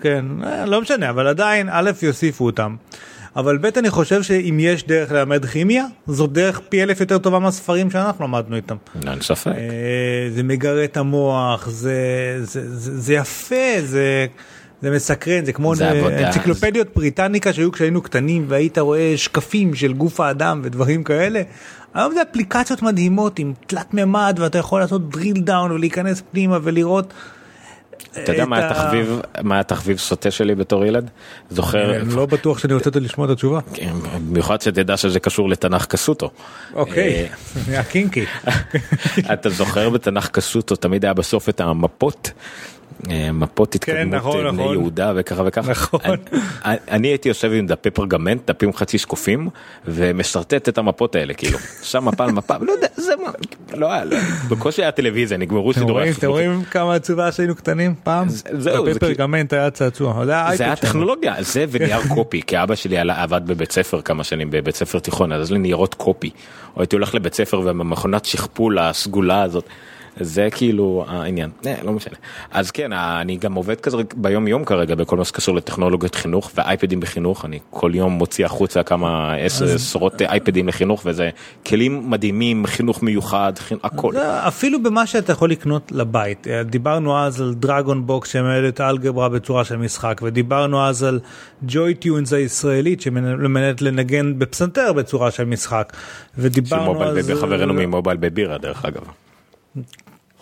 כן, 0.00 0.24
לא 0.66 0.80
משנה, 0.80 1.10
אבל 1.10 1.26
עדיין, 1.26 1.68
א', 1.72 1.90
יוסיפו 2.02 2.46
אותם. 2.46 2.76
אבל 3.38 3.58
ב', 3.58 3.66
אני 3.66 3.90
חושב 3.90 4.22
שאם 4.22 4.56
יש 4.60 4.86
דרך 4.86 5.12
ללמד 5.12 5.46
כימיה, 5.46 5.84
זו 6.06 6.26
דרך 6.26 6.60
פי 6.68 6.82
אלף 6.82 7.00
יותר 7.00 7.18
טובה 7.18 7.38
מהספרים 7.38 7.90
שאנחנו 7.90 8.24
למדנו 8.24 8.56
איתם. 8.56 8.76
אין 9.06 9.20
ספק. 9.20 9.52
אה, 9.56 10.30
זה 10.30 10.42
מגרה 10.42 10.84
את 10.84 10.96
המוח, 10.96 11.68
זה, 11.68 11.94
זה, 12.38 12.76
זה, 12.76 13.00
זה 13.00 13.14
יפה, 13.14 13.74
זה 13.84 14.26
זה 14.82 14.90
מסקרן, 14.90 15.44
זה 15.44 15.52
כמו 15.52 15.74
זה 15.74 15.90
עבודה. 15.90 16.26
אנציקלופדיות 16.26 16.88
בריטניקה 16.96 17.52
שהיו 17.52 17.72
כשהיינו 17.72 18.02
קטנים 18.02 18.44
והיית 18.48 18.78
רואה 18.78 19.14
שקפים 19.16 19.74
של 19.74 19.92
גוף 19.92 20.20
האדם 20.20 20.60
ודברים 20.64 21.04
כאלה. 21.04 21.42
היום 21.94 22.14
זה 22.14 22.22
אפליקציות 22.30 22.82
מדהימות 22.82 23.38
עם 23.38 23.52
תלת 23.66 23.94
מימד 23.94 24.36
ואתה 24.40 24.58
יכול 24.58 24.80
לעשות 24.80 25.02
drill 25.14 25.38
down 25.46 25.72
ולהיכנס 25.72 26.22
פנימה 26.32 26.58
ולראות. 26.62 27.12
אתה 28.12 28.32
יודע 28.32 28.44
מה 28.44 28.58
התחביב, 28.66 29.20
מה 29.42 29.60
התחביב 29.60 29.98
סוטה 29.98 30.30
שלי 30.30 30.54
בתור 30.54 30.84
ילד? 30.84 31.10
זוכר, 31.50 31.96
אני 31.96 32.14
לא 32.14 32.26
בטוח 32.26 32.58
שאני 32.58 32.74
רוצה 32.74 32.90
לשמוע 32.94 33.26
את 33.26 33.30
התשובה. 33.30 33.60
כן, 33.74 33.92
במיוחד 34.28 34.60
שתדע 34.60 34.96
שזה 34.96 35.20
קשור 35.20 35.48
לתנ"ך 35.48 35.86
קסוטו. 35.86 36.30
אוקיי, 36.74 37.28
הקינקי. 37.76 38.24
אתה 39.32 39.48
זוכר 39.48 39.90
בתנ"ך 39.90 40.28
קסוטו 40.28 40.76
תמיד 40.76 41.04
היה 41.04 41.14
בסוף 41.14 41.48
את 41.48 41.60
המפות. 41.60 42.30
מפות 43.32 43.74
התקדמות 43.74 44.14
נכון, 44.14 44.46
אה, 44.46 44.52
נכון. 44.52 44.72
יהודה 44.74 45.12
וככה 45.16 45.42
וככה. 45.46 45.70
נכון. 45.70 46.00
אני- 46.64 46.76
אני 46.90 47.08
הייתי 47.08 47.28
יושב 47.28 47.52
עם 47.52 47.66
דפי 47.66 47.90
פרגמנט, 47.90 48.50
דפים 48.50 48.72
חצי 48.72 48.98
שקופים, 48.98 49.48
ומשרטט 49.84 50.68
את 50.68 50.78
המפות 50.78 51.14
האלה 51.14 51.34
כאילו. 51.34 51.58
שם 51.82 52.04
מפה 52.04 52.24
על 52.24 52.32
מפה, 52.32 52.54
לא 52.60 52.72
יודע, 52.72 52.86
זה 52.96 53.12
מה, 53.24 53.30
לא 53.78 53.92
היה, 53.92 54.04
לא- 54.04 54.16
בקושי 54.48 54.82
היה 54.82 54.90
טלוויזיה, 54.90 55.38
נגמרו 55.38 55.72
שידורי 55.72 55.92
רואים, 55.92 56.06
אתם 56.08 56.12
הספרות. 56.18 56.34
רואים 56.34 56.62
כמה 56.64 56.94
עצובה 56.94 57.32
שהיינו 57.32 57.54
קטנים 57.54 57.94
פעם? 58.02 58.28
זהו, 58.28 58.50
זה 58.58 58.70
דפי 58.70 58.84
כאילו- 58.84 58.98
פרגמנט 59.00 59.52
היה 59.52 59.70
צעצוע. 59.70 60.12
זה 60.12 60.18
היה 60.18 60.24
זה 60.26 60.32
היה 60.32 60.42
האייפד 60.46 60.82
שלנו. 60.82 60.92
טכנולוגיה, 60.92 61.34
זה 61.38 61.64
ונייר 61.70 62.00
קופי, 62.14 62.42
כי 62.46 62.62
אבא 62.62 62.74
שלי 62.74 62.98
עלה- 62.98 63.22
עבד 63.22 63.40
בבית 63.46 63.72
ספר 63.72 64.00
כמה 64.00 64.24
שנים, 64.24 64.50
בבית 64.50 64.76
ספר 64.76 64.98
תיכון, 64.98 65.32
אז 65.32 65.52
לי 65.52 65.58
ניירות 65.58 65.94
קופי. 65.94 66.30
או 66.76 66.82
הייתי 66.82 66.96
הולך 66.96 67.14
לבית 67.14 67.34
ספר 67.34 67.60
ובמכונת 67.60 68.24
שכפול 68.24 68.78
הסגולה 68.78 69.42
הזאת. 69.42 69.64
זה 70.20 70.48
כאילו 70.50 71.04
העניין, 71.08 71.50
אה, 71.66 71.74
לא 71.84 71.92
משנה. 71.92 72.14
אז 72.50 72.70
כן, 72.70 72.92
אני 72.92 73.36
גם 73.36 73.54
עובד 73.54 73.80
כזה 73.80 73.96
ביום 74.16 74.48
יום 74.48 74.64
כרגע 74.64 74.94
בכל 74.94 75.16
מה 75.16 75.24
שקשור 75.24 75.54
לטכנולוגיות 75.56 76.14
חינוך 76.14 76.50
ואייפדים 76.54 77.00
בחינוך, 77.00 77.44
אני 77.44 77.58
כל 77.70 77.90
יום 77.94 78.12
מוציא 78.12 78.44
החוצה 78.46 78.82
כמה 78.82 79.34
עשר- 79.34 79.74
עשרות 79.74 80.22
אייפדים 80.22 80.68
לחינוך 80.68 81.02
וזה 81.04 81.30
כלים 81.66 82.10
מדהימים, 82.10 82.66
חינוך 82.66 83.02
מיוחד, 83.02 83.52
חינ- 83.58 83.78
הכל. 83.82 84.12
אפילו 84.48 84.82
במה 84.82 85.06
שאתה 85.06 85.32
יכול 85.32 85.50
לקנות 85.50 85.92
לבית. 85.94 86.46
דיברנו 86.64 87.18
אז 87.18 87.40
על 87.40 87.54
DragonBox 87.54 88.28
שמלמד 88.32 88.68
את 88.68 88.80
האלגברה 88.80 89.28
בצורה 89.28 89.64
של 89.64 89.76
משחק, 89.76 90.20
ודיברנו 90.24 90.86
אז 90.86 91.02
על 91.02 91.20
JoyTunes 91.62 92.32
הישראלית 92.32 93.00
שמלמדת 93.00 93.82
לנגן 93.82 94.38
בפסנתר 94.38 94.92
בצורה 94.92 95.30
של 95.30 95.44
משחק. 95.44 95.92
ודיברנו 96.38 97.04
אז... 97.04 97.16
בבי, 97.26 97.34
חברנו 97.34 97.74
ממובייל 97.74 98.16
בבירה 98.20 98.58
דרך 98.58 98.84
אגב. 98.84 99.02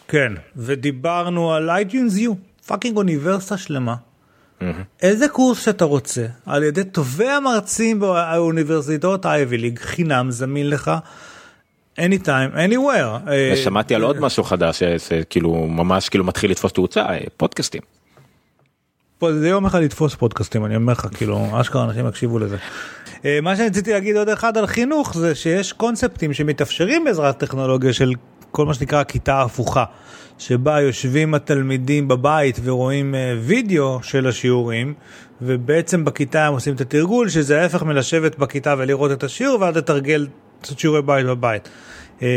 כן, 0.08 0.32
ודיברנו 0.56 1.52
על 1.54 1.70
iTunes 1.70 2.16
U, 2.16 2.32
fucking 2.66 2.96
אוניברסיטה 2.96 3.56
שלמה. 3.56 3.94
איזה 5.02 5.28
קורס 5.28 5.64
שאתה 5.64 5.84
רוצה, 5.84 6.26
על 6.46 6.62
ידי 6.62 6.84
טובי 6.84 7.28
המרצים 7.28 8.00
באוניברסיטאות 8.00 9.26
Ivy 9.26 9.58
League, 9.58 9.78
חינם 9.78 10.30
זמין 10.30 10.70
לך, 10.70 10.90
anytime, 11.98 12.54
anywhere. 12.54 13.30
אה, 13.30 13.50
ושמעתי 13.52 13.94
על 13.94 14.02
עוד 14.02 14.20
משהו 14.20 14.44
חדש 14.44 14.82
שכאילו 14.82 15.66
ממש 15.66 16.08
כאילו 16.08 16.24
מתחיל 16.24 16.50
לתפוס 16.50 16.72
תאוצה, 16.72 17.00
אה, 17.00 17.18
פודקאסטים. 17.36 17.82
זה 19.32 19.48
יום 19.48 19.66
אחד 19.66 19.82
לתפוס 19.82 20.14
פודקאסטים 20.14 20.64
אני 20.64 20.76
אומר 20.76 20.92
לך 20.92 21.06
כאילו 21.14 21.60
אשכרה 21.60 21.84
אנשים 21.84 22.08
יקשיבו 22.08 22.38
לזה. 22.38 22.56
אה, 23.24 23.38
מה 23.42 23.56
שאני 23.56 23.68
רציתי 23.68 23.92
להגיד 23.92 24.16
עוד 24.16 24.28
אחד 24.28 24.56
על 24.58 24.66
חינוך 24.66 25.16
זה 25.16 25.34
שיש 25.34 25.72
קונספטים 25.72 26.32
שמתאפשרים 26.32 27.04
בעזרת 27.04 27.38
טכנולוגיה 27.38 27.92
של 27.92 28.12
כל 28.56 28.66
מה 28.66 28.74
שנקרא 28.74 29.02
כיתה 29.04 29.42
הפוכה 29.42 29.84
שבה 30.38 30.80
יושבים 30.80 31.34
התלמידים 31.34 32.08
בבית 32.08 32.60
ורואים 32.64 33.14
אה, 33.14 33.34
וידאו 33.40 33.98
של 34.02 34.26
השיעורים 34.26 34.94
ובעצם 35.42 36.04
בכיתה 36.04 36.46
הם 36.46 36.52
עושים 36.52 36.74
את 36.74 36.80
התרגול 36.80 37.28
שזה 37.28 37.62
ההפך 37.62 37.82
מלשבת 37.82 38.38
בכיתה 38.38 38.74
ולראות 38.78 39.12
את 39.12 39.24
השיעור 39.24 39.60
ואז 39.60 39.76
לתרגל 39.76 40.26
לעשות 40.62 40.78
שיעורי 40.78 41.02
בית 41.02 41.26
בבית. 41.26 41.68
אה, 42.22 42.28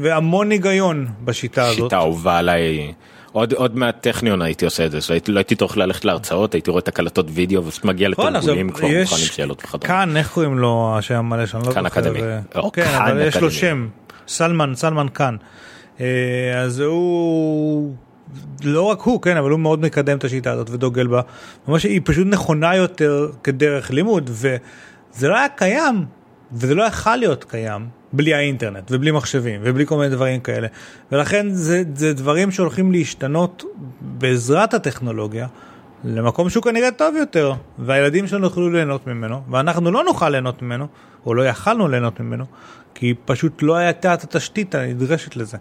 והמון 0.00 0.50
היגיון 0.50 1.06
בשיטה 1.24 1.66
הזאת. 1.66 1.76
שיטה 1.84 1.96
אהובה 1.96 2.38
עליי. 2.38 2.92
עוד 3.32 3.52
עוד 3.52 3.76
מהטכניון 3.76 4.42
הייתי 4.42 4.64
עושה 4.64 4.86
את 4.86 4.90
זה, 4.90 5.00
שהייתי- 5.00 5.32
לא 5.32 5.38
הייתי 5.38 5.54
צריך 5.56 5.76
ללכת 5.76 6.04
להרצאות, 6.04 6.54
הייתי 6.54 6.70
רואה 6.70 6.80
את 6.80 6.88
הקלטות 6.88 7.26
וידאו 7.30 7.64
ופשוט 7.66 7.84
מגיע 7.84 8.08
נכון, 8.08 8.32
לתרגולים 8.32 8.70
כבר 8.70 8.88
מוכן 8.88 8.96
עם 8.98 9.04
שאלות 9.06 9.62
וכדומה. 9.64 9.84
כאן, 9.86 10.16
איך 10.16 10.30
קוראים 10.32 10.58
לו 10.58 10.94
השם 10.98 11.14
המלא 11.14 11.46
שאני 11.46 11.66
לא 11.66 11.72
כאן. 11.72 11.86
אקדמי. 11.86 12.18
או, 12.56 12.72
כן, 12.72 12.82
אבל 12.98 13.20
יש 13.26 13.36
לו. 13.36 13.50
שם, 13.50 13.88
סלמן, 14.28 14.72
סלמן 14.74 15.06
כאן. 15.14 15.36
אה, 16.00 16.60
אז 16.60 16.80
הוא, 16.80 17.94
לא 18.64 18.82
רק 18.82 19.00
הוא, 19.00 19.22
כן, 19.22 19.36
אבל 19.36 19.50
הוא 19.50 19.60
מאוד 19.60 19.80
מקדם 19.80 20.18
את 20.18 20.24
השיטה 20.24 20.52
הזאת 20.52 20.70
ודוגל 20.70 21.06
בה. 21.06 21.20
ממש 21.68 21.84
היא 21.84 22.00
פשוט 22.04 22.26
נכונה 22.26 22.76
יותר 22.76 23.30
כדרך 23.42 23.90
לימוד, 23.90 24.30
וזה 24.32 25.28
לא 25.28 25.36
היה 25.36 25.48
קיים, 25.48 26.04
וזה 26.52 26.74
לא 26.74 26.82
יכול 26.82 27.16
להיות 27.16 27.44
קיים. 27.44 27.98
בלי 28.12 28.34
האינטרנט 28.34 28.90
ובלי 28.90 29.10
מחשבים 29.10 29.60
ובלי 29.64 29.86
כל 29.86 29.96
מיני 29.96 30.10
דברים 30.10 30.40
כאלה 30.40 30.68
ולכן 31.12 31.50
זה, 31.50 31.82
זה 31.94 32.14
דברים 32.14 32.50
שהולכים 32.50 32.92
להשתנות 32.92 33.64
בעזרת 34.00 34.74
הטכנולוגיה 34.74 35.46
למקום 36.04 36.50
שהוא 36.50 36.62
כנראה 36.62 36.90
טוב 36.90 37.16
יותר, 37.16 37.52
והילדים 37.78 38.26
שלנו 38.26 38.44
יוכלו 38.44 38.70
ליהנות 38.70 39.06
ממנו, 39.06 39.42
ואנחנו 39.50 39.90
לא 39.90 40.04
נוכל 40.04 40.30
ליהנות 40.30 40.62
ממנו, 40.62 40.86
או 41.26 41.34
לא 41.34 41.46
יכלנו 41.46 41.88
ליהנות 41.88 42.20
ממנו, 42.20 42.44
כי 42.94 43.14
פשוט 43.24 43.62
לא 43.62 43.76
הייתה 43.76 44.14
את 44.14 44.22
התשתית 44.22 44.74
הנדרשת 44.74 45.36
לזה. 45.36 45.56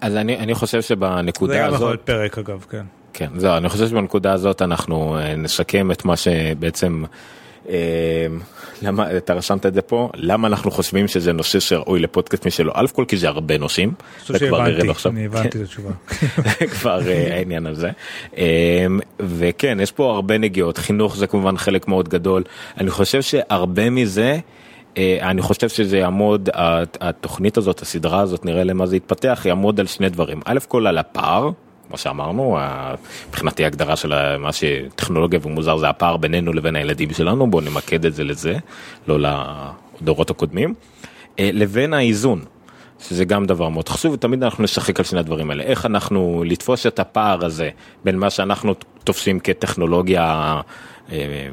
אז 0.00 0.16
אני 0.16 0.38
אני 0.38 0.54
חושב 0.54 0.80
זה 0.80 0.86
שבנקודה 0.86 1.58
גם 1.58 1.64
יכול 1.64 1.74
הזאת, 1.74 1.88
להיות 1.88 2.00
פרק 2.00 2.38
אגב, 2.38 2.66
כן. 2.70 2.86
כן, 3.12 3.28
זהו, 3.36 3.56
אני 3.56 3.68
חושב 3.68 3.88
שבנקודה 3.88 4.32
הזאת 4.32 4.62
אנחנו 4.62 5.18
אה, 5.18 5.36
נסכם 5.36 5.90
את 5.90 6.04
מה 6.04 6.16
שבעצם, 6.16 7.04
למה, 8.82 9.16
אתה 9.16 9.34
רשמת 9.34 9.66
את 9.66 9.74
זה 9.74 9.82
פה, 9.82 10.10
למה 10.14 10.48
אנחנו 10.48 10.70
חושבים 10.70 11.08
שזה 11.08 11.32
נושא 11.32 11.60
שראוי 11.60 12.00
לפודקאסט 12.00 12.46
משלו, 12.46 12.72
א' 12.74 12.86
כל 12.92 13.04
כי 13.08 13.16
זה 13.16 13.28
הרבה 13.28 13.58
נושאים, 13.58 13.92
וכבר 14.22 14.38
שהבנתי, 14.38 14.70
הראינו 14.72 14.90
עכשיו. 14.90 15.12
אני 15.12 15.24
הבנתי 15.26 15.48
את 15.58 15.62
התשובה. 15.62 15.90
כבר 16.80 17.08
אה, 17.08 17.34
העניין 17.36 17.66
הזה. 17.66 17.90
וכן, 19.20 19.78
יש 19.80 19.92
פה 19.92 20.14
הרבה 20.14 20.38
נגיעות, 20.38 20.78
חינוך 20.78 21.16
זה 21.16 21.26
כמובן 21.26 21.56
חלק 21.56 21.88
מאוד 21.88 22.08
גדול. 22.08 22.42
אני 22.78 22.90
חושב 22.90 23.22
שהרבה 23.22 23.90
מזה, 23.90 24.38
אה, 24.98 25.18
אני 25.22 25.42
חושב 25.42 25.68
שזה 25.68 25.98
יעמוד, 25.98 26.48
הת- 26.54 26.96
התוכנית 27.00 27.56
הזאת, 27.56 27.82
הסדרה 27.82 28.20
הזאת, 28.20 28.44
נראה 28.44 28.64
למה 28.64 28.86
זה 28.86 28.96
יתפתח, 28.96 29.42
יעמוד 29.44 29.80
על 29.80 29.86
שני 29.86 30.08
דברים. 30.08 30.40
א' 30.44 30.58
כל 30.68 30.86
על 30.86 30.98
הפער. 30.98 31.50
כמו 31.96 32.02
שאמרנו, 32.02 32.58
מבחינתי 33.28 33.64
ההגדרה 33.64 33.96
של 33.96 34.36
מה 34.38 34.50
שטכנולוגיה 34.52 35.40
ומוזר 35.42 35.76
זה 35.76 35.88
הפער 35.88 36.16
בינינו 36.16 36.52
לבין 36.52 36.76
הילדים 36.76 37.10
שלנו, 37.10 37.50
בואו 37.50 37.64
נמקד 37.64 38.04
את 38.04 38.14
זה 38.14 38.24
לזה, 38.24 38.56
לא 39.08 39.18
לדורות 40.00 40.30
הקודמים, 40.30 40.74
אה, 41.38 41.50
לבין 41.52 41.94
האיזון. 41.94 42.44
שזה 43.00 43.24
גם 43.24 43.46
דבר 43.46 43.68
מאוד 43.68 43.88
חשוב 43.88 44.12
ותמיד 44.12 44.42
אנחנו 44.42 44.64
נשחק 44.64 44.98
על 44.98 45.04
שני 45.04 45.20
הדברים 45.20 45.50
האלה 45.50 45.62
איך 45.62 45.86
אנחנו 45.86 46.44
לתפוס 46.46 46.86
את 46.86 46.98
הפער 46.98 47.44
הזה 47.44 47.70
בין 48.04 48.18
מה 48.18 48.30
שאנחנו 48.30 48.74
תופסים 49.04 49.40
כטכנולוגיה 49.40 50.60
אה, 51.12 51.48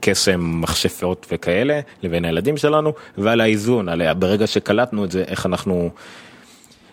קסם 0.00 0.60
מכשפות 0.60 1.26
וכאלה 1.32 1.80
לבין 2.02 2.24
הילדים 2.24 2.56
שלנו 2.56 2.92
ועל 3.18 3.40
האיזון 3.40 3.88
על 3.88 4.12
ברגע 4.14 4.46
שקלטנו 4.46 5.04
את 5.04 5.10
זה 5.10 5.24
איך 5.26 5.46
אנחנו 5.46 5.90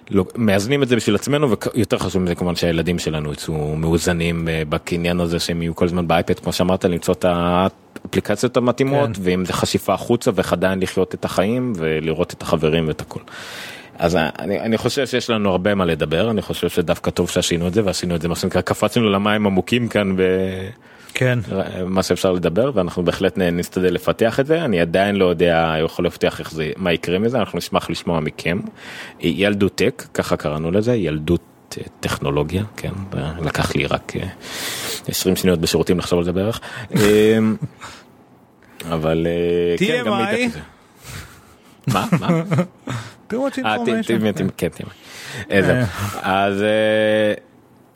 לא, 0.09 0.25
מאזנים 0.35 0.83
את 0.83 0.87
זה 0.87 0.95
בשביל 0.95 1.15
עצמנו 1.15 1.55
ויותר 1.75 1.97
חשוב 1.97 2.21
מזה 2.21 2.35
כמובן 2.35 2.55
שהילדים 2.55 2.99
שלנו 2.99 3.33
יצאו 3.33 3.75
מאוזנים 3.75 4.47
אה, 4.47 4.63
בקניין 4.69 5.19
הזה 5.19 5.39
שהם 5.39 5.61
יהיו 5.61 5.75
כל 5.75 5.85
הזמן 5.85 6.07
באייפד 6.07 6.39
כמו 6.39 6.53
שאמרת 6.53 6.85
למצוא 6.85 7.13
את 7.13 7.25
האפליקציות 7.27 8.57
המתאימות 8.57 9.09
כן. 9.15 9.21
ואם 9.23 9.45
זה 9.45 9.53
חשיפה 9.53 9.93
החוצה 9.93 10.31
ואיך 10.35 10.53
עדיין 10.53 10.79
לחיות 10.79 11.15
את 11.15 11.25
החיים 11.25 11.73
ולראות 11.75 12.33
את 12.33 12.41
החברים 12.41 12.87
ואת 12.87 13.01
הכל. 13.01 13.19
אז 13.99 14.15
אני, 14.15 14.59
אני 14.59 14.77
חושב 14.77 15.07
שיש 15.07 15.29
לנו 15.29 15.49
הרבה 15.49 15.75
מה 15.75 15.85
לדבר 15.85 16.31
אני 16.31 16.41
חושב 16.41 16.69
שדווקא 16.69 17.11
טוב 17.11 17.29
שעשינו 17.29 17.67
את 17.67 17.73
זה 17.73 17.85
ועשינו 17.85 18.15
את 18.15 18.21
זה 18.21 18.27
מה 18.27 18.35
שנקרא 18.35 18.61
קפצנו 18.61 19.09
למים 19.09 19.45
עמוקים 19.45 19.87
כאן 19.87 20.15
כן. 21.19 21.39
במה 21.79 22.03
שאפשר 22.03 22.31
לדבר 22.31 22.71
ואנחנו 22.73 23.03
בהחלט 23.05 23.37
נ- 23.37 23.57
נסתדל 23.57 23.93
לפתח 23.93 24.39
את 24.39 24.45
זה 24.45 24.65
אני 24.65 24.79
עדיין 24.81 25.15
לא 25.15 25.25
יודע 25.25 25.75
יכול 25.85 26.05
להבטיח 26.05 26.39
איך 26.39 26.51
זה 26.51 26.71
מה 26.77 26.93
יקרה 26.93 27.19
מזה 27.19 27.39
אנחנו 27.39 27.57
נשמח 27.57 27.89
לשמוע 27.89 28.19
מכם. 28.19 28.59
ילדותק 29.19 30.03
ככה 30.13 30.37
קראנו 30.37 30.71
לזה 30.71 30.95
ילדות 30.95 31.41
אה, 31.77 31.83
טכנולוגיה 31.99 32.63
כן 32.77 32.91
לקח 33.45 33.75
לי 33.75 33.85
רק 33.85 34.13
אה, 34.15 34.27
20 35.07 35.35
שניות 35.35 35.59
בשירותים 35.61 35.97
לחשוב 35.99 36.19
על 36.19 36.25
זה 36.25 36.31
בערך. 36.31 36.59
אה, 36.95 37.37
אבל 38.93 39.27
אה, 39.29 39.77
כן 39.87 40.03
גם. 40.05 40.17
מידע 40.17 40.47
כזה. 40.49 40.59
מה? 41.87 42.05
מה? 42.19 42.27
too 43.31 43.35
much 43.35 43.65
אה, 43.65 43.75
ת- 43.77 43.87
information. 43.87 44.33
ת- 44.33 44.41
ת- 44.41 44.51
כן. 44.57 44.67
איזה. 45.49 45.83
אז 46.21 46.61
אה, 46.61 47.33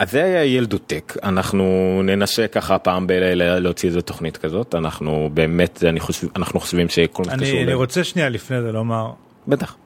אז 0.02 0.10
זה 0.10 0.24
היה 0.24 0.44
ילדותק 0.44 1.16
אנחנו 1.22 2.00
ננסה 2.04 2.46
ככה 2.48 2.78
פעם 2.78 3.06
ב- 3.06 3.12
להוציא 3.36 3.88
איזה 3.88 4.02
תוכנית 4.02 4.36
כזאת. 4.36 4.74
אנחנו 4.74 5.30
באמת 5.34 5.84
אני 5.84 6.00
חושב 6.00 6.26
אנחנו 6.36 6.60
חושבים 6.60 6.88
שכל 6.88 7.22
מה 7.26 7.32
שקשור 7.32 7.62
אני 7.62 7.74
רוצה 7.74 8.04
שנייה 8.04 8.28
לפני 8.28 8.62
זה 8.62 8.72
לומר, 8.72 9.10
בטח. 9.48 9.76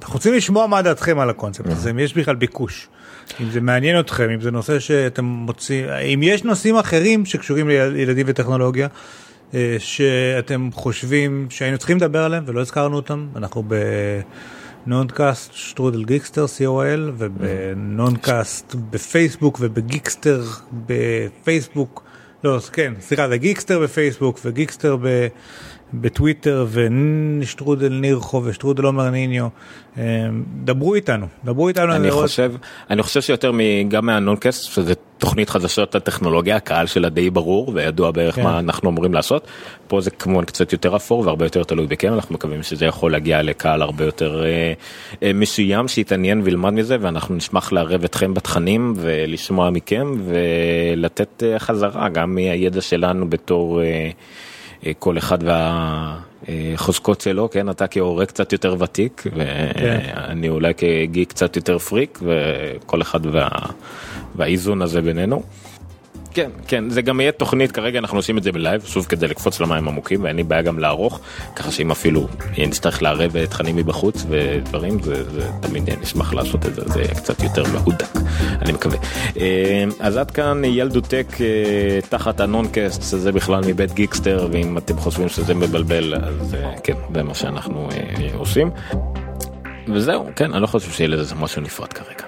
אנחנו 0.00 0.14
רוצים 0.14 0.34
לשמוע 0.34 0.66
מה 0.66 0.82
דעתכם 0.82 1.18
על 1.18 1.30
הקונספט 1.30 1.66
הזה, 1.66 1.90
אם 1.90 1.98
יש 1.98 2.14
בכלל 2.14 2.34
ביקוש. 2.34 2.88
אם 3.40 3.50
זה 3.50 3.60
מעניין 3.60 4.00
אתכם, 4.00 4.30
אם 4.30 4.40
זה 4.40 4.50
נושא 4.50 4.78
שאתם 4.78 5.24
מוצאים, 5.24 5.88
אם 5.88 6.20
יש 6.22 6.44
נושאים 6.44 6.76
אחרים 6.76 7.24
שקשורים 7.24 7.68
לילדים 7.68 8.26
וטכנולוגיה, 8.28 8.88
אה, 9.54 9.76
שאתם 9.78 10.68
חושבים 10.72 11.46
שהיינו 11.50 11.78
צריכים 11.78 11.96
לדבר 11.96 12.24
עליהם 12.24 12.44
ולא 12.46 12.60
הזכרנו 12.60 12.96
אותם, 12.96 13.26
אנחנו 13.36 13.62
בנונקאסט 14.86 15.52
שטרודל 15.54 16.04
geekster 16.04 16.44
co.il 16.44 17.00
ובנונקאסט 17.16 18.74
בפייסבוק 18.90 19.58
ובגיקסטר 19.60 20.42
בפייסבוק, 20.86 22.02
לא, 22.44 22.58
כן, 22.72 22.94
סליחה, 23.00 23.28
זה 23.28 23.36
גיקסטר 23.36 23.80
בפייסבוק 23.80 24.38
וגיקסטר 24.44 24.96
ב... 25.02 25.26
בטוויטר 25.94 26.66
ושטרודל 26.70 27.92
נירחו 27.92 28.42
ושטרודל 28.44 28.84
עומר 28.84 29.10
ניניו, 29.10 29.48
אה, 29.98 30.02
דברו 30.64 30.94
איתנו, 30.94 31.26
דברו 31.44 31.68
איתנו. 31.68 31.94
אני 31.94 32.10
חושב, 32.10 32.52
אני 32.90 33.02
חושב 33.02 33.20
שיותר 33.20 33.52
גם 33.88 34.06
מהנונקאסט, 34.06 34.72
שזה 34.72 34.94
תוכנית 35.18 35.50
חדשות 35.50 35.94
הטכנולוגיה, 35.94 36.56
הקהל 36.56 36.86
שלה 36.86 37.08
די 37.08 37.30
ברור 37.30 37.72
וידוע 37.74 38.10
בערך 38.10 38.34
כן. 38.34 38.42
מה 38.42 38.58
אנחנו 38.58 38.90
אמורים 38.90 39.14
לעשות. 39.14 39.46
פה 39.88 40.00
זה 40.00 40.10
כמובן 40.10 40.44
קצת 40.44 40.72
יותר 40.72 40.96
אפור 40.96 41.26
והרבה 41.26 41.46
יותר 41.46 41.64
תלוי 41.64 41.86
בכם, 41.86 42.12
אנחנו 42.12 42.34
מקווים 42.34 42.62
שזה 42.62 42.86
יכול 42.86 43.12
להגיע 43.12 43.42
לקהל 43.42 43.82
הרבה 43.82 44.04
יותר 44.04 44.44
אה, 44.44 44.72
אה, 45.22 45.32
מסוים 45.34 45.88
שיתעניין 45.88 46.40
וילמד 46.44 46.72
מזה 46.72 46.96
ואנחנו 47.00 47.34
נשמח 47.34 47.72
לערב 47.72 48.04
אתכם 48.04 48.34
בתכנים 48.34 48.94
ולשמוע 48.96 49.70
מכם 49.70 50.14
ולתת 50.24 51.42
אה, 51.42 51.58
חזרה 51.58 52.08
גם 52.08 52.34
מהידע 52.34 52.80
שלנו 52.80 53.30
בתור... 53.30 53.82
אה, 53.82 54.10
כל 54.98 55.18
אחד 55.18 55.38
והחוזקות 56.48 57.20
שלו, 57.20 57.50
כן, 57.50 57.70
אתה 57.70 57.86
כהורה 57.86 58.26
קצת 58.26 58.52
יותר 58.52 58.76
ותיק, 58.78 59.22
ואני 59.36 60.48
אולי 60.48 60.72
כגיק 60.74 61.28
קצת 61.28 61.56
יותר 61.56 61.78
פריק, 61.78 62.18
וכל 62.22 63.02
אחד 63.02 63.26
וה... 63.26 63.48
והאיזון 64.36 64.82
הזה 64.82 65.02
בינינו. 65.02 65.42
כן, 66.36 66.50
כן, 66.68 66.90
זה 66.90 67.02
גם 67.02 67.20
יהיה 67.20 67.32
תוכנית, 67.32 67.72
כרגע 67.72 67.98
אנחנו 67.98 68.18
עושים 68.18 68.38
את 68.38 68.42
זה 68.42 68.52
ב 68.52 68.57
live, 68.57 68.84
שוב 68.84 69.06
כדי 69.06 69.28
לקפוץ 69.28 69.60
למים 69.60 69.88
עמוקים, 69.88 70.24
ואין 70.24 70.36
לי 70.36 70.42
בעיה 70.42 70.62
גם 70.62 70.78
לערוך, 70.78 71.20
ככה 71.56 71.70
שאם 71.70 71.90
אפילו 71.90 72.28
נצטרך 72.58 73.02
לערב 73.02 73.44
תכנים 73.44 73.76
מבחוץ 73.76 74.26
ודברים, 74.28 75.02
זה, 75.02 75.30
זה 75.30 75.48
תמיד 75.60 75.90
נשמח 76.02 76.34
לעשות 76.34 76.66
את 76.66 76.74
זה, 76.74 76.82
זה 76.86 77.00
יהיה 77.00 77.14
קצת 77.14 77.42
יותר 77.42 77.62
מהודק, 77.72 78.06
אני 78.60 78.72
מקווה. 78.72 78.98
אה, 79.40 79.84
אז 80.00 80.16
עד 80.16 80.30
כאן 80.30 80.64
ילדותק 80.64 81.26
אה, 81.40 82.00
תחת 82.08 82.40
הנונקאסט, 82.40 83.02
זה 83.02 83.32
בכלל 83.32 83.60
מבית 83.66 83.92
גיקסטר, 83.92 84.48
ואם 84.52 84.78
אתם 84.78 84.96
חושבים 84.96 85.28
שזה 85.28 85.54
מבלבל, 85.54 86.14
אז 86.14 86.54
אה, 86.54 86.72
כן, 86.82 86.96
זה 87.14 87.22
מה 87.22 87.34
שאנחנו 87.34 87.88
עושים. 88.34 88.70
וזהו, 89.94 90.26
כן, 90.36 90.52
אני 90.52 90.62
לא 90.62 90.66
חושב 90.66 90.90
שיהיה 90.90 91.08
לזה 91.08 91.34
משהו 91.34 91.62
נפרד 91.62 91.92
כרגע. 91.92 92.25